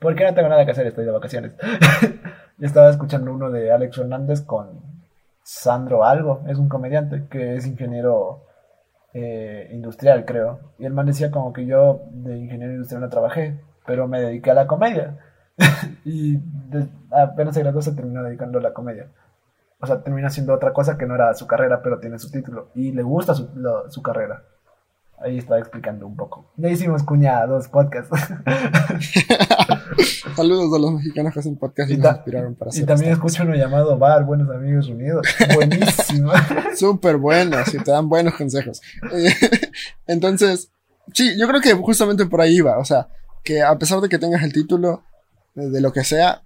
porque 0.00 0.24
no 0.24 0.34
tengo 0.34 0.48
nada 0.48 0.64
que 0.64 0.70
hacer, 0.72 0.86
estoy 0.86 1.04
de 1.04 1.10
vacaciones. 1.12 1.52
Yo 2.56 2.66
estaba 2.68 2.88
escuchando 2.88 3.32
uno 3.32 3.50
de 3.50 3.72
Alex 3.72 3.96
Fernández 3.96 4.40
con 4.42 4.80
Sandro 5.42 6.04
Algo, 6.04 6.44
es 6.48 6.56
un 6.56 6.68
comediante 6.68 7.24
que 7.28 7.56
es 7.56 7.66
ingeniero 7.66 8.44
eh, 9.12 9.68
industrial, 9.72 10.24
creo. 10.24 10.60
Y 10.78 10.84
el 10.86 10.92
man 10.92 11.06
decía 11.06 11.30
como 11.32 11.52
que 11.52 11.66
yo 11.66 12.02
de 12.12 12.38
ingeniero 12.38 12.72
industrial 12.74 13.02
no 13.02 13.08
trabajé, 13.10 13.58
pero 13.86 14.08
me 14.08 14.20
dediqué 14.20 14.50
a 14.50 14.54
la 14.54 14.66
comedia. 14.66 15.18
y 16.04 16.36
de- 16.36 16.88
apenas 17.10 17.54
se 17.54 17.62
graduó 17.62 17.82
se 17.82 17.92
terminó 17.92 18.22
dedicando 18.22 18.58
a 18.58 18.62
la 18.62 18.72
comedia. 18.72 19.08
O 19.80 19.86
sea, 19.86 20.02
termina 20.02 20.28
haciendo 20.28 20.54
otra 20.54 20.72
cosa 20.72 20.96
que 20.96 21.06
no 21.06 21.14
era 21.14 21.34
su 21.34 21.46
carrera, 21.46 21.82
pero 21.82 22.00
tiene 22.00 22.18
su 22.18 22.30
título. 22.30 22.70
Y 22.74 22.92
le 22.92 23.02
gusta 23.02 23.34
su, 23.34 23.50
lo- 23.54 23.90
su 23.90 24.02
carrera. 24.02 24.42
Ahí 25.20 25.38
estaba 25.38 25.60
explicando 25.60 26.06
un 26.06 26.16
poco. 26.16 26.50
Ya 26.56 26.68
hicimos 26.70 27.02
cuña 27.04 27.38
a 27.38 27.46
dos 27.46 27.68
podcasts. 27.68 28.10
Saludos 30.36 30.74
a 30.74 30.78
los 30.78 30.92
mexicanos 30.92 31.32
que 31.32 31.40
hacen 31.40 31.56
podcast 31.56 31.90
y, 31.90 31.94
Y 31.94 31.96
nos 31.98 32.14
inspiraron 32.16 32.54
para 32.56 32.70
hacer 32.70 32.82
y 32.82 32.86
también 32.86 33.12
escucho 33.12 33.42
uno 33.44 33.54
llamado 33.54 33.96
Bar, 33.98 34.24
Buenos 34.24 34.50
Amigos 34.50 34.88
Unidos. 34.88 35.26
Buenísima. 35.54 36.32
Súper 36.74 37.16
buenos 37.18 37.72
y 37.72 37.78
te 37.78 37.90
dan 37.90 38.08
buenos 38.08 38.34
consejos. 38.34 38.80
Entonces, 40.06 40.70
sí, 41.12 41.38
yo 41.38 41.46
creo 41.48 41.60
que 41.60 41.72
justamente 41.74 42.26
por 42.26 42.40
ahí 42.40 42.60
va. 42.60 42.78
O 42.78 42.84
sea, 42.84 43.08
que 43.44 43.62
a 43.62 43.78
pesar 43.78 44.00
de 44.00 44.08
que 44.08 44.18
tengas 44.18 44.42
el 44.42 44.52
título 44.52 45.02
de, 45.54 45.70
de 45.70 45.80
lo 45.80 45.92
que 45.92 46.02
sea, 46.02 46.42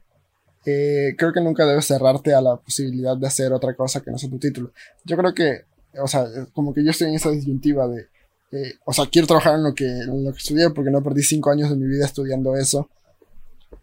eh, 0.67 1.15
creo 1.17 1.33
que 1.33 1.41
nunca 1.41 1.65
debes 1.65 1.87
cerrarte 1.87 2.35
a 2.35 2.41
la 2.43 2.57
posibilidad 2.57 3.17
de 3.17 3.27
hacer 3.27 3.53
otra 3.53 3.75
cosa 3.75 4.01
que 4.03 4.11
no 4.11 4.19
sea 4.19 4.29
tu 4.29 4.39
título. 4.39 4.73
Yo 5.05 5.17
creo 5.17 5.33
que, 5.33 5.65
o 6.03 6.07
sea, 6.09 6.27
como 6.53 6.75
que 6.75 6.85
yo 6.85 6.91
estoy 6.91 7.09
en 7.09 7.15
esa 7.15 7.31
disyuntiva 7.31 7.87
de, 7.89 8.09
eh, 8.53 8.75
o 8.85 8.93
sea, 8.93 9.07
quiero 9.07 9.27
trabajar 9.29 9.55
en 9.55 9.63
lo 9.65 9.75
que, 9.75 9.87
en 9.87 10.25
lo 10.25 10.33
que 10.33 10.39
estudié 10.39 10.71
porque 10.71 10.91
no 10.91 11.03
perdí 11.03 11.23
cinco 11.23 11.51
años 11.51 11.71
de 11.71 11.77
mi 11.77 11.87
vida 11.87 12.05
estudiando 12.05 12.57
eso. 12.57 12.89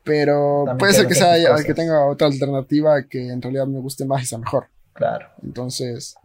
Pero 0.04 0.64
También 0.66 0.78
puede 0.78 0.94
ser 0.94 1.08
que, 1.08 1.16
sea, 1.16 1.36
que 1.66 1.74
tenga 1.74 2.06
otra 2.06 2.28
alternativa 2.28 3.04
que 3.08 3.28
en 3.30 3.42
realidad 3.42 3.66
me 3.68 3.80
guste 3.80 4.06
más 4.06 4.22
y 4.24 4.26
sea 4.28 4.38
mejor. 4.38 4.68
Claro. 4.94 5.28
Entonces, 5.44 6.16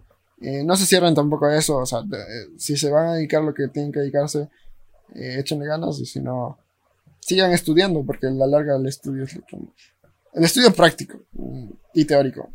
eh, 0.41 0.63
no 0.65 0.77
se 0.77 0.87
cierren 0.87 1.15
tampoco 1.15 1.47
a 1.47 1.57
eso. 1.57 1.77
O 1.79 1.87
sea, 1.87 2.03
de- 2.03 2.19
eh, 2.19 2.47
si 2.59 2.77
se 2.77 2.91
van 2.91 3.07
a 3.09 3.15
dedicar 3.15 3.43
lo 3.43 3.55
que 3.55 3.69
tienen 3.69 3.93
que 3.93 4.01
dedicarse, 4.01 4.49
eh, 5.15 5.37
échenle 5.39 5.67
ganas 5.67 5.99
y 5.99 6.07
si 6.07 6.21
no, 6.21 6.59
sigan 7.31 7.53
estudiando 7.53 8.05
porque 8.05 8.27
a 8.27 8.31
la 8.31 8.47
larga 8.47 8.77
el 8.77 8.87
estudio 8.87 9.25
es 9.25 9.35
lo 9.37 9.43
que... 9.47 9.57
El 10.33 10.45
estudio 10.45 10.73
práctico 10.73 11.19
y 11.95 12.05
teórico 12.05 12.51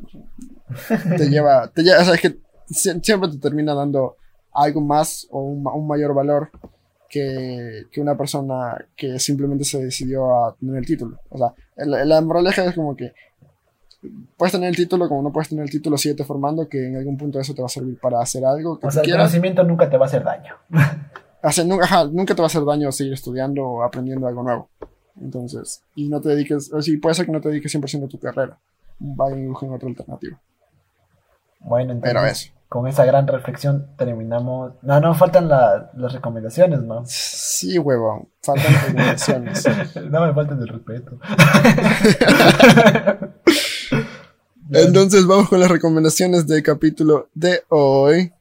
te 1.17 1.25
lleva, 1.29 1.67
te 1.67 1.83
lleva, 1.83 2.01
o 2.01 2.05
sea, 2.05 2.13
es 2.15 2.21
que 2.21 2.37
sie- 2.69 3.01
siempre 3.03 3.29
te 3.29 3.37
termina 3.37 3.73
dando 3.73 4.15
algo 4.53 4.79
más 4.81 5.27
o 5.31 5.41
un, 5.41 5.65
un 5.67 5.85
mayor 5.87 6.13
valor 6.13 6.49
que, 7.09 7.83
que 7.91 7.99
una 8.01 8.15
persona 8.17 8.77
que 8.95 9.19
simplemente 9.19 9.63
se 9.65 9.83
decidió 9.83 10.45
a 10.45 10.55
tener 10.55 10.77
el 10.77 10.85
título. 10.85 11.19
O 11.29 11.37
sea, 11.37 11.53
la, 11.85 12.05
la 12.05 12.21
moraleja 12.21 12.63
es 12.65 12.73
como 12.75 12.95
que 12.95 13.11
puedes 14.37 14.53
tener 14.53 14.69
el 14.69 14.75
título 14.75 15.09
como 15.09 15.21
no 15.23 15.31
puedes 15.33 15.49
tener 15.49 15.63
el 15.65 15.69
título, 15.71 15.97
síguete 15.97 16.23
formando, 16.23 16.69
que 16.69 16.87
en 16.87 16.95
algún 16.95 17.17
punto 17.17 17.39
eso 17.39 17.53
te 17.53 17.61
va 17.61 17.65
a 17.65 17.69
servir 17.69 17.99
para 17.99 18.21
hacer 18.21 18.45
algo 18.45 18.79
que 18.79 18.87
O 18.87 18.91
sea, 18.91 19.01
el 19.01 19.05
quieras. 19.07 19.23
conocimiento 19.25 19.63
nunca 19.65 19.89
te 19.89 19.97
va 19.97 20.05
a 20.05 20.07
hacer 20.07 20.23
daño. 20.23 20.53
Nunca, 21.65 21.85
ajá, 21.85 22.05
nunca 22.05 22.35
te 22.35 22.41
va 22.41 22.45
a 22.45 22.47
hacer 22.47 22.63
daño 22.65 22.91
seguir 22.91 23.13
estudiando 23.13 23.63
o 23.63 23.83
aprendiendo 23.83 24.27
algo 24.27 24.43
nuevo. 24.43 24.69
Entonces, 25.21 25.81
y 25.95 26.09
no 26.09 26.19
te 26.21 26.29
dediques, 26.29 26.71
o 26.73 26.81
sí, 26.81 26.97
puede 26.97 27.15
ser 27.15 27.25
que 27.25 27.31
no 27.31 27.41
te 27.41 27.49
dediques 27.49 27.73
100% 27.73 28.05
a 28.05 28.09
tu 28.09 28.19
carrera. 28.19 28.57
Vaya 28.99 29.37
y 29.37 29.45
busquen 29.47 29.71
otra 29.73 29.87
alternativa. 29.87 30.39
Bueno, 31.59 31.93
entonces, 31.93 32.13
Pero 32.13 32.25
eso. 32.25 32.51
con 32.69 32.87
esa 32.87 33.05
gran 33.05 33.27
reflexión 33.27 33.87
terminamos. 33.97 34.73
No, 34.81 34.99
no, 34.99 35.13
faltan 35.15 35.47
la- 35.49 35.89
las 35.95 36.13
recomendaciones, 36.13 36.81
¿no? 36.81 37.03
Sí, 37.05 37.77
huevón, 37.79 38.27
faltan 38.43 38.73
recomendaciones. 38.73 39.63
no 40.11 40.27
me 40.27 40.33
falten 40.33 40.59
el 40.59 40.67
respeto. 40.67 41.17
Entonces 44.71 45.25
vamos 45.27 45.49
con 45.49 45.59
las 45.59 45.69
recomendaciones 45.69 46.47
del 46.47 46.63
capítulo 46.63 47.29
de 47.33 47.63
hoy. 47.69 48.31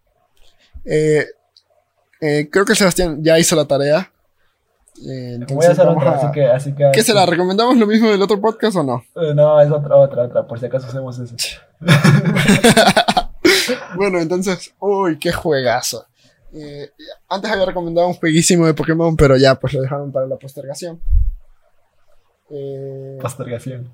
Eh, 0.84 1.26
eh, 2.27 2.49
creo 2.51 2.64
que 2.64 2.75
Sebastián 2.75 3.18
ya 3.22 3.39
hizo 3.39 3.55
la 3.57 3.66
tarea. 3.66 4.11
Eh, 5.07 5.35
entonces 5.35 5.57
Voy 5.57 5.66
a 5.66 5.70
hacer 5.72 5.89
otra, 5.89 6.11
a- 6.11 6.14
así 6.16 6.27
que, 6.33 6.45
así 6.47 6.72
que. 6.75 6.91
¿Qué 6.93 7.03
será? 7.03 7.27
¿Recomendamos 7.27 7.77
lo 7.77 7.87
mismo 7.87 8.11
del 8.11 8.22
otro 8.22 8.41
podcast 8.41 8.77
o 8.77 8.83
no? 8.85 9.03
Eh, 9.16 9.35
No, 9.35 9.61
es 9.61 9.70
otra, 9.70 9.97
otra, 9.97 10.22
otra, 10.25 10.47
por 10.47 10.59
si 10.61 10.66
acaso 10.66 10.87
hacemos 10.87 11.18
eso. 11.18 11.35
Bueno, 13.97 14.18
entonces, 14.20 14.75
uy, 14.81 15.18
qué 15.18 15.33
juegazo. 15.33 16.07
Eh, 16.53 16.91
antes 17.29 17.51
había 17.51 17.64
recomendado 17.64 18.09
un 18.09 18.14
jueguísimo 18.14 18.66
de 18.66 18.75
Pokémon, 18.75 19.16
pero 19.16 19.37
ya, 19.37 19.55
pues 19.55 19.72
lo 19.75 19.83
dejaron 19.83 20.12
para 20.12 20.27
la 20.27 20.37
postergación. 20.37 21.01
Postergación. 23.20 23.91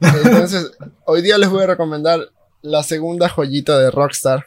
entonces, 0.00 0.72
hoy 1.04 1.22
día 1.22 1.36
les 1.38 1.48
voy 1.50 1.62
a 1.64 1.66
recomendar 1.66 2.20
la 2.62 2.82
segunda 2.82 3.28
joyita 3.28 3.78
de 3.78 3.90
Rockstar. 3.90 4.46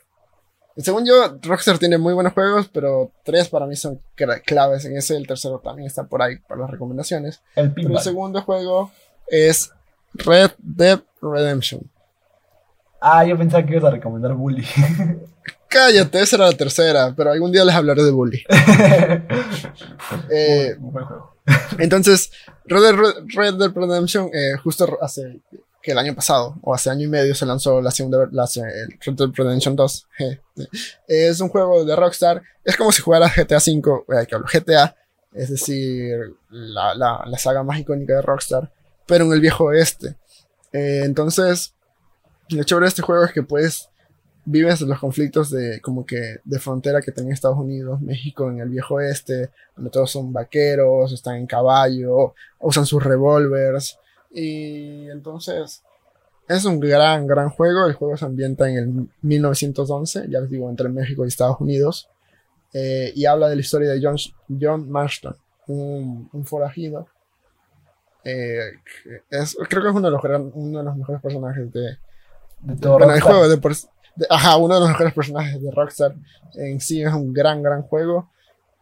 Según 0.78 1.06
yo, 1.06 1.38
Rockstar 1.42 1.78
tiene 1.78 1.98
muy 1.98 2.14
buenos 2.14 2.34
juegos, 2.34 2.68
pero 2.74 3.12
tres 3.24 3.48
para 3.50 3.68
mí 3.68 3.76
son 3.76 4.02
claves 4.46 4.86
en 4.86 4.98
ese. 4.98 5.16
El 5.16 5.28
tercero 5.28 5.60
también 5.60 5.88
está 5.88 6.04
por 6.06 6.22
ahí 6.22 6.38
para 6.48 6.62
las 6.62 6.72
recomendaciones. 6.72 7.42
El 7.56 7.56
Pero 7.56 7.68
el 7.68 7.74
pinball. 7.74 8.02
segundo 8.04 8.42
juego 8.42 8.92
es 9.28 9.72
Red 10.14 10.52
Dead 10.58 11.00
Redemption. 11.22 11.82
Ah, 13.00 13.24
yo 13.26 13.38
pensaba 13.38 13.64
que 13.66 13.74
ibas 13.74 13.84
a 13.84 13.92
recomendar 13.92 14.34
Bully. 14.34 14.66
Cállate, 15.68 16.22
esa 16.22 16.36
era 16.38 16.46
la 16.46 16.54
tercera, 16.58 17.14
pero 17.18 17.32
algún 17.32 17.52
día 17.52 17.66
les 17.66 17.76
hablaré 17.76 18.04
de 18.04 18.12
Bully. 18.12 18.44
Eh, 20.30 20.76
buen 20.80 21.06
juego. 21.06 21.36
entonces, 21.80 22.32
Red 22.66 22.82
Dead, 22.82 22.96
Red 23.36 23.54
Dead 23.56 23.72
Redemption, 23.74 24.30
eh, 24.34 24.56
justo 24.64 24.98
hace 25.02 25.42
que 25.84 25.92
el 25.92 25.98
año 25.98 26.16
pasado, 26.16 26.56
o 26.62 26.74
hace 26.74 26.90
año 26.90 27.06
y 27.06 27.10
medio, 27.10 27.36
se 27.36 27.46
lanzó 27.46 27.82
la 27.82 27.92
segunda, 27.92 28.30
la, 28.32 28.46
el 28.56 28.98
Red 29.06 29.14
Dead 29.16 29.30
Redemption 29.34 29.76
2. 29.76 30.08
je. 30.18 30.42
Es 31.08 31.42
un 31.42 31.50
juego 31.50 31.84
de 31.84 31.94
Rockstar, 31.94 32.42
es 32.64 32.78
como 32.78 32.94
si 32.94 33.02
jugaras 33.02 33.36
GTA 33.36 33.58
V, 33.58 34.06
eh, 34.08 34.26
que 34.26 34.34
hablo, 34.34 34.48
GTA, 34.52 34.96
es 35.34 35.50
decir, 35.50 36.18
la, 36.50 36.96
la, 36.96 37.26
la 37.28 37.38
saga 37.38 37.64
más 37.64 37.78
icónica 37.80 38.16
de 38.16 38.22
Rockstar, 38.22 38.72
pero 39.06 39.26
en 39.26 39.34
el 39.34 39.42
viejo 39.42 39.66
oeste. 39.66 40.16
Eh, 40.72 41.02
entonces, 41.04 41.76
lo 42.50 42.64
chévere 42.64 42.86
de 42.86 42.90
este 42.90 43.02
juego 43.02 43.26
es 43.26 43.34
que 43.34 43.44
puedes 43.44 43.90
vives 44.46 44.82
los 44.82 45.00
conflictos 45.00 45.50
de 45.50 45.80
como 45.80 46.06
que 46.06 46.38
de 46.44 46.60
frontera 46.60 47.02
que 47.02 47.12
tenía 47.12 47.34
Estados 47.34 47.58
Unidos, 47.58 48.02
México 48.02 48.50
en 48.50 48.60
el 48.60 48.70
viejo 48.70 48.96
oeste, 48.96 49.52
donde 49.76 49.92
todos 49.92 50.12
son 50.12 50.32
vaqueros, 50.32 51.12
están 51.12 51.36
en 51.36 51.48
caballo, 51.48 52.34
usan 52.60 52.86
sus 52.86 53.04
revólveres 53.04 53.98
y 54.34 55.10
entonces 55.10 55.84
es 56.48 56.66
un 56.66 56.80
gran 56.80 57.26
gran 57.28 57.50
juego, 57.50 57.86
el 57.88 57.94
juego 57.94 58.18
se 58.18 58.26
ambienta 58.26 58.70
en 58.70 58.78
el 58.78 59.10
1911, 59.22 60.26
ya 60.30 60.40
les 60.42 60.50
digo, 60.50 60.70
entre 60.70 60.90
México 60.90 61.24
y 61.24 61.28
Estados 61.30 61.58
Unidos 61.62 62.10
eh, 62.74 63.12
y 63.16 63.26
habla 63.26 63.48
de 63.50 63.56
la 63.56 63.62
historia 63.62 63.92
de 63.92 64.00
John, 64.04 64.16
John 64.60 64.90
Marston, 64.90 65.36
un, 65.68 66.30
un 66.34 66.46
forajido. 66.46 67.08
eh, 68.24 68.72
es, 69.30 69.56
creo 69.70 69.84
que 69.84 69.90
es 69.90 69.96
uno 69.96 70.08
de 70.08 70.12
los, 70.12 70.22
gran- 70.22 70.52
uno 70.54 70.80
de 70.80 70.86
los 70.86 70.96
mejores 70.98 71.22
personajes 71.22 71.72
de, 71.72 71.98
De 72.62 72.76
todo 72.78 72.98
bueno, 72.98 73.14
el 73.14 73.22
juego 73.22 73.48
de, 73.50 73.58
de- 73.58 74.28
Ajá, 74.30 74.58
uno 74.58 74.74
de 74.76 74.80
los 74.82 74.90
mejores 74.90 75.14
personajes 75.14 75.62
de 75.62 75.72
Rockstar. 75.72 76.16
En 76.56 76.80
sí 76.80 77.02
es 77.02 77.12
un 77.14 77.34
gran, 77.34 77.62
gran 77.64 77.82
juego. 77.84 78.30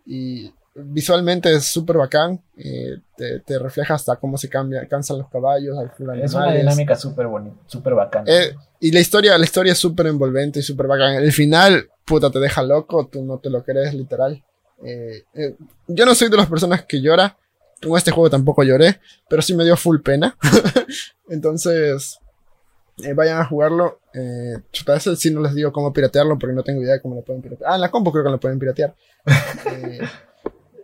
Y 0.06 0.54
visualmente 0.74 1.54
es 1.54 1.66
súper 1.66 1.98
bacán. 1.98 2.42
eh, 2.58 2.98
te, 3.18 3.40
te 3.40 3.60
refleja 3.60 3.94
hasta 3.96 4.16
cómo 4.16 4.38
se 4.38 4.50
cambia, 4.50 4.88
cansan 4.88 5.20
los 5.20 5.30
caballos, 5.30 5.78
full 5.98 6.10
Es 6.20 6.34
una 6.34 6.54
dinámica 6.54 6.96
súper 6.96 7.28
bonita, 7.28 7.58
súper 7.68 7.94
bacana. 7.94 8.26
Eh, 8.28 8.56
y 8.80 8.92
la 8.92 9.00
historia, 9.00 9.38
la 9.38 9.44
historia 9.44 9.74
es 9.74 9.80
súper 9.80 10.08
envolvente 10.08 10.60
y 10.60 10.64
súper 10.64 10.88
bacán. 10.88 11.16
El 11.16 11.32
final, 11.32 11.90
puta, 12.06 12.30
te 12.30 12.40
deja 12.40 12.64
loco, 12.64 13.08
tú 13.08 13.24
no 13.24 13.40
te 13.40 13.50
lo 13.50 13.64
crees, 13.64 13.94
literal. 13.94 14.44
Eh, 14.84 15.24
eh, 15.34 15.56
yo 15.88 16.06
no 16.06 16.16
soy 16.16 16.30
de 16.30 16.38
las 16.38 16.48
personas 16.48 16.86
que 16.86 17.02
llora. 17.02 17.38
Con 17.82 17.98
este 17.98 18.12
juego 18.12 18.30
tampoco 18.30 18.62
lloré, 18.62 19.00
pero 19.28 19.42
sí 19.42 19.56
me 19.56 19.64
dio 19.64 19.76
full 19.76 20.02
pena. 20.02 20.38
Entonces, 21.30 22.20
vayan 23.16 23.40
a 23.40 23.46
jugarlo. 23.46 24.00
Eh, 24.14 24.58
chuta, 24.72 24.96
ese 24.96 25.16
sí 25.16 25.32
no 25.32 25.42
les 25.42 25.56
digo 25.56 25.72
cómo 25.72 25.92
piratearlo 25.92 26.38
porque 26.38 26.56
no 26.56 26.64
tengo 26.64 26.82
idea 26.82 26.94
de 26.94 27.02
cómo 27.02 27.16
lo 27.16 27.24
pueden 27.24 27.42
piratear. 27.42 27.72
Ah, 27.72 27.76
en 27.76 27.82
la 27.82 27.90
compu 27.90 28.12
creo 28.12 28.24
que 28.24 28.30
lo 28.30 28.40
pueden 28.40 28.60
piratear. 28.60 28.96
Eh, 29.72 30.00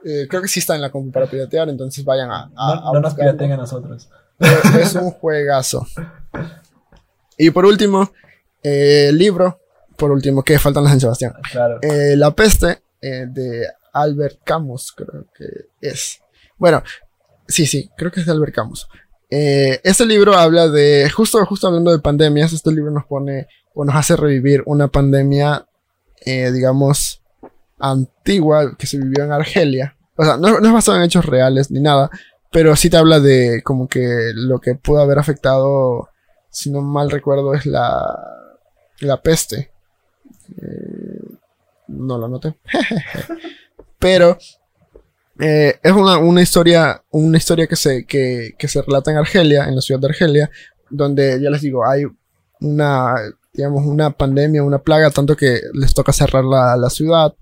eh, 0.06 0.28
creo 0.30 0.42
que 0.42 0.48
sí 0.48 0.60
está 0.60 0.76
en 0.76 0.82
la 0.82 0.90
compu 0.92 1.12
para 1.12 1.26
piratear, 1.28 1.70
entonces 1.70 2.04
vayan 2.06 2.30
a. 2.32 2.44
a- 2.56 2.76
no 2.76 2.90
a 2.90 2.94
no 2.94 3.00
nos 3.02 3.14
piraten 3.16 3.52
a 3.52 3.58
nosotros. 3.58 4.10
Pero 4.38 4.60
es 4.80 4.94
un 4.96 5.12
juegazo. 5.12 5.86
Y 7.38 7.50
por 7.52 7.66
último, 7.66 8.12
eh, 8.64 9.08
el 9.10 9.18
libro. 9.18 9.60
Por 9.96 10.12
último, 10.12 10.44
que 10.44 10.60
faltan 10.60 10.84
las 10.84 10.94
de 10.94 11.00
Sebastián. 11.00 11.34
Claro. 11.52 11.80
Eh, 11.82 12.16
La 12.16 12.32
peste 12.32 12.84
eh, 13.02 13.26
de 13.28 13.68
Albert 13.94 14.40
Camus, 14.44 14.92
creo 14.92 15.26
que 15.36 15.46
es. 15.82 16.20
Bueno, 16.58 16.84
sí, 17.48 17.66
sí, 17.66 17.90
creo 17.98 18.12
que 18.12 18.20
es 18.20 18.26
de 18.28 18.32
Albert 18.32 18.54
Camus. 18.54 18.88
Eh, 19.30 19.80
este 19.84 20.06
libro 20.06 20.36
habla 20.36 20.68
de, 20.70 21.10
justo, 21.10 21.44
justo 21.46 21.68
hablando 21.68 21.92
de 21.92 22.00
pandemias, 22.00 22.54
este 22.54 22.72
libro 22.72 22.92
nos 22.92 23.06
pone 23.06 23.48
o 23.74 23.84
nos 23.86 23.96
hace 23.96 24.16
revivir 24.16 24.62
una 24.68 24.88
pandemia, 24.88 25.66
eh, 26.26 26.52
digamos, 26.52 27.22
antigua 27.80 28.76
que 28.78 28.88
se 28.88 28.98
vivió 28.98 29.24
en 29.24 29.32
Argelia. 29.32 29.96
O 30.16 30.24
sea, 30.24 30.38
no, 30.38 30.60
no 30.60 30.68
es 30.68 30.74
basado 30.74 30.98
en 30.98 31.04
hechos 31.04 31.26
reales 31.26 31.70
ni 31.72 31.80
nada, 31.80 32.10
pero 32.52 32.76
sí 32.76 32.90
te 32.90 32.98
habla 32.98 33.20
de 33.20 33.62
como 33.64 33.88
que 33.88 34.32
lo 34.34 34.60
que 34.60 34.76
pudo 34.76 35.02
haber 35.02 35.20
afectado, 35.20 36.10
si 36.50 36.72
no 36.72 36.82
mal 36.82 37.12
recuerdo, 37.12 37.54
es 37.54 37.66
la, 37.66 38.18
la 39.02 39.22
peste. 39.22 39.72
Eh, 40.58 41.38
no 41.88 42.18
lo 42.18 42.28
noté. 42.28 42.58
Pero 44.00 44.38
eh, 45.40 45.80
es 45.82 45.92
una, 45.92 46.18
una 46.18 46.42
historia, 46.42 47.04
una 47.12 47.38
historia 47.38 47.68
que 47.68 47.76
se, 47.76 48.06
que, 48.06 48.56
que 48.58 48.68
se 48.68 48.82
relata 48.82 49.12
en 49.12 49.18
Argelia, 49.18 49.66
en 49.66 49.76
la 49.76 49.82
ciudad 49.82 50.00
de 50.00 50.08
Argelia, 50.08 50.52
donde 50.90 51.40
ya 51.42 51.50
les 51.50 51.62
digo, 51.62 51.86
hay 51.86 52.06
una, 52.62 53.16
digamos, 53.54 53.86
una 53.86 54.12
pandemia, 54.12 54.64
una 54.64 54.80
plaga, 54.80 55.10
tanto 55.10 55.36
que 55.36 55.62
les 55.74 55.94
toca 55.94 56.14
cerrar 56.14 56.44
la, 56.44 56.76
la 56.78 56.90
ciudad. 56.90 57.34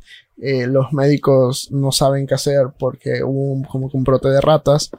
Eh, 0.42 0.68
los 0.68 0.92
médicos 0.92 1.70
no 1.72 1.92
saben 1.92 2.28
qué 2.28 2.34
hacer 2.34 2.68
porque 2.78 3.24
hubo 3.24 3.54
un- 3.54 3.64
como 3.64 3.90
que 3.90 3.98
un 3.98 4.04
brote 4.04 4.30
de 4.30 4.42
ratas 4.42 4.92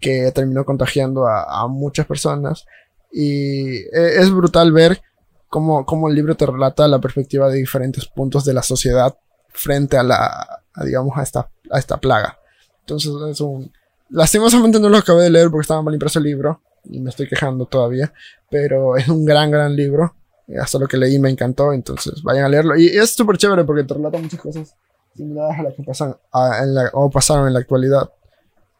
que 0.00 0.30
terminó 0.32 0.64
contagiando 0.64 1.26
a, 1.26 1.62
a 1.62 1.66
muchas 1.68 2.06
personas. 2.06 2.64
Y 3.12 3.76
eh, 3.76 4.18
es 4.18 4.30
brutal 4.30 4.72
ver 4.72 5.00
cómo, 5.48 5.84
cómo 5.86 6.08
el 6.08 6.14
libro 6.14 6.34
te 6.36 6.46
relata 6.46 6.88
la 6.88 7.00
perspectiva 7.00 7.48
de 7.48 7.58
diferentes 7.58 8.06
puntos 8.06 8.44
de 8.44 8.54
la 8.54 8.62
sociedad 8.62 9.16
frente 9.48 9.96
a 9.96 10.02
la, 10.02 10.62
a, 10.74 10.84
digamos, 10.84 11.16
a 11.16 11.22
esta, 11.22 11.50
a 11.70 11.78
esta 11.78 11.96
plaga. 11.98 12.38
Entonces 12.80 13.12
es 13.30 13.40
un... 13.40 13.72
Lastimosamente 14.08 14.80
no 14.80 14.88
lo 14.88 14.96
acabé 14.98 15.22
de 15.24 15.30
leer 15.30 15.50
porque 15.50 15.62
estaba 15.62 15.82
mal 15.82 15.94
impreso 15.94 16.18
el 16.18 16.24
libro 16.24 16.62
y 16.84 16.98
me 17.00 17.10
estoy 17.10 17.28
quejando 17.28 17.66
todavía, 17.66 18.12
pero 18.50 18.96
es 18.96 19.08
un 19.08 19.24
gran, 19.24 19.50
gran 19.52 19.76
libro. 19.76 20.14
Eh, 20.50 20.58
Hasta 20.60 20.78
lo 20.78 20.86
que 20.86 20.96
leí 20.96 21.18
me 21.18 21.30
encantó, 21.30 21.72
entonces 21.72 22.22
vayan 22.22 22.44
a 22.44 22.48
leerlo. 22.48 22.76
Y 22.76 22.86
es 22.88 23.10
súper 23.10 23.36
chévere 23.38 23.64
porque 23.64 23.84
te 23.84 23.94
relata 23.94 24.18
muchas 24.18 24.40
cosas 24.40 24.74
similares 25.14 25.58
a 25.58 25.62
las 25.64 25.74
que 25.74 25.82
pasan 25.82 26.16
a- 26.32 26.62
en 26.62 26.74
la- 26.74 26.90
o 26.92 27.10
pasaron 27.10 27.46
en 27.48 27.54
la 27.54 27.60
actualidad 27.60 28.10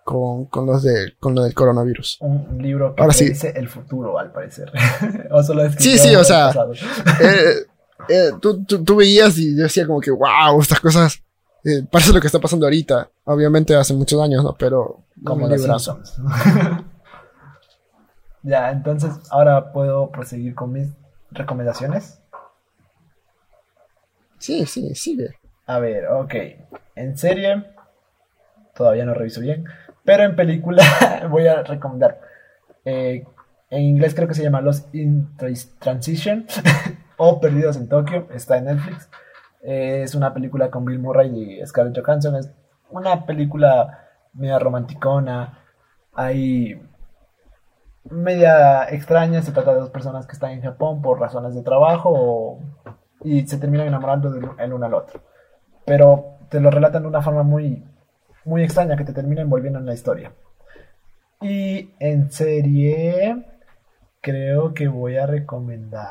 con, 0.05 0.47
con 0.47 0.67
los 0.67 0.83
de, 0.83 1.15
con 1.21 1.35
lo 1.35 1.43
del 1.45 1.55
coronavirus. 1.55 2.19
Un 2.21 2.59
libro 2.59 2.95
que 2.95 3.03
Ahora 3.03 3.13
sí. 3.15 3.29
dice 3.29 3.53
el 3.57 3.69
futuro, 3.69 4.19
al 4.19 4.33
parecer. 4.33 4.73
o 5.31 5.43
solo 5.43 5.71
Sí, 5.79 5.99
sí, 5.99 6.15
o 6.17 6.25
sea, 6.25 6.51
eh, 7.21 7.67
eh, 8.09 8.31
tú, 8.41 8.65
tú- 8.65 8.83
tú 8.83 8.97
veías 8.97 9.37
y 9.39 9.57
yo 9.57 9.65
decía 9.65 9.87
como 9.87 10.01
que, 10.01 10.11
wow, 10.11 10.61
estas 10.61 10.81
cosas 10.81 11.23
eh, 11.65 11.85
parece 11.91 12.13
lo 12.13 12.21
que 12.21 12.27
está 12.27 12.41
pasando 12.41 12.67
ahorita. 12.67 13.11
Obviamente 13.25 13.75
hace 13.77 13.93
muchos 13.95 14.21
años, 14.23 14.43
¿no? 14.43 14.57
Pero 14.59 15.05
como 15.23 15.47
los. 15.47 15.61
Simpsons. 15.63 16.17
ya, 18.43 18.71
entonces 18.71 19.11
ahora 19.31 19.73
puedo 19.73 20.11
proseguir 20.11 20.55
con 20.55 20.73
mis 20.73 20.89
recomendaciones. 21.33 22.21
Sí, 24.39 24.67
sí, 24.67 24.95
sigue. 24.95 25.37
A 25.67 25.79
ver, 25.79 26.07
ok. 26.09 26.35
En 26.97 27.17
serie, 27.17 27.65
todavía 28.75 29.05
no 29.05 29.15
reviso 29.15 29.41
bien, 29.41 29.65
pero 30.05 30.25
en 30.25 30.35
película 30.37 30.83
voy 31.31 31.47
a 31.47 31.63
recomendar. 31.63 32.21
eh, 32.85 33.25
en 33.73 33.83
inglés 33.83 34.17
creo 34.17 34.27
que 34.27 34.35
se 34.35 34.43
llama 34.43 34.61
Los 34.61 34.87
in 34.93 35.37
Trans- 35.37 35.79
Transition 35.79 36.45
o 37.19 37.41
Perdidos 37.41 37.77
en 37.77 37.89
Tokio, 37.89 38.27
está 38.35 38.57
en 38.59 38.65
Netflix. 38.65 39.09
Eh, 39.63 40.03
es 40.03 40.15
una 40.17 40.35
película 40.35 40.71
con 40.71 40.85
Bill 40.85 40.99
Murray 40.99 41.61
y 41.61 41.67
Scarlett 41.67 42.05
Johansson. 42.05 42.35
Es 42.35 42.51
una 42.89 43.27
película 43.27 44.09
media 44.33 44.59
romanticona. 44.59 45.59
Hay 46.15 46.83
media 48.11 48.85
extraña. 48.91 49.43
Se 49.43 49.53
trata 49.53 49.73
de 49.75 49.81
dos 49.81 49.91
personas 49.91 50.27
que 50.27 50.33
están 50.33 50.51
en 50.53 50.63
Japón 50.63 51.01
por 51.03 51.19
razones 51.21 51.55
de 51.55 51.63
trabajo 51.63 52.11
o- 52.13 52.59
y 53.23 53.47
se 53.47 53.59
terminan 53.59 53.87
enamorando 53.89 54.31
del 54.31 54.49
el 54.59 54.73
uno 54.73 54.87
al 54.87 54.95
otro 54.95 55.21
pero 55.85 56.37
te 56.49 56.61
lo 56.61 56.71
relatan 56.71 57.03
de 57.03 57.09
una 57.09 57.21
forma 57.23 57.43
muy, 57.43 57.83
muy 58.45 58.63
extraña 58.63 58.97
que 58.97 59.05
te 59.05 59.13
termina 59.13 59.43
envolviendo 59.43 59.79
en 59.81 59.87
la 59.87 59.95
historia. 59.95 60.31
Y 61.41 61.91
en 61.99 62.31
serie, 62.31 63.45
creo 64.21 64.73
que 64.73 64.87
voy 64.87 65.17
a 65.17 65.27
recomendar. 65.27 66.07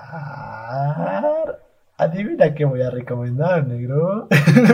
Adivina 1.97 2.53
qué 2.53 2.65
voy 2.65 2.81
a 2.81 2.89
recomendar, 2.89 3.65
negro. 3.67 4.27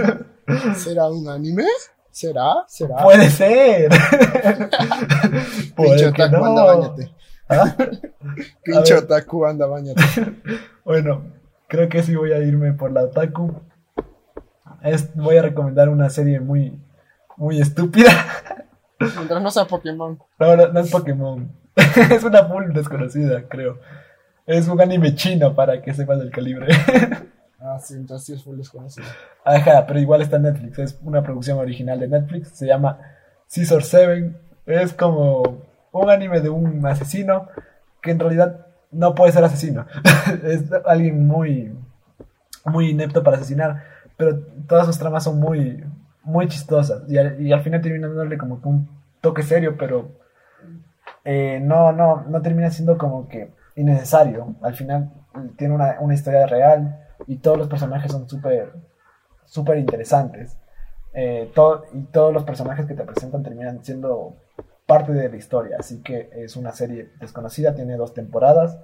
¿Será 0.75 1.07
un 1.09 1.27
anime? 1.29 1.65
¿Será? 2.09 2.63
¿Será? 2.67 2.97
Puede 3.03 3.29
ser. 3.29 3.89
Puede 5.75 6.13
que 6.13 6.29
no. 6.29 6.65
bañate. 6.65 7.11
¿Ah? 7.49 7.75
Pinche 8.63 8.95
otaku, 8.95 9.45
anda, 9.45 9.65
bañate. 9.67 10.01
Bueno, 10.83 11.23
creo 11.67 11.89
que 11.89 12.03
sí 12.03 12.15
voy 12.15 12.31
a 12.31 12.39
irme 12.39 12.73
por 12.73 12.91
la 12.91 13.03
otaku. 13.03 13.59
Es, 14.83 15.15
voy 15.15 15.37
a 15.37 15.41
recomendar 15.41 15.89
una 15.89 16.11
serie 16.11 16.39
muy, 16.39 16.79
muy 17.37 17.59
estúpida. 17.59 18.11
Mientras 18.99 19.41
no 19.41 19.49
sea 19.49 19.65
Pokémon. 19.65 20.19
No, 20.39 20.55
no, 20.55 20.67
no 20.67 20.79
es 20.79 20.91
Pokémon. 20.91 21.51
es 21.75 22.23
una 22.23 22.45
full 22.45 22.71
desconocida, 22.71 23.47
creo. 23.47 23.79
Es 24.45 24.67
un 24.67 24.79
anime 24.79 25.15
chino 25.15 25.55
para 25.55 25.81
que 25.81 25.93
sepas 25.93 26.21
el 26.21 26.29
calibre. 26.29 26.67
Ah, 27.59 27.79
sí, 27.79 27.95
entonces 27.95 28.27
sí 28.27 28.33
es 28.33 28.43
full 28.43 28.57
desconocido. 28.57 29.07
Ajá, 29.43 29.87
pero 29.87 29.99
igual 29.99 30.21
está 30.21 30.35
en 30.35 30.43
Netflix. 30.43 30.77
Es 30.77 30.99
una 31.01 31.23
producción 31.23 31.57
original 31.57 31.99
de 31.99 32.07
Netflix. 32.07 32.49
Se 32.49 32.67
llama 32.67 32.99
Scissor 33.47 33.83
7. 33.83 34.31
Es 34.67 34.93
como 34.93 35.64
un 36.01 36.09
anime 36.09 36.41
de 36.41 36.49
un 36.49 36.85
asesino 36.85 37.47
que 38.01 38.11
en 38.11 38.19
realidad 38.19 38.67
no 38.91 39.15
puede 39.15 39.31
ser 39.31 39.43
asesino. 39.43 39.85
es 40.43 40.71
alguien 40.85 41.27
muy, 41.27 41.77
muy 42.65 42.89
inepto 42.89 43.23
para 43.23 43.37
asesinar. 43.37 43.83
Pero 44.17 44.39
todas 44.67 44.85
sus 44.85 44.97
tramas 44.97 45.23
son 45.23 45.39
muy, 45.39 45.83
muy 46.23 46.47
chistosas. 46.47 47.03
Y 47.09 47.17
al, 47.17 47.61
final 47.61 47.81
termina 47.81 48.07
dándole 48.07 48.37
como 48.37 48.59
un 48.63 48.89
toque 49.21 49.43
serio, 49.43 49.75
pero 49.77 50.11
eh, 51.23 51.59
no, 51.61 51.91
no, 51.91 52.23
no 52.27 52.41
termina 52.41 52.69
siendo 52.69 52.97
como 52.97 53.27
que 53.27 53.51
innecesario. 53.75 54.55
Al 54.61 54.75
final 54.75 55.11
tiene 55.57 55.73
una, 55.73 55.97
una 55.99 56.13
historia 56.13 56.45
real 56.45 56.99
y 57.27 57.37
todos 57.37 57.57
los 57.57 57.67
personajes 57.67 58.11
son 58.11 58.29
súper 58.29 58.71
súper 59.45 59.77
interesantes. 59.77 60.57
Eh, 61.13 61.51
todo, 61.55 61.85
y 61.93 62.01
todos 62.03 62.33
los 62.33 62.43
personajes 62.43 62.85
que 62.85 62.93
te 62.93 63.03
presentan 63.03 63.41
terminan 63.41 63.83
siendo 63.83 64.35
parte 64.85 65.13
de 65.13 65.29
la 65.29 65.35
historia. 65.35 65.77
Así 65.79 66.01
que 66.01 66.29
es 66.33 66.55
una 66.55 66.71
serie 66.71 67.11
desconocida, 67.19 67.75
tiene 67.75 67.97
dos 67.97 68.13
temporadas. 68.13 68.79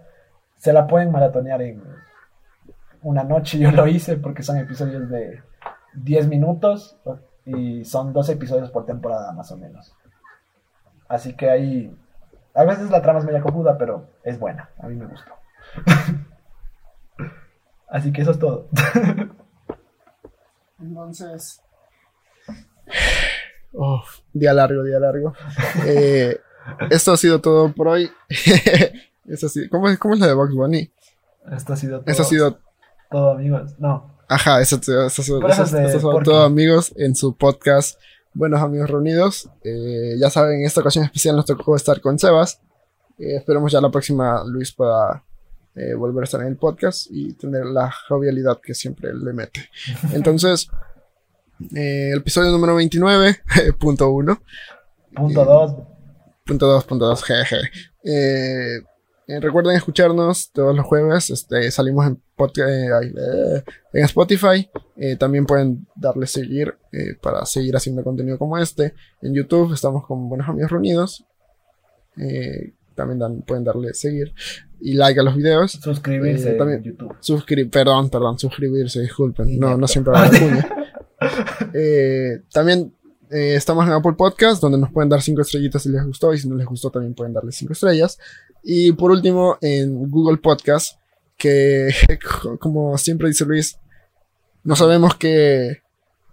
Se 0.57 0.73
la 0.73 0.87
pueden 0.87 1.11
maratonear 1.11 1.61
en 1.61 1.83
una 3.01 3.23
noche, 3.23 3.57
yo 3.59 3.71
lo 3.71 3.87
hice 3.87 4.17
porque 4.17 4.43
son 4.43 4.57
episodios 4.57 5.09
de 5.09 5.41
10 5.93 6.27
minutos 6.27 6.97
y 7.45 7.85
son 7.85 8.13
dos 8.13 8.29
episodios 8.29 8.71
por 8.71 8.85
temporada 8.85 9.31
más 9.33 9.51
o 9.51 9.57
menos. 9.57 9.95
Así 11.07 11.35
que 11.35 11.49
ahí, 11.49 11.97
a 12.53 12.63
veces 12.63 12.89
la 12.89 13.01
trama 13.01 13.19
es 13.19 13.25
media 13.25 13.41
cojuda, 13.41 13.77
pero 13.77 14.07
es 14.23 14.39
buena, 14.39 14.69
a 14.79 14.87
mí 14.87 14.95
me 14.95 15.07
gustó. 15.07 15.33
Así 17.89 18.13
que 18.13 18.21
eso 18.21 18.31
es 18.31 18.39
todo. 18.39 18.69
Entonces. 20.79 21.61
Oh, 23.73 24.03
día 24.33 24.53
largo, 24.53 24.83
día 24.83 24.99
largo. 24.99 25.33
Eh, 25.85 26.37
esto 26.89 27.11
ha 27.13 27.17
sido 27.17 27.39
todo 27.41 27.73
por 27.73 27.87
hoy. 27.87 28.09
Esto 29.27 29.45
ha 29.45 29.49
sido- 29.49 29.69
¿cómo, 29.69 29.87
es, 29.87 29.97
¿Cómo 29.97 30.13
es 30.15 30.19
la 30.19 30.27
de 30.27 30.33
Box 30.33 30.53
Bunny? 30.53 30.91
Esto 31.55 31.73
ha 31.73 31.77
sido 31.77 31.99
todo. 32.01 32.11
Esto 32.11 32.23
ha 32.23 32.25
sido. 32.25 32.59
todo, 33.09 33.31
amigos. 33.31 33.79
No, 33.79 34.17
Ajá, 34.27 34.61
eso, 34.61 34.77
eso, 34.81 35.05
eso, 35.05 35.21
eso, 35.21 35.39
Pero 35.39 35.53
eso 35.53 35.63
es 35.63 35.71
de 35.71 35.85
esto 35.85 35.97
ha 35.97 35.99
sido 36.01 36.23
todo, 36.23 36.43
amigos, 36.43 36.93
en 36.97 37.15
su 37.15 37.35
podcast 37.35 37.99
Buenos 38.33 38.61
Amigos 38.61 38.89
Reunidos. 38.89 39.49
Eh, 39.63 40.15
ya 40.19 40.29
saben, 40.29 40.59
en 40.61 40.65
esta 40.65 40.81
ocasión 40.81 41.05
especial 41.05 41.35
nos 41.35 41.45
tocó 41.45 41.75
estar 41.75 41.99
con 42.01 42.17
Sebas. 42.17 42.61
Eh, 43.19 43.35
esperemos 43.37 43.71
ya 43.71 43.79
la 43.81 43.91
próxima 43.91 44.43
Luis 44.45 44.71
pueda 44.71 45.23
eh, 45.75 45.93
volver 45.93 46.23
a 46.23 46.25
estar 46.25 46.41
en 46.41 46.47
el 46.47 46.57
podcast 46.57 47.07
y 47.09 47.33
tener 47.33 47.65
la 47.65 47.91
jovialidad 48.07 48.59
que 48.61 48.73
siempre 48.73 49.13
le 49.13 49.33
mete. 49.33 49.69
Entonces, 50.13 50.69
Eh, 51.75 52.11
el 52.11 52.19
episodio 52.19 52.51
número 52.51 52.75
29, 52.75 53.37
punto 53.79 54.09
1. 54.11 54.41
Punto 55.15 55.45
2. 55.45 55.75
Punto 56.45 56.67
2, 56.67 56.83
punto 56.85 57.05
2, 57.05 57.23
jeje. 57.25 57.57
Eh, 58.03 58.77
eh, 59.27 59.39
recuerden 59.39 59.75
escucharnos 59.75 60.51
todos 60.51 60.75
los 60.75 60.85
jueves. 60.85 61.29
Este, 61.29 61.69
salimos 61.71 62.07
en, 62.07 62.13
eh, 62.13 62.87
eh, 63.03 63.63
en 63.93 64.03
Spotify. 64.05 64.69
Eh, 64.97 65.15
también 65.15 65.45
pueden 65.45 65.87
darle 65.95 66.27
seguir 66.27 66.75
eh, 66.91 67.15
para 67.21 67.45
seguir 67.45 67.75
haciendo 67.75 68.03
contenido 68.03 68.37
como 68.37 68.57
este. 68.57 68.93
En 69.21 69.33
YouTube 69.33 69.73
estamos 69.73 70.05
con 70.05 70.27
Buenos 70.27 70.49
Amigos 70.49 70.71
Reunidos. 70.71 71.25
Eh, 72.17 72.73
también 72.95 73.19
dan- 73.19 73.41
pueden 73.43 73.63
darle 73.63 73.93
seguir 73.93 74.33
y 74.81 74.93
like 74.95 75.17
a 75.19 75.23
los 75.23 75.35
videos. 75.35 75.71
Suscribirse 75.71 76.51
Eh, 76.51 76.57
también- 76.57 76.79
en 76.79 76.83
YouTube. 76.91 77.15
Suscri 77.21 77.65
perdón, 77.65 78.09
perdón, 78.09 78.37
suscribirse, 78.37 78.99
disculpen. 79.01 79.57
No, 79.59 79.77
no 79.77 79.87
siempre 79.87 80.13
la 80.13 80.29
cuña. 80.29 80.75
Eh, 81.73 82.41
también 82.51 82.93
eh, 83.29 83.55
estamos 83.55 83.85
en 83.85 83.93
Apple 83.93 84.13
Podcast, 84.17 84.61
donde 84.61 84.77
nos 84.77 84.91
pueden 84.91 85.09
dar 85.09 85.21
5 85.21 85.41
estrellitas 85.41 85.83
si 85.83 85.89
les 85.89 86.05
gustó, 86.05 86.33
y 86.33 86.37
si 86.39 86.49
no 86.49 86.55
les 86.55 86.65
gustó 86.67 86.89
también 86.89 87.13
pueden 87.13 87.33
darle 87.33 87.51
5 87.51 87.73
estrellas. 87.73 88.17
Y 88.63 88.91
por 88.93 89.11
último, 89.11 89.57
en 89.61 90.09
Google 90.09 90.37
Podcast, 90.37 90.97
que 91.37 91.89
como 92.59 92.97
siempre 92.97 93.27
dice 93.29 93.45
Luis, 93.45 93.77
no 94.63 94.75
sabemos 94.75 95.15
qué, 95.15 95.81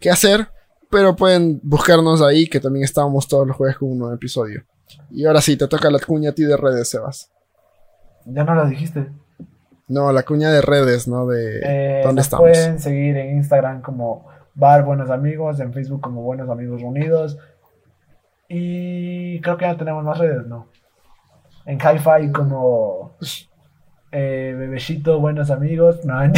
qué 0.00 0.10
hacer, 0.10 0.48
pero 0.90 1.16
pueden 1.16 1.60
buscarnos 1.62 2.20
ahí, 2.22 2.48
que 2.48 2.60
también 2.60 2.84
estábamos 2.84 3.28
todos 3.28 3.46
los 3.46 3.56
jueves 3.56 3.76
con 3.78 3.90
un 3.92 3.98
nuevo 3.98 4.14
episodio. 4.14 4.64
Y 5.10 5.24
ahora 5.26 5.40
sí, 5.40 5.56
te 5.56 5.68
toca 5.68 5.90
la 5.90 5.98
cuña 5.98 6.30
a 6.30 6.34
ti 6.34 6.44
de 6.44 6.56
redes, 6.56 6.88
Sebas. 6.88 7.30
Ya 8.24 8.44
no 8.44 8.54
lo 8.54 8.66
dijiste. 8.66 9.08
No, 9.86 10.12
la 10.12 10.22
cuña 10.22 10.50
de 10.50 10.60
redes, 10.60 11.08
¿no? 11.08 11.26
De 11.26 11.60
Eh, 11.62 12.00
dónde 12.04 12.16
nos 12.20 12.26
estamos. 12.26 12.44
pueden 12.50 12.78
seguir 12.78 13.16
en 13.16 13.36
Instagram 13.38 13.80
como 13.80 14.26
Bar 14.58 14.84
Buenos 14.84 15.08
Amigos, 15.08 15.60
en 15.60 15.72
Facebook 15.72 16.00
como 16.00 16.22
Buenos 16.22 16.50
Amigos 16.50 16.80
Reunidos. 16.82 17.38
Y 18.48 19.40
creo 19.40 19.56
que 19.56 19.66
ya 19.66 19.76
tenemos 19.76 20.04
más 20.04 20.18
redes, 20.18 20.46
¿no? 20.46 20.66
En 21.64 21.78
Hi-Fi 21.78 22.32
como 22.32 23.16
eh, 24.10 24.54
Bebecito 24.58 25.20
Buenos 25.20 25.50
Amigos. 25.50 26.04
No, 26.04 26.20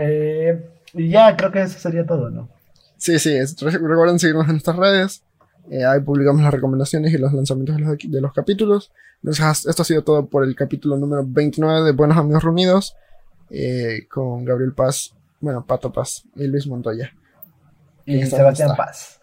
Eh, 0.00 0.64
y 0.94 1.08
ya, 1.08 1.36
creo 1.36 1.50
que 1.50 1.60
eso 1.60 1.76
sería 1.76 2.06
todo, 2.06 2.30
¿no? 2.30 2.48
Sí, 2.96 3.18
sí, 3.18 3.36
recuerden 3.60 4.20
seguirnos 4.20 4.46
en 4.46 4.52
nuestras 4.52 4.76
redes. 4.76 5.24
Eh, 5.70 5.84
ahí 5.84 5.98
publicamos 6.00 6.40
las 6.40 6.54
recomendaciones 6.54 7.12
y 7.12 7.18
los 7.18 7.32
lanzamientos 7.32 7.76
de 7.76 7.82
los, 7.82 7.98
de 8.04 8.20
los 8.20 8.32
capítulos. 8.32 8.92
Esto 9.24 9.82
ha 9.82 9.84
sido 9.84 10.04
todo 10.04 10.26
por 10.26 10.44
el 10.44 10.54
capítulo 10.54 10.96
número 10.96 11.24
29 11.26 11.82
de 11.82 11.92
Buenos 11.92 12.16
Amigos 12.16 12.44
Reunidos. 12.44 12.96
eh, 13.50 14.06
con 14.08 14.44
Gabriel 14.44 14.72
Paz, 14.72 15.16
bueno, 15.40 15.64
Pato 15.66 15.92
Paz 15.92 16.24
y 16.34 16.46
Luis 16.46 16.66
Montoya. 16.66 17.12
Y 18.04 18.24
Sebastián. 18.24 18.74
Paz. 18.76 19.20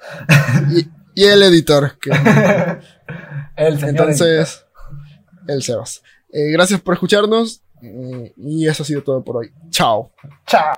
Y, 0.72 0.88
y 1.16 1.26
el 1.26 1.41
editor, 1.43 1.97
que, 1.99 2.11
El 3.55 3.80
señor 3.80 4.09
entonces, 4.09 4.66
el 5.47 5.63
Sebas. 5.63 6.03
Eh, 6.32 6.51
gracias 6.51 6.82
por 6.82 6.93
escucharnos 6.93 7.61
eh, 7.82 8.34
y 8.38 8.68
eso 8.68 8.84
ha 8.84 8.86
sido 8.86 9.01
todo 9.01 9.24
por 9.24 9.38
hoy. 9.38 9.53
Chao. 9.70 10.11
Chao. 10.45 10.76